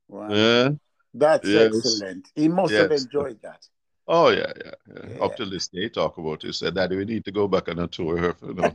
Wow. 0.08 0.28
Yeah. 0.30 0.70
That's 1.14 1.48
yes. 1.48 1.74
excellent. 1.74 2.28
He 2.34 2.48
must 2.48 2.72
yes. 2.72 2.82
have 2.82 2.92
enjoyed 2.92 3.40
that. 3.42 3.66
Oh 4.08 4.28
yeah, 4.28 4.52
yeah, 4.64 4.70
yeah, 4.94 5.14
yeah. 5.14 5.24
Up 5.24 5.34
to 5.36 5.46
this 5.46 5.66
day, 5.66 5.88
talk 5.88 6.16
about 6.18 6.44
it. 6.44 6.52
Said, 6.52 6.76
"Daddy, 6.76 6.96
we 6.96 7.04
need 7.04 7.24
to 7.24 7.32
go 7.32 7.48
back 7.48 7.68
on 7.68 7.80
a 7.80 7.88
tour." 7.88 8.18
Her, 8.18 8.36
you 8.46 8.54
know. 8.54 8.72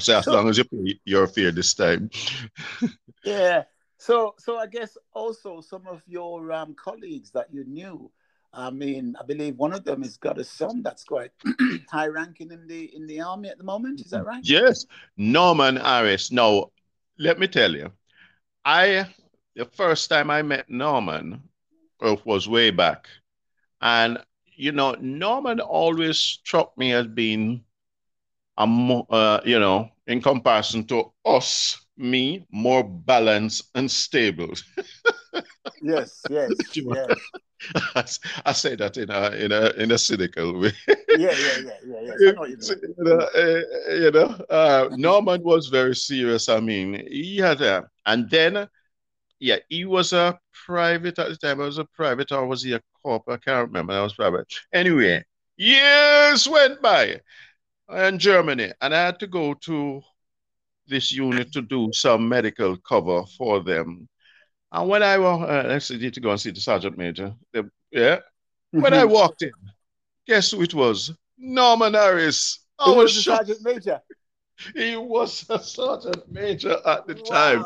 so 0.00 0.18
as 0.18 0.26
long 0.26 0.48
as 0.48 0.58
you 0.58 0.64
pay 0.64 0.98
your 1.04 1.28
fare 1.28 1.52
this 1.52 1.72
time. 1.74 2.10
yeah. 3.24 3.62
So, 3.98 4.34
so 4.38 4.58
I 4.58 4.66
guess 4.66 4.98
also 5.12 5.60
some 5.60 5.86
of 5.86 6.02
your 6.06 6.50
um, 6.50 6.74
colleagues 6.74 7.30
that 7.30 7.46
you 7.52 7.64
knew. 7.64 8.10
I 8.56 8.70
mean, 8.70 9.14
I 9.20 9.24
believe 9.24 9.56
one 9.56 9.74
of 9.74 9.84
them 9.84 10.02
has 10.02 10.16
got 10.16 10.38
a 10.38 10.44
son 10.44 10.82
that's 10.82 11.04
quite 11.04 11.30
high 11.90 12.06
ranking 12.06 12.50
in 12.50 12.66
the 12.66 12.96
in 12.96 13.06
the 13.06 13.20
army 13.20 13.50
at 13.50 13.58
the 13.58 13.64
moment. 13.64 14.00
Is 14.00 14.10
that 14.10 14.24
right? 14.24 14.40
Yes, 14.42 14.86
Norman 15.18 15.76
Harris. 15.76 16.32
Now, 16.32 16.70
let 17.18 17.38
me 17.38 17.48
tell 17.48 17.70
you, 17.72 17.92
I 18.64 19.06
the 19.54 19.66
first 19.66 20.08
time 20.08 20.30
I 20.30 20.40
met 20.40 20.70
Norman 20.70 21.42
was 22.24 22.48
way 22.48 22.70
back, 22.70 23.08
and 23.82 24.18
you 24.56 24.72
know 24.72 24.96
Norman 25.00 25.60
always 25.60 26.18
struck 26.18 26.76
me 26.78 26.92
as 26.94 27.06
being 27.06 27.62
a 28.56 28.66
more, 28.66 29.06
uh, 29.10 29.40
you 29.44 29.60
know, 29.60 29.90
in 30.06 30.22
comparison 30.22 30.86
to 30.86 31.12
us, 31.26 31.84
me, 31.98 32.46
more 32.50 32.82
balanced 32.82 33.68
and 33.74 33.90
stable. 33.90 34.54
yes, 35.82 36.22
yes, 36.30 36.52
yes. 36.74 37.18
I, 37.94 38.04
I, 38.44 38.52
say 38.52 38.76
that 38.76 38.96
in 38.96 39.10
a 39.10 39.30
in 39.30 39.52
a 39.52 39.70
in 39.82 39.90
a 39.92 39.98
cynical 39.98 40.60
way. 40.60 40.72
yeah, 40.88 40.96
yeah, 41.16 41.32
yeah, 41.38 41.70
yeah, 41.86 42.00
yeah. 42.02 42.12
you 42.18 42.32
know, 42.34 42.44
you 42.44 42.94
know, 42.98 43.18
uh, 43.18 43.94
you 43.94 44.10
know 44.10 44.44
uh, 44.50 44.88
Norman 44.96 45.42
was 45.42 45.68
very 45.68 45.96
serious. 45.96 46.48
I 46.48 46.60
mean, 46.60 47.06
he 47.10 47.38
had 47.38 47.62
a, 47.62 47.88
and 48.04 48.28
then, 48.28 48.68
yeah, 49.40 49.56
he 49.68 49.84
was 49.84 50.12
a 50.12 50.38
private 50.66 51.18
at 51.18 51.28
the 51.28 51.36
time. 51.36 51.60
I 51.60 51.64
was 51.64 51.78
a 51.78 51.84
private, 51.84 52.30
or 52.32 52.46
was 52.46 52.62
he 52.62 52.74
a 52.74 52.80
corporal? 53.02 53.36
I 53.36 53.38
can't 53.38 53.68
remember. 53.68 53.94
I 53.94 54.02
was 54.02 54.14
private. 54.14 54.46
Anyway, 54.72 55.24
years 55.56 56.46
went 56.46 56.82
by 56.82 57.20
in 57.90 58.18
Germany, 58.18 58.72
and 58.80 58.94
I 58.94 59.06
had 59.06 59.18
to 59.20 59.26
go 59.26 59.54
to 59.54 60.02
this 60.88 61.12
unit 61.12 61.52
to 61.52 61.62
do 61.62 61.90
some 61.92 62.28
medical 62.28 62.76
cover 62.76 63.24
for 63.36 63.62
them. 63.62 64.08
And 64.76 64.90
when 64.90 65.02
I 65.02 65.16
was, 65.16 65.48
uh, 65.48 65.74
I 65.74 65.78
said, 65.78 66.12
to 66.12 66.20
go 66.20 66.30
and 66.30 66.40
see 66.40 66.50
the 66.50 66.60
sergeant 66.60 66.98
major. 66.98 67.34
The, 67.54 67.70
yeah. 67.90 68.18
When 68.72 68.92
I 68.92 69.06
walked 69.06 69.40
in, 69.40 69.52
guess 70.26 70.50
who 70.50 70.60
it 70.60 70.74
was? 70.74 71.14
Norman 71.38 71.94
Harris. 71.94 72.60
I 72.78 72.90
was, 72.90 73.14
was 73.14 73.24
sergeant 73.24 73.60
major. 73.62 74.00
He 74.74 74.96
was 74.96 75.44
a 75.50 75.58
sergeant 75.58 76.30
major 76.32 76.78
at 76.86 77.06
the 77.06 77.14
wow. 77.14 77.22
time. 77.22 77.64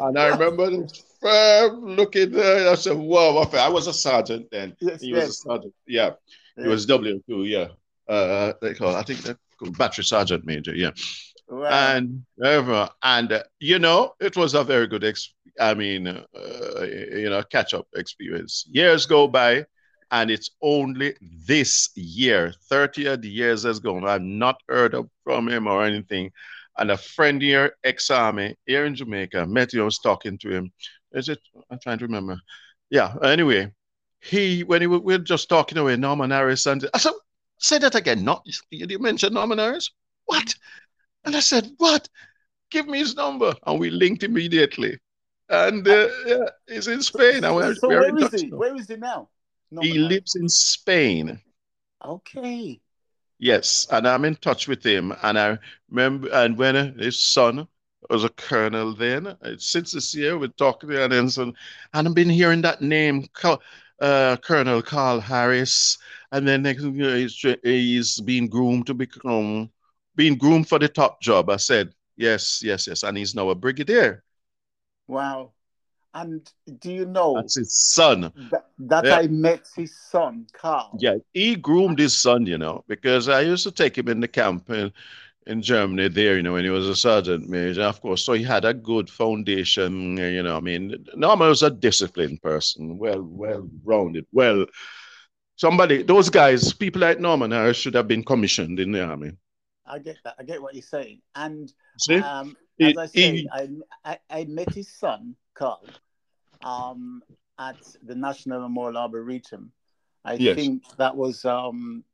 And 0.00 0.18
I 0.18 0.28
remember 0.28 0.70
this 0.70 1.04
firm 1.20 1.84
looking 1.84 2.32
there. 2.32 2.70
I 2.70 2.74
said, 2.74 2.96
wow, 2.96 3.48
I 3.52 3.68
was 3.68 3.86
a 3.86 3.92
sergeant 3.92 4.48
then. 4.50 4.76
Yes, 4.80 5.00
he 5.00 5.10
yes. 5.10 5.26
was 5.26 5.30
a 5.30 5.32
sergeant. 5.34 5.74
Yeah. 5.86 6.10
He 6.56 6.66
was 6.66 6.86
W2, 6.86 7.22
yeah. 7.48 7.68
Uh, 8.12 8.54
they 8.60 8.74
call 8.74 8.94
I 8.96 9.02
think 9.02 9.20
that 9.22 9.36
battery 9.78 10.04
sergeant 10.04 10.44
major, 10.44 10.74
yeah. 10.74 10.90
Wow. 11.52 11.68
And 11.68 12.24
ever, 12.42 12.88
and 13.02 13.30
uh, 13.30 13.42
you 13.60 13.78
know, 13.78 14.14
it 14.20 14.38
was 14.38 14.54
a 14.54 14.64
very 14.64 14.86
good. 14.86 15.04
Ex- 15.04 15.34
I 15.60 15.74
mean, 15.74 16.06
uh, 16.06 16.82
you 16.82 17.28
know, 17.28 17.42
catch 17.42 17.74
up 17.74 17.86
experience. 17.94 18.64
Years 18.70 19.04
go 19.04 19.28
by, 19.28 19.66
and 20.10 20.30
it's 20.30 20.52
only 20.62 21.14
this 21.46 21.90
year, 21.94 22.54
30 22.70 23.18
years 23.28 23.64
has 23.64 23.80
gone. 23.80 24.08
I've 24.08 24.22
not 24.22 24.62
heard 24.66 24.94
of, 24.94 25.10
from 25.24 25.46
him 25.46 25.66
or 25.66 25.84
anything. 25.84 26.32
And 26.78 26.90
a 26.90 26.96
friend 26.96 27.42
here, 27.42 27.76
ex-army, 27.84 28.56
here 28.64 28.86
in 28.86 28.94
Jamaica, 28.94 29.46
met 29.46 29.74
him, 29.74 29.82
I 29.82 29.84
was 29.84 29.98
talking 29.98 30.38
to 30.38 30.48
him. 30.48 30.72
Is 31.12 31.28
it? 31.28 31.40
I'm 31.70 31.78
trying 31.80 31.98
to 31.98 32.06
remember. 32.06 32.38
Yeah. 32.88 33.14
Anyway, 33.22 33.70
he 34.22 34.64
when 34.64 34.80
he 34.80 34.86
we 34.86 34.98
were 35.00 35.18
just 35.18 35.50
talking 35.50 35.76
away, 35.76 35.96
Norman 35.96 36.30
Harris, 36.30 36.64
and 36.64 36.88
I 36.94 36.98
said, 36.98 37.12
"Say 37.58 37.76
that 37.76 37.94
again." 37.94 38.24
Not 38.24 38.46
you 38.70 38.86
didn't 38.86 39.02
mention 39.02 39.34
Norman 39.34 39.58
Harris. 39.58 39.90
What? 40.24 40.54
And 41.24 41.36
I 41.36 41.40
said, 41.40 41.70
"What? 41.78 42.08
Give 42.70 42.86
me 42.88 42.98
his 42.98 43.14
number." 43.14 43.54
And 43.66 43.78
we 43.78 43.90
linked 43.90 44.22
immediately. 44.22 44.98
And 45.48 45.86
uh, 45.86 46.08
yeah, 46.26 46.48
he's 46.68 46.88
in 46.88 47.02
Spain. 47.02 47.42
So, 47.42 47.74
so 47.74 47.88
where 47.88 48.16
is 48.16 48.40
he? 48.40 48.46
Now. 48.48 48.56
Where 48.56 48.76
is 48.76 48.88
he 48.88 48.96
now? 48.96 49.28
Norman 49.70 49.90
he 49.90 49.96
Harris. 49.96 50.10
lives 50.10 50.34
in 50.36 50.48
Spain. 50.48 51.40
Okay. 52.04 52.80
Yes, 53.38 53.86
and 53.90 54.06
I'm 54.06 54.24
in 54.24 54.36
touch 54.36 54.68
with 54.68 54.84
him. 54.84 55.12
And 55.22 55.38
I 55.38 55.58
remember, 55.90 56.28
and 56.32 56.56
when 56.56 56.96
his 56.98 57.18
son 57.18 57.66
was 58.08 58.24
a 58.24 58.28
colonel 58.28 58.94
then, 58.94 59.36
since 59.58 59.92
this 59.92 60.14
year, 60.14 60.38
we're 60.38 60.48
talking 60.48 60.90
to 60.90 61.04
him, 61.04 61.12
and, 61.12 61.36
and 61.38 61.56
I've 62.08 62.14
been 62.14 62.30
hearing 62.30 62.62
that 62.62 62.82
name, 62.82 63.26
uh, 64.00 64.36
Colonel 64.42 64.82
Carl 64.82 65.20
Harris, 65.20 65.98
and 66.30 66.46
then 66.46 66.62
next 66.62 66.82
he's, 66.82 67.44
he's 67.62 68.20
being 68.20 68.48
groomed 68.48 68.86
to 68.86 68.94
become, 68.94 69.70
being 70.14 70.36
groomed 70.36 70.68
for 70.68 70.78
the 70.78 70.88
top 70.88 71.20
job. 71.20 71.50
I 71.50 71.56
said, 71.56 71.92
yes, 72.16 72.62
yes, 72.62 72.86
yes, 72.86 73.02
and 73.02 73.16
he's 73.16 73.34
now 73.34 73.50
a 73.50 73.54
brigadier. 73.54 74.22
Wow. 75.06 75.52
And 76.14 76.46
do 76.80 76.92
you 76.92 77.06
know 77.06 77.34
that's 77.36 77.56
his 77.56 77.72
son? 77.72 78.32
That, 78.50 78.66
that 78.80 79.06
yeah. 79.06 79.16
I 79.16 79.28
met 79.28 79.66
his 79.74 79.96
son, 79.98 80.46
Carl. 80.52 80.96
Yeah, 81.00 81.16
he 81.32 81.56
groomed 81.56 81.98
his 81.98 82.16
son, 82.16 82.44
you 82.44 82.58
know, 82.58 82.84
because 82.86 83.30
I 83.30 83.40
used 83.40 83.64
to 83.64 83.70
take 83.70 83.96
him 83.96 84.08
in 84.08 84.20
the 84.20 84.28
camp 84.28 84.68
in, 84.68 84.92
in 85.46 85.62
Germany 85.62 86.08
there, 86.08 86.36
you 86.36 86.42
know, 86.42 86.52
when 86.52 86.64
he 86.64 86.70
was 86.70 86.86
a 86.86 86.94
sergeant 86.94 87.48
major, 87.48 87.82
of 87.84 88.02
course. 88.02 88.22
So 88.24 88.34
he 88.34 88.44
had 88.44 88.66
a 88.66 88.74
good 88.74 89.08
foundation, 89.08 90.18
you 90.18 90.42
know. 90.42 90.58
I 90.58 90.60
mean, 90.60 91.02
Norman 91.14 91.48
was 91.48 91.62
a 91.62 91.70
disciplined 91.70 92.42
person, 92.42 92.98
well, 92.98 93.22
well 93.22 93.66
rounded, 93.82 94.26
well. 94.32 94.66
Somebody, 95.56 96.02
those 96.02 96.28
guys, 96.28 96.72
people 96.72 97.00
like 97.02 97.20
Norman 97.20 97.52
Harris 97.52 97.76
should 97.76 97.94
have 97.94 98.08
been 98.08 98.24
commissioned 98.24 98.80
in 98.80 98.90
the 98.92 99.04
army. 99.04 99.32
I 99.86 99.98
get 99.98 100.16
that. 100.24 100.34
I 100.38 100.44
get 100.44 100.62
what 100.62 100.74
you're 100.74 100.82
saying. 100.82 101.20
And 101.34 101.72
um, 102.22 102.56
as 102.80 102.96
I 102.96 103.06
say, 103.06 103.46
I, 103.52 103.68
I, 104.04 104.18
I 104.30 104.44
met 104.44 104.72
his 104.72 104.88
son 104.88 105.36
Carl 105.54 105.86
um, 106.62 107.22
at 107.58 107.76
the 108.02 108.14
National 108.14 108.60
Memorial 108.60 108.98
Arboretum. 108.98 109.72
I 110.24 110.34
yes. 110.34 110.56
think 110.56 110.82
that 110.98 111.16
was 111.16 111.44
um, 111.44 112.04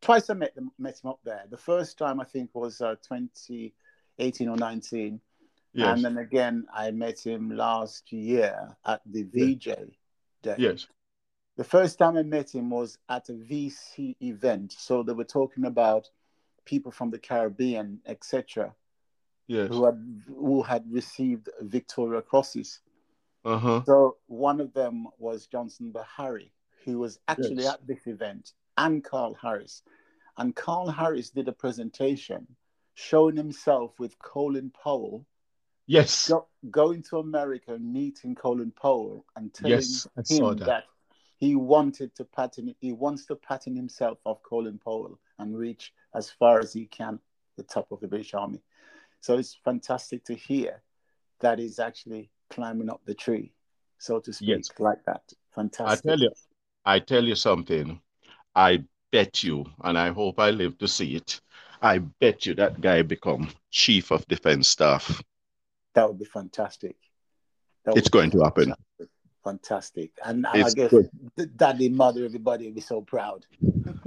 twice 0.00 0.28
I 0.28 0.34
met, 0.34 0.54
them, 0.54 0.72
met 0.78 1.00
him 1.02 1.10
up 1.10 1.20
there. 1.24 1.44
The 1.48 1.56
first 1.56 1.98
time 1.98 2.20
I 2.20 2.24
think 2.24 2.50
was 2.52 2.80
uh, 2.80 2.96
2018 3.08 4.48
or 4.48 4.56
19. 4.56 5.20
Yes. 5.74 5.88
And 5.88 6.04
then 6.04 6.18
again, 6.18 6.66
I 6.74 6.90
met 6.90 7.20
him 7.20 7.50
last 7.50 8.12
year 8.12 8.76
at 8.84 9.00
the 9.06 9.22
VJ. 9.22 9.76
Day. 10.42 10.56
Yes. 10.58 10.86
The 11.56 11.64
first 11.64 11.98
time 11.98 12.16
I 12.16 12.24
met 12.24 12.52
him 12.52 12.70
was 12.70 12.98
at 13.08 13.28
a 13.28 13.32
VC 13.32 14.16
event. 14.20 14.74
So 14.76 15.02
they 15.02 15.12
were 15.12 15.24
talking 15.24 15.64
about 15.64 16.08
people 16.64 16.92
from 16.92 17.10
the 17.10 17.18
Caribbean, 17.18 18.00
etc 18.06 18.74
yes. 19.46 19.68
who 19.68 19.84
had 19.84 20.22
who 20.26 20.62
had 20.62 20.84
received 20.90 21.48
Victoria 21.60 22.22
Crosses. 22.22 22.80
Uh-huh. 23.44 23.82
So 23.84 24.16
one 24.26 24.60
of 24.60 24.72
them 24.72 25.08
was 25.18 25.46
Johnson 25.46 25.92
Beharry, 25.92 26.50
who 26.84 26.98
was 26.98 27.18
actually 27.28 27.64
yes. 27.64 27.74
at 27.74 27.86
this 27.86 28.06
event, 28.06 28.52
and 28.76 29.02
Carl 29.02 29.36
Harris. 29.40 29.82
And 30.38 30.54
Carl 30.56 30.88
Harris 30.88 31.30
did 31.30 31.48
a 31.48 31.52
presentation 31.52 32.46
showing 32.94 33.36
himself 33.36 33.98
with 33.98 34.18
Colin 34.18 34.70
Powell. 34.70 35.26
Yes. 35.86 36.28
Go, 36.28 36.46
going 36.70 37.02
to 37.10 37.18
America, 37.18 37.76
meeting 37.78 38.34
Colin 38.34 38.70
Powell, 38.70 39.26
and 39.36 39.52
telling 39.52 39.72
yes, 39.72 40.06
him 40.28 40.56
that. 40.58 40.66
that. 40.66 40.84
He 41.42 41.56
wanted 41.56 42.14
to 42.14 42.24
pattern 42.24 42.72
he 42.80 42.92
wants 42.92 43.26
to 43.26 43.34
pattern 43.34 43.74
himself 43.74 44.16
off 44.24 44.40
Colin 44.44 44.78
Powell 44.78 45.18
and 45.40 45.58
reach 45.58 45.92
as 46.14 46.30
far 46.30 46.60
as 46.60 46.72
he 46.72 46.86
can 46.86 47.18
the 47.56 47.64
top 47.64 47.90
of 47.90 47.98
the 47.98 48.06
British 48.06 48.32
Army. 48.32 48.62
So 49.20 49.36
it's 49.38 49.58
fantastic 49.64 50.22
to 50.26 50.34
hear 50.34 50.82
that 51.40 51.58
he's 51.58 51.80
actually 51.80 52.30
climbing 52.48 52.88
up 52.88 53.00
the 53.06 53.14
tree, 53.14 53.52
so 53.98 54.20
to 54.20 54.32
speak, 54.32 54.48
yes. 54.50 54.70
like 54.78 55.04
that. 55.06 55.24
Fantastic. 55.52 56.06
I 56.06 56.08
tell 56.08 56.20
you, 56.20 56.30
I 56.84 56.98
tell 57.00 57.24
you 57.24 57.34
something. 57.34 58.00
I 58.54 58.84
bet 59.10 59.42
you, 59.42 59.66
and 59.82 59.98
I 59.98 60.10
hope 60.10 60.38
I 60.38 60.50
live 60.50 60.78
to 60.78 60.86
see 60.86 61.16
it. 61.16 61.40
I 61.82 61.98
bet 61.98 62.46
you 62.46 62.54
that 62.54 62.80
guy 62.80 63.02
become 63.02 63.48
chief 63.72 64.12
of 64.12 64.24
defense 64.28 64.68
staff. 64.68 65.20
That 65.94 66.06
would 66.06 66.20
be 66.20 66.24
fantastic. 66.24 66.94
That 67.84 67.96
it's 67.96 68.08
going 68.08 68.30
to 68.30 68.42
happen. 68.44 68.66
Fantastic. 68.66 69.11
Fantastic. 69.42 70.10
And, 70.24 70.46
and 70.52 70.64
I 70.64 70.70
guess 70.70 70.90
good. 70.90 71.10
daddy, 71.56 71.88
mother, 71.88 72.24
everybody 72.24 72.66
will 72.66 72.74
be 72.74 72.80
so 72.80 73.00
proud. 73.00 73.46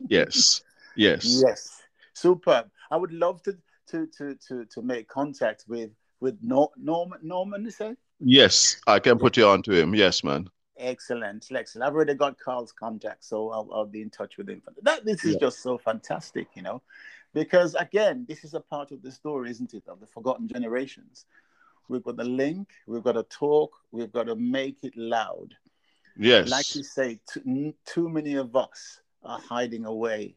yes. 0.07 0.63
Yes. 0.95 1.43
Yes. 1.45 1.81
Superb. 2.13 2.69
I 2.91 2.97
would 2.97 3.11
love 3.11 3.41
to 3.43 3.57
to 3.87 4.07
to 4.17 4.35
to 4.47 4.65
to 4.65 4.81
make 4.81 5.07
contact 5.07 5.65
with 5.67 5.91
with 6.19 6.37
Norman 6.41 7.19
Norman 7.21 7.65
you 7.65 7.71
say? 7.71 7.95
Yes, 8.19 8.77
I 8.87 8.99
can 8.99 9.19
put 9.19 9.37
you 9.37 9.47
on 9.47 9.61
to 9.63 9.71
him. 9.73 9.93
Yes, 9.93 10.23
man. 10.23 10.49
Excellent, 10.77 11.47
excellent. 11.53 11.87
I've 11.87 11.95
already 11.95 12.15
got 12.15 12.37
Carl's 12.37 12.71
contact, 12.71 13.23
so 13.23 13.49
I'll, 13.49 13.69
I'll 13.73 13.85
be 13.85 14.01
in 14.01 14.09
touch 14.09 14.37
with 14.37 14.49
him. 14.49 14.61
That 14.81 15.05
this 15.05 15.23
is 15.23 15.33
yeah. 15.33 15.39
just 15.39 15.61
so 15.61 15.77
fantastic, 15.77 16.47
you 16.53 16.61
know, 16.61 16.81
because 17.33 17.75
again, 17.75 18.25
this 18.27 18.43
is 18.43 18.53
a 18.53 18.59
part 18.59 18.91
of 18.91 19.01
the 19.01 19.11
story, 19.11 19.51
isn't 19.51 19.73
it, 19.73 19.83
of 19.87 19.99
the 19.99 20.07
forgotten 20.07 20.47
generations. 20.47 21.25
We've 21.87 22.03
got 22.03 22.17
the 22.17 22.23
link, 22.23 22.69
we've 22.87 23.03
got 23.03 23.13
to 23.13 23.23
talk, 23.23 23.75
we've 23.91 24.11
got 24.11 24.27
to 24.27 24.35
make 24.35 24.83
it 24.83 24.95
loud. 24.95 25.53
Yes. 26.17 26.49
Like 26.49 26.75
you 26.75 26.83
say, 26.83 27.19
too, 27.31 27.73
too 27.85 28.09
many 28.09 28.35
of 28.35 28.55
us 28.55 29.01
are 29.23 29.39
hiding 29.39 29.85
away 29.85 30.35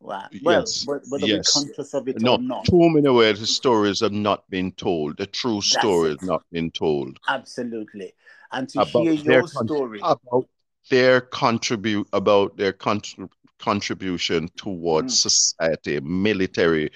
Wow. 0.00 0.28
Well, 0.42 0.60
yes. 0.60 0.86
whether 0.86 1.26
yes. 1.26 1.56
we're 1.56 1.62
conscious 1.62 1.94
of 1.94 2.08
it 2.08 2.20
no, 2.20 2.34
or 2.34 2.38
not. 2.38 2.64
Too 2.66 2.88
many 2.88 3.08
ways 3.08 3.40
the 3.40 3.46
stories 3.46 4.00
have 4.00 4.12
not 4.12 4.48
been 4.48 4.72
told. 4.72 5.16
The 5.16 5.26
true 5.26 5.60
story 5.60 6.10
has 6.10 6.22
not 6.22 6.44
been 6.52 6.70
told. 6.70 7.18
Absolutely. 7.28 8.12
And 8.52 8.68
to 8.70 8.82
about 8.82 9.02
hear 9.02 9.12
your 9.12 9.48
story. 9.48 10.00
About 10.02 10.48
their 10.90 11.20
contribute 11.20 12.08
about 12.12 12.56
their 12.56 12.72
contrib- 12.72 13.30
contribution 13.58 14.48
towards 14.56 15.14
mm. 15.14 15.30
society, 15.30 16.00
military, 16.00 16.90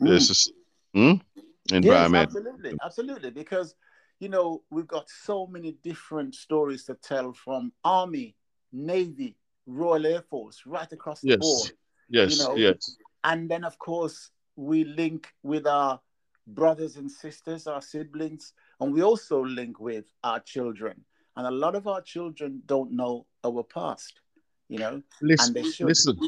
mm. 0.00 0.08
this 0.08 0.30
is, 0.30 0.52
hmm? 0.94 1.14
Environment. 1.72 2.30
Yes, 2.32 2.42
absolutely, 2.42 2.78
absolutely. 2.84 3.30
Because 3.30 3.74
you 4.18 4.28
know, 4.28 4.62
we've 4.70 4.86
got 4.86 5.08
so 5.10 5.46
many 5.46 5.72
different 5.82 6.34
stories 6.34 6.84
to 6.84 6.94
tell 6.94 7.32
from 7.32 7.72
Army, 7.84 8.34
Navy, 8.72 9.36
Royal 9.66 10.06
Air 10.06 10.22
Force, 10.22 10.62
right 10.64 10.90
across 10.90 11.20
the 11.20 11.28
yes. 11.28 11.38
board 11.38 11.72
Yes, 12.08 12.38
you 12.38 12.44
know? 12.44 12.56
yes. 12.56 12.96
And 13.24 13.50
then, 13.50 13.64
of 13.64 13.78
course, 13.78 14.30
we 14.54 14.84
link 14.84 15.32
with 15.42 15.66
our 15.66 16.00
brothers 16.46 16.96
and 16.96 17.10
sisters, 17.10 17.66
our 17.66 17.82
siblings, 17.82 18.52
and 18.80 18.92
we 18.92 19.02
also 19.02 19.44
link 19.44 19.80
with 19.80 20.04
our 20.22 20.40
children. 20.40 21.04
And 21.36 21.46
a 21.46 21.50
lot 21.50 21.74
of 21.74 21.86
our 21.86 22.00
children 22.00 22.62
don't 22.66 22.92
know 22.92 23.26
our 23.44 23.62
past, 23.62 24.20
you 24.68 24.78
know, 24.78 25.02
listen, 25.20 25.46
and 25.46 25.54
they 25.54 25.70
should. 25.70 25.86
Listen. 25.86 26.18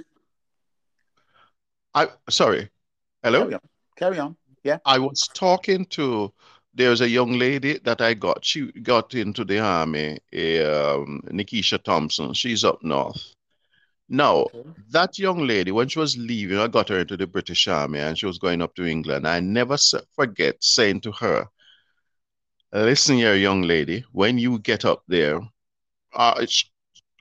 I 1.94 2.08
sorry. 2.28 2.68
Hello. 3.22 3.40
Carry 3.40 3.54
on. 3.54 3.60
Carry 3.96 4.18
on. 4.18 4.36
Yeah. 4.64 4.78
I 4.84 4.98
was 4.98 5.28
talking 5.34 5.84
to. 5.86 6.32
There's 6.74 7.00
a 7.00 7.08
young 7.08 7.32
lady 7.32 7.78
that 7.78 8.00
I 8.00 8.14
got. 8.14 8.44
She 8.44 8.70
got 8.82 9.14
into 9.14 9.44
the 9.44 9.58
army. 9.58 10.12
Um, 10.32 11.22
Nikisha 11.26 11.82
Thompson. 11.82 12.34
She's 12.34 12.62
up 12.62 12.82
north, 12.84 13.34
now, 14.08 14.46
okay. 14.54 14.64
that 14.90 15.18
young 15.18 15.46
lady, 15.46 15.70
when 15.70 15.88
she 15.88 15.98
was 15.98 16.16
leaving, 16.16 16.58
I 16.58 16.66
got 16.66 16.88
her 16.88 17.00
into 17.00 17.16
the 17.16 17.26
British 17.26 17.68
Army 17.68 17.98
and 17.98 18.18
she 18.18 18.24
was 18.24 18.38
going 18.38 18.62
up 18.62 18.74
to 18.76 18.86
England. 18.86 19.26
I 19.28 19.40
never 19.40 19.76
forget 20.14 20.56
saying 20.60 21.02
to 21.02 21.12
her, 21.12 21.46
Listen 22.72 23.16
here, 23.16 23.34
young 23.34 23.62
lady, 23.62 24.04
when 24.12 24.36
you 24.36 24.58
get 24.58 24.84
up 24.84 25.02
there, 25.08 25.40
uh, 26.14 26.46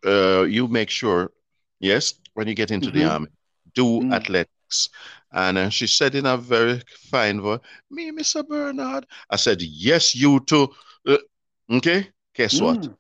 uh, 0.06 0.42
you 0.44 0.68
make 0.68 0.90
sure, 0.90 1.32
yes, 1.80 2.16
when 2.34 2.48
you 2.48 2.54
get 2.54 2.70
into 2.72 2.88
mm-hmm. 2.88 3.00
the 3.00 3.10
army, 3.10 3.28
do 3.74 3.84
mm-hmm. 3.84 4.14
athletics. 4.14 4.90
And 5.32 5.58
uh, 5.58 5.70
she 5.70 5.88
said 5.88 6.16
in 6.16 6.26
a 6.26 6.38
very 6.38 6.82
fine 7.12 7.42
voice, 7.42 7.60
Me, 7.90 8.12
Mr. 8.12 8.48
Bernard. 8.48 9.06
I 9.30 9.36
said, 9.36 9.62
Yes, 9.62 10.16
you 10.16 10.40
too. 10.42 10.70
Uh, 11.06 11.18
okay, 11.70 12.10
guess 12.34 12.60
mm. 12.60 12.62
what? 12.62 12.98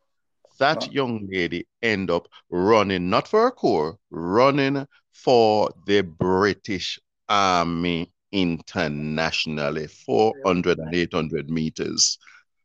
that 0.60 0.92
young 0.92 1.28
lady 1.32 1.66
end 1.82 2.12
up 2.12 2.28
running 2.50 3.10
not 3.10 3.28
for 3.28 3.48
a 3.48 3.52
corps, 3.52 3.98
running 4.10 4.86
for 5.14 5.72
the 5.86 6.02
British 6.02 7.00
Army 7.30 8.12
internationally 8.32 9.88
400 9.88 10.80
and 10.80 10.94
800 10.94 11.50
meters. 11.50 12.18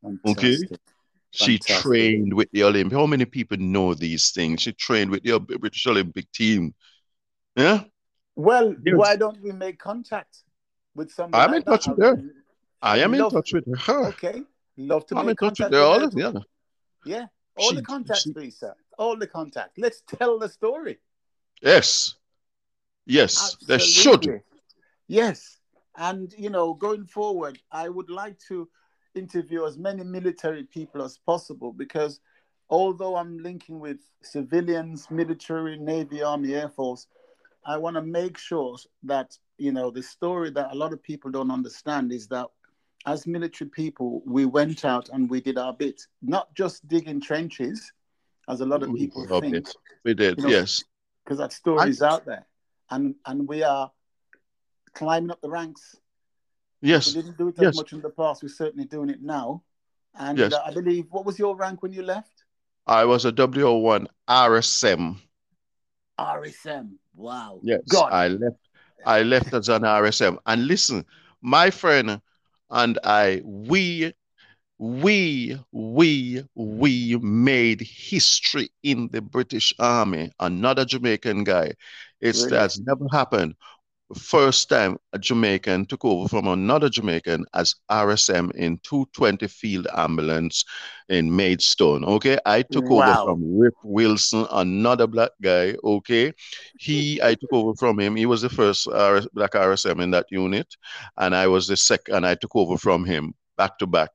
Fantastic. 0.02 0.72
Okay. 0.72 0.76
She 1.30 1.56
Fantastic. 1.58 1.82
trained 1.82 2.34
with 2.34 2.50
the 2.52 2.64
Olympic. 2.64 2.96
How 2.98 3.06
many 3.06 3.24
people 3.24 3.56
know 3.56 3.94
these 3.94 4.32
things? 4.32 4.62
She 4.62 4.72
trained 4.72 5.10
with 5.10 5.22
the 5.22 5.38
British 5.40 5.86
Olympic 5.86 6.30
team. 6.32 6.74
Yeah. 7.56 7.84
Well, 8.37 8.74
yes. 8.85 8.95
why 8.97 9.16
don't 9.16 9.41
we 9.43 9.53
make 9.53 9.78
contact 9.78 10.39
with 10.95 11.11
somebody? 11.11 11.43
I'm 11.43 11.51
like 11.51 11.59
in 11.59 11.64
touch 11.64 11.89
with 11.89 12.01
her. 12.01 12.22
I 12.80 12.99
am 12.99 13.14
in 13.14 13.30
touch 13.30 13.53
with 13.53 13.80
her. 13.80 14.07
Okay. 14.09 14.43
Love 14.76 15.07
to 15.07 15.16
I'm 15.16 15.28
in 15.28 15.37
touch 15.37 15.61
with 15.61 15.72
her. 15.72 15.80
All 15.80 16.03
of, 16.03 16.14
yeah. 16.14 16.33
Yeah. 17.05 17.26
All 17.57 17.70
she, 17.70 17.76
the 17.76 17.83
contacts, 17.83 18.22
she, 18.22 18.33
please, 18.33 18.59
sir. 18.59 18.74
All 18.99 19.16
the 19.16 19.26
contacts. 19.26 19.78
Let's 19.78 20.03
tell 20.07 20.39
the 20.39 20.49
story. 20.49 20.99
Yes. 21.61 22.14
Yes. 23.07 23.57
Absolutely. 23.62 23.66
There 23.66 23.78
should. 23.78 24.43
Yes. 25.09 25.59
And, 25.97 26.35
you 26.39 26.49
know, 26.49 26.72
going 26.74 27.05
forward, 27.05 27.59
I 27.70 27.89
would 27.89 28.09
like 28.09 28.39
to 28.49 28.68
interview 29.14 29.66
as 29.66 29.76
many 29.76 30.03
military 30.03 30.64
people 30.64 31.03
as 31.03 31.18
possible 31.18 31.72
because 31.72 32.20
although 32.70 33.16
I'm 33.16 33.39
linking 33.39 33.78
with 33.78 33.99
civilians, 34.22 35.11
military, 35.11 35.78
Navy, 35.78 36.22
Army, 36.22 36.55
Air 36.55 36.70
Force, 36.70 37.07
I 37.64 37.76
want 37.76 37.96
to 37.96 38.02
make 38.02 38.38
sure 38.38 38.76
that, 39.04 39.36
you 39.58 39.72
know, 39.72 39.90
the 39.90 40.02
story 40.02 40.50
that 40.50 40.72
a 40.72 40.74
lot 40.74 40.92
of 40.92 41.02
people 41.02 41.30
don't 41.30 41.50
understand 41.50 42.12
is 42.12 42.26
that 42.28 42.46
as 43.06 43.26
military 43.26 43.70
people, 43.70 44.22
we 44.26 44.44
went 44.44 44.84
out 44.84 45.08
and 45.08 45.28
we 45.28 45.40
did 45.40 45.58
our 45.58 45.72
bit, 45.72 46.06
not 46.22 46.54
just 46.54 46.86
digging 46.88 47.20
trenches, 47.20 47.92
as 48.48 48.60
a 48.60 48.66
lot 48.66 48.82
of 48.82 48.94
people 48.94 49.26
we 49.28 49.40
think. 49.40 49.54
It. 49.54 49.74
We 50.04 50.14
did, 50.14 50.38
you 50.38 50.44
know, 50.44 50.50
yes. 50.50 50.82
Because 51.24 51.38
that 51.38 51.52
story 51.52 51.88
is 51.88 52.02
out 52.02 52.24
there. 52.26 52.46
And, 52.90 53.14
and 53.26 53.46
we 53.48 53.62
are 53.62 53.90
climbing 54.94 55.30
up 55.30 55.40
the 55.40 55.48
ranks. 55.48 55.96
Yes. 56.80 57.14
We 57.14 57.22
didn't 57.22 57.38
do 57.38 57.48
it 57.48 57.58
as 57.58 57.62
yes. 57.62 57.76
much 57.76 57.92
in 57.92 58.02
the 58.02 58.10
past. 58.10 58.42
We're 58.42 58.48
certainly 58.48 58.86
doing 58.86 59.08
it 59.08 59.22
now. 59.22 59.62
And 60.18 60.38
yes. 60.38 60.52
uh, 60.52 60.62
I 60.66 60.72
believe, 60.72 61.06
what 61.10 61.24
was 61.24 61.38
your 61.38 61.56
rank 61.56 61.82
when 61.82 61.92
you 61.92 62.02
left? 62.02 62.44
I 62.86 63.04
was 63.04 63.24
a 63.24 63.32
WO1 63.32 64.06
RSM. 64.28 65.18
RSM. 66.18 66.94
Wow. 67.14 67.60
Yes. 67.62 67.80
God. 67.88 68.12
I 68.12 68.28
left. 68.28 68.56
I 69.04 69.22
left 69.22 69.52
as 69.52 69.68
an 69.68 69.82
RSM. 69.82 70.38
And 70.46 70.66
listen, 70.66 71.04
my 71.40 71.70
friend 71.70 72.20
and 72.70 72.98
I, 73.02 73.42
we, 73.44 74.14
we, 74.78 75.58
we, 75.72 76.44
we 76.54 77.16
made 77.16 77.80
history 77.80 78.70
in 78.82 79.08
the 79.10 79.20
British 79.20 79.74
Army. 79.78 80.30
Another 80.38 80.84
Jamaican 80.84 81.44
guy. 81.44 81.72
It's 82.20 82.44
really? 82.44 82.50
that's 82.50 82.78
never 82.78 83.06
happened 83.10 83.56
first 84.14 84.68
time 84.68 84.98
a 85.12 85.18
Jamaican 85.18 85.86
took 85.86 86.04
over 86.04 86.28
from 86.28 86.46
another 86.46 86.88
Jamaican 86.88 87.44
as 87.54 87.74
RSM 87.90 88.50
in 88.54 88.78
220 88.82 89.46
Field 89.48 89.86
Ambulance 89.94 90.64
in 91.08 91.34
Maidstone. 91.34 92.04
Okay, 92.04 92.38
I 92.46 92.62
took 92.62 92.88
wow. 92.88 93.22
over 93.22 93.32
from 93.32 93.58
Rip 93.58 93.74
Wilson, 93.84 94.46
another 94.50 95.06
black 95.06 95.30
guy. 95.40 95.74
Okay, 95.84 96.32
he 96.78 97.20
I 97.22 97.34
took 97.34 97.52
over 97.52 97.74
from 97.74 97.98
him. 97.98 98.16
He 98.16 98.26
was 98.26 98.42
the 98.42 98.50
first 98.50 98.86
RS, 98.86 99.26
black 99.32 99.52
RSM 99.52 100.02
in 100.02 100.10
that 100.12 100.26
unit, 100.30 100.74
and 101.16 101.34
I 101.34 101.46
was 101.46 101.66
the 101.66 101.76
second. 101.76 102.14
And 102.16 102.26
I 102.26 102.34
took 102.34 102.54
over 102.54 102.76
from 102.76 103.04
him 103.04 103.34
back 103.56 103.78
to 103.78 103.86
back. 103.86 104.10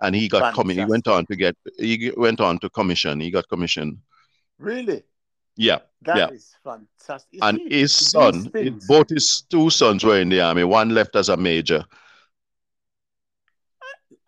And 0.00 0.14
he 0.14 0.28
got 0.28 0.54
coming. 0.54 0.78
He 0.78 0.84
went 0.84 1.08
on 1.08 1.26
to 1.26 1.36
get. 1.36 1.56
He 1.78 2.12
went 2.16 2.40
on 2.40 2.58
to 2.60 2.70
commission. 2.70 3.20
He 3.20 3.30
got 3.30 3.48
commissioned. 3.48 3.98
Really? 4.58 5.02
Yeah. 5.58 5.78
That 6.02 6.16
yeah. 6.16 6.28
is 6.28 6.54
fantastic. 6.62 7.28
You 7.32 7.40
and 7.42 7.58
see, 7.58 7.80
his 7.80 7.92
son, 7.92 8.50
both 8.86 9.08
his 9.10 9.42
two 9.42 9.68
sons 9.68 10.04
were 10.04 10.20
in 10.20 10.28
the 10.28 10.40
army. 10.40 10.62
One 10.62 10.90
left 10.90 11.16
as 11.16 11.28
a 11.28 11.36
major. 11.36 11.84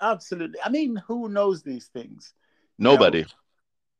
Absolutely. 0.01 0.59
I 0.64 0.70
mean, 0.70 0.97
who 1.07 1.28
knows 1.28 1.62
these 1.62 1.87
things? 1.87 2.35
Nobody. 2.78 3.18
You 3.18 3.24
know? 3.24 3.31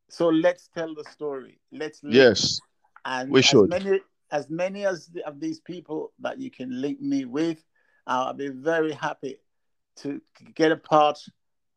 So 0.09 0.27
let's 0.27 0.67
tell 0.75 0.93
the 0.93 1.05
story. 1.05 1.59
Let's 1.71 2.03
link. 2.03 2.15
yes, 2.15 2.59
and 3.05 3.31
we 3.31 3.41
should. 3.41 3.69
Many, 3.69 4.01
as 4.31 4.49
many 4.49 4.85
as 4.85 5.07
the, 5.07 5.25
of 5.25 5.39
these 5.39 5.61
people 5.61 6.11
that 6.19 6.37
you 6.37 6.51
can 6.51 6.81
link 6.81 6.99
me 6.99 7.23
with, 7.23 7.63
uh, 8.07 8.25
I'll 8.27 8.33
be 8.33 8.49
very 8.49 8.91
happy 8.91 9.37
to 9.97 10.21
get 10.53 10.73
a 10.73 10.77
part 10.77 11.17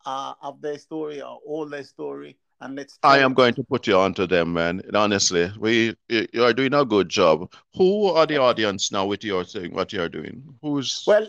uh, 0.05 0.35
of 0.43 0.61
their 0.61 0.79
story 0.79 1.23
or 1.23 1.39
all 1.47 1.67
their 1.67 1.85
story 1.85 2.39
and 2.61 2.77
let's. 2.77 2.99
I 3.03 3.19
am 3.19 3.35
going 3.35 3.55
to 3.55 3.65
put 3.65 3.87
you 3.87 3.97
onto 3.97 4.27
them, 4.27 4.53
man. 4.53 4.83
honestly, 4.95 5.53
we 5.59 5.97
you 6.09 6.43
are 6.43 6.53
doing 6.53 6.75
a 6.75 6.85
good 6.85 7.09
job. 7.09 7.53
Who 7.77 8.07
are 8.07 8.27
the 8.27 8.39
audience 8.39 8.93
now 8.93 9.07
with 9.07 9.25
your 9.25 9.45
thing? 9.45 9.75
What 9.75 9.93
you 9.93 10.03
are 10.03 10.09
doing? 10.09 10.43
Who's 10.63 11.05
well? 11.07 11.29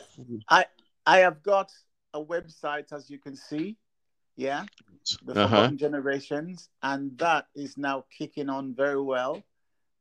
I 0.50 0.66
I 1.06 1.20
have 1.20 1.44
got 1.44 1.72
a 2.14 2.24
website, 2.24 2.92
as 2.92 3.10
you 3.10 3.20
can 3.20 3.36
see. 3.36 3.78
Yeah, 4.38 4.66
the 5.24 5.34
uh-huh. 5.34 5.48
Forgotten 5.48 5.78
Generations, 5.78 6.70
and 6.84 7.18
that 7.18 7.48
is 7.56 7.78
now 7.78 8.06
kicking 8.18 8.50
on 8.50 8.76
very 8.76 9.02
well 9.02 9.42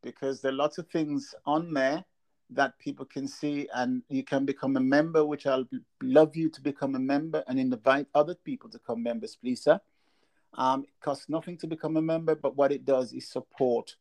because 0.03 0.41
there 0.41 0.53
are 0.53 0.55
lots 0.55 0.79
of 0.79 0.89
things 0.89 1.35
on 1.47 1.73
there 1.73 2.05
that 2.51 2.79
people 2.79 3.07
can 3.07 3.27
see 3.27 3.67
and 3.75 4.03
you 4.09 4.23
can 4.23 4.45
become 4.45 4.77
a 4.77 4.81
member 4.81 5.25
which 5.25 5.47
i'll 5.47 5.65
love 6.03 6.37
you 6.37 6.51
to 6.51 6.61
become 6.61 6.95
a 6.95 6.99
member 6.99 7.43
and 7.49 7.59
invite 7.59 8.07
other 8.15 8.35
people 8.35 8.69
to 8.69 8.79
come 8.79 9.03
members 9.03 9.35
please 9.35 9.63
sir 9.63 9.81
um, 10.57 10.85
it 10.85 11.01
costs 11.01 11.29
nothing 11.29 11.57
to 11.59 11.67
become 11.67 11.97
a 11.97 12.03
member, 12.03 12.35
but 12.35 12.57
what 12.57 12.73
it 12.73 12.85
does 12.85 13.13
is 13.13 13.29
support 13.29 13.95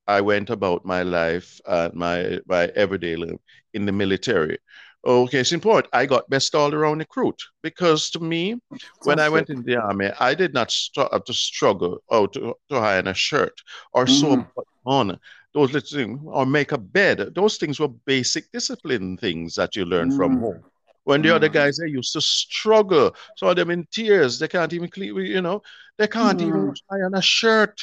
I 0.07 0.21
went 0.21 0.49
about 0.49 0.85
my 0.85 1.03
life 1.03 1.59
and 1.67 1.93
my 1.93 2.39
my 2.47 2.65
everyday 2.75 3.15
life 3.15 3.39
in 3.73 3.85
the 3.85 3.91
military. 3.93 4.59
Okay, 5.05 5.39
it's 5.39 5.51
important. 5.51 5.93
I 5.93 6.05
got 6.05 6.29
best 6.29 6.55
all 6.55 6.73
around 6.73 6.99
recruit 6.99 7.41
because 7.61 8.09
to 8.11 8.21
me, 8.21 8.55
when 9.03 9.19
I 9.19 9.27
went 9.27 9.49
in 9.49 9.61
the 9.63 9.75
army, 9.75 10.11
I 10.19 10.33
did 10.33 10.53
not 10.53 10.71
st- 10.71 11.11
have 11.11 11.25
to 11.25 11.33
struggle 11.33 12.01
oh, 12.09 12.25
to, 12.27 12.55
to 12.69 12.75
iron 12.75 13.07
a 13.07 13.13
shirt 13.13 13.53
or 13.91 14.05
mm-hmm. 14.05 14.41
sew 14.41 14.47
on 14.85 15.19
those 15.53 15.73
little 15.73 15.97
things 15.97 16.19
or 16.25 16.45
make 16.45 16.71
a 16.71 16.77
bed. 16.77 17.33
Those 17.35 17.57
things 17.57 17.81
were 17.81 17.89
basic 17.89 18.49
discipline 18.53 19.17
things 19.17 19.55
that 19.55 19.75
you 19.75 19.83
learn 19.83 20.07
mm-hmm. 20.07 20.17
from 20.17 20.39
home. 20.39 20.63
When 21.03 21.21
the 21.21 21.27
mm-hmm. 21.27 21.35
other 21.35 21.49
guys 21.49 21.77
they 21.77 21.89
used 21.89 22.13
to 22.13 22.21
struggle, 22.21 23.13
saw 23.35 23.53
them 23.53 23.71
in 23.71 23.85
tears, 23.91 24.39
they 24.39 24.47
can't 24.47 24.71
even 24.71 24.87
clean, 24.89 25.15
you 25.17 25.41
know, 25.41 25.61
they 25.97 26.07
can't 26.07 26.39
even 26.39 26.71
mm-hmm. 26.71 26.95
iron 26.95 27.15
a 27.15 27.21
shirt, 27.21 27.81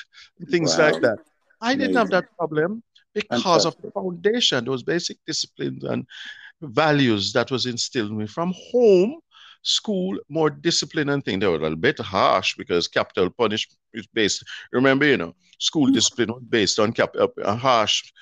things 0.51 0.77
wow. 0.79 0.91
like 0.91 1.03
that. 1.03 1.19
I 1.61 1.75
didn't 1.75 1.97
have 1.97 2.09
that 2.11 2.35
problem 2.39 2.83
because 3.13 3.43
Fantastic. 3.43 3.75
of 3.75 3.83
the 3.83 3.91
foundation, 3.91 4.65
those 4.65 4.83
basic 4.83 5.19
disciplines 5.27 5.85
and 5.85 6.07
values 6.63 7.33
that 7.33 7.51
was 7.51 7.67
instilled 7.67 8.11
in 8.11 8.19
me 8.19 8.27
from 8.27 8.55
home 8.73 9.21
school 9.63 10.19
more 10.29 10.49
discipline 10.49 11.11
and 11.11 11.25
things. 11.25 11.41
they 11.41 11.47
were 11.47 11.57
a 11.57 11.59
little 11.59 11.77
bit 11.77 11.99
harsh 11.99 12.55
because 12.57 12.89
capital 12.89 13.29
punishment 13.31 13.79
is 13.93 14.07
based 14.07 14.43
remember 14.73 15.05
you 15.05 15.17
know 15.17 15.35
school 15.59 15.89
mm. 15.89 15.93
discipline 15.93 16.33
was 16.33 16.43
based 16.49 16.79
on 16.79 16.93
cap 16.93 17.15
a 17.45 17.55
harsh 17.55 18.13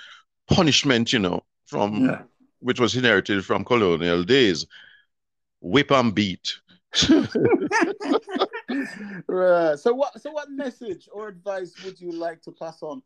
punishment 0.49 1.13
you 1.13 1.19
know 1.19 1.41
from 1.67 2.07
yeah. 2.07 2.23
which 2.59 2.81
was 2.81 2.97
inherited 2.97 3.45
from 3.45 3.65
colonial 3.65 4.25
days 4.25 4.67
whip 5.61 5.91
and 5.93 6.15
beat 6.15 6.55
right. 9.29 9.79
So 9.79 9.93
what 9.93 10.21
so 10.21 10.31
what 10.31 10.51
message 10.51 11.09
or 11.13 11.29
advice 11.29 11.75
would 11.85 12.01
you 12.01 12.13
like 12.13 12.41
to 12.43 12.53
pass 12.53 12.83
on 12.83 13.03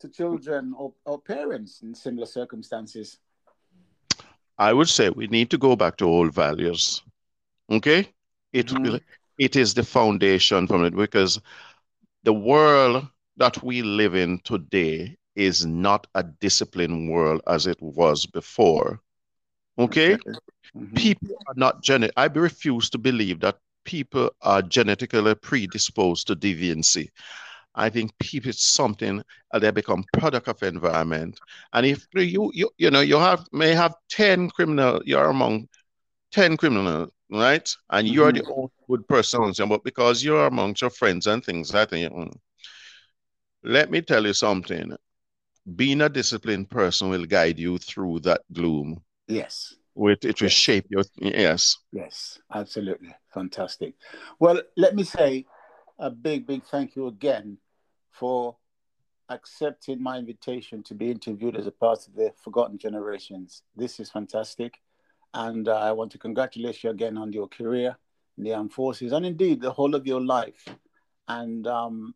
to 0.00 0.08
children 0.08 0.74
or, 0.76 0.94
or 1.04 1.20
parents 1.20 1.82
in 1.82 1.94
similar 1.94 2.26
circumstances? 2.26 3.18
I 4.58 4.72
would 4.72 4.88
say 4.88 5.10
we 5.10 5.26
need 5.26 5.50
to 5.50 5.58
go 5.58 5.76
back 5.76 5.96
to 5.98 6.06
old 6.06 6.34
values. 6.34 7.02
Okay? 7.70 8.08
It 8.52 8.68
mm-hmm. 8.68 8.96
it 9.38 9.56
is 9.56 9.74
the 9.74 9.82
foundation 9.82 10.66
from 10.66 10.84
it 10.84 10.96
because 10.96 11.40
the 12.22 12.32
world 12.32 13.06
that 13.36 13.62
we 13.62 13.82
live 13.82 14.14
in 14.14 14.40
today 14.44 15.16
is 15.34 15.66
not 15.66 16.06
a 16.14 16.22
disciplined 16.22 17.10
world 17.10 17.42
as 17.46 17.66
it 17.66 17.80
was 17.82 18.24
before. 18.24 19.00
Okay? 19.78 20.16
Mm-hmm. 20.16 20.94
People 20.94 21.36
are 21.46 21.54
not 21.56 21.82
genetic. 21.82 22.14
I 22.16 22.26
refuse 22.26 22.88
to 22.90 22.98
believe 22.98 23.40
that 23.40 23.58
people 23.84 24.30
are 24.42 24.62
genetically 24.62 25.34
predisposed 25.34 26.26
to 26.26 26.36
deviancy. 26.36 27.10
I 27.76 27.90
think 27.90 28.16
people 28.18 28.50
it's 28.50 28.64
something 28.64 29.22
uh, 29.52 29.58
they 29.58 29.70
become 29.70 30.04
product 30.14 30.48
of 30.48 30.62
environment. 30.62 31.38
And 31.72 31.86
if 31.86 32.06
you 32.14 32.50
you 32.54 32.70
you 32.78 32.90
know 32.90 33.00
you 33.00 33.18
have 33.18 33.44
may 33.52 33.74
have 33.74 33.94
10 34.08 34.50
criminal, 34.50 35.02
you're 35.04 35.28
among 35.28 35.68
10 36.32 36.56
criminals, 36.56 37.10
right? 37.30 37.70
And 37.90 38.08
you're 38.08 38.32
mm-hmm. 38.32 38.46
the 38.46 38.54
only 38.54 38.72
good 38.88 39.08
person, 39.08 39.52
but 39.68 39.84
because 39.84 40.24
you're 40.24 40.46
amongst 40.46 40.80
your 40.80 40.90
friends 40.90 41.26
and 41.26 41.44
things, 41.44 41.74
I 41.74 41.84
think 41.84 42.12
mm. 42.12 42.32
let 43.62 43.90
me 43.90 44.00
tell 44.00 44.26
you 44.26 44.32
something. 44.32 44.96
Being 45.74 46.00
a 46.00 46.08
disciplined 46.08 46.70
person 46.70 47.10
will 47.10 47.24
guide 47.24 47.58
you 47.58 47.78
through 47.78 48.20
that 48.20 48.42
gloom. 48.52 49.02
Yes 49.26 49.74
with 49.96 50.24
it 50.24 50.40
will 50.40 50.46
yes. 50.46 50.52
shape 50.52 50.84
your 50.90 51.02
yes 51.16 51.78
yes 51.90 52.38
absolutely 52.54 53.14
fantastic 53.32 53.94
well 54.38 54.60
let 54.76 54.94
me 54.94 55.02
say 55.02 55.44
a 55.98 56.10
big 56.10 56.46
big 56.46 56.62
thank 56.64 56.94
you 56.94 57.06
again 57.06 57.56
for 58.18 58.56
accepting 59.28 60.02
my 60.02 60.18
invitation 60.18 60.82
to 60.82 60.94
be 60.94 61.10
interviewed 61.10 61.56
as 61.56 61.66
a 61.66 61.72
part 61.72 62.06
of 62.06 62.14
the 62.14 62.32
forgotten 62.42 62.78
generations 62.78 63.62
this 63.76 63.98
is 63.98 64.10
fantastic 64.10 64.80
and 65.34 65.68
uh, 65.68 65.78
i 65.78 65.90
want 65.90 66.12
to 66.12 66.18
congratulate 66.18 66.84
you 66.84 66.90
again 66.90 67.18
on 67.18 67.32
your 67.32 67.48
career 67.48 67.96
in 68.38 68.44
the 68.44 68.54
armed 68.54 68.72
forces 68.72 69.12
and 69.12 69.26
indeed 69.26 69.60
the 69.60 69.72
whole 69.72 69.94
of 69.94 70.06
your 70.06 70.20
life 70.20 70.68
and 71.28 71.66
um, 71.66 72.14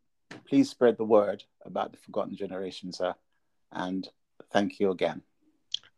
please 0.48 0.70
spread 0.70 0.96
the 0.96 1.04
word 1.04 1.42
about 1.64 1.90
the 1.90 1.98
forgotten 1.98 2.36
generations 2.36 2.98
sir 2.98 3.12
and 3.72 4.08
thank 4.52 4.78
you 4.78 4.90
again 4.92 5.20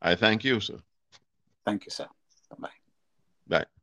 i 0.01 0.15
thank 0.15 0.45
you 0.45 0.59
sir 0.61 0.79
Thank 1.65 1.85
you, 1.85 1.91
sir. 1.91 2.09
Bye-bye. 2.51 2.69
Bye. 3.49 3.82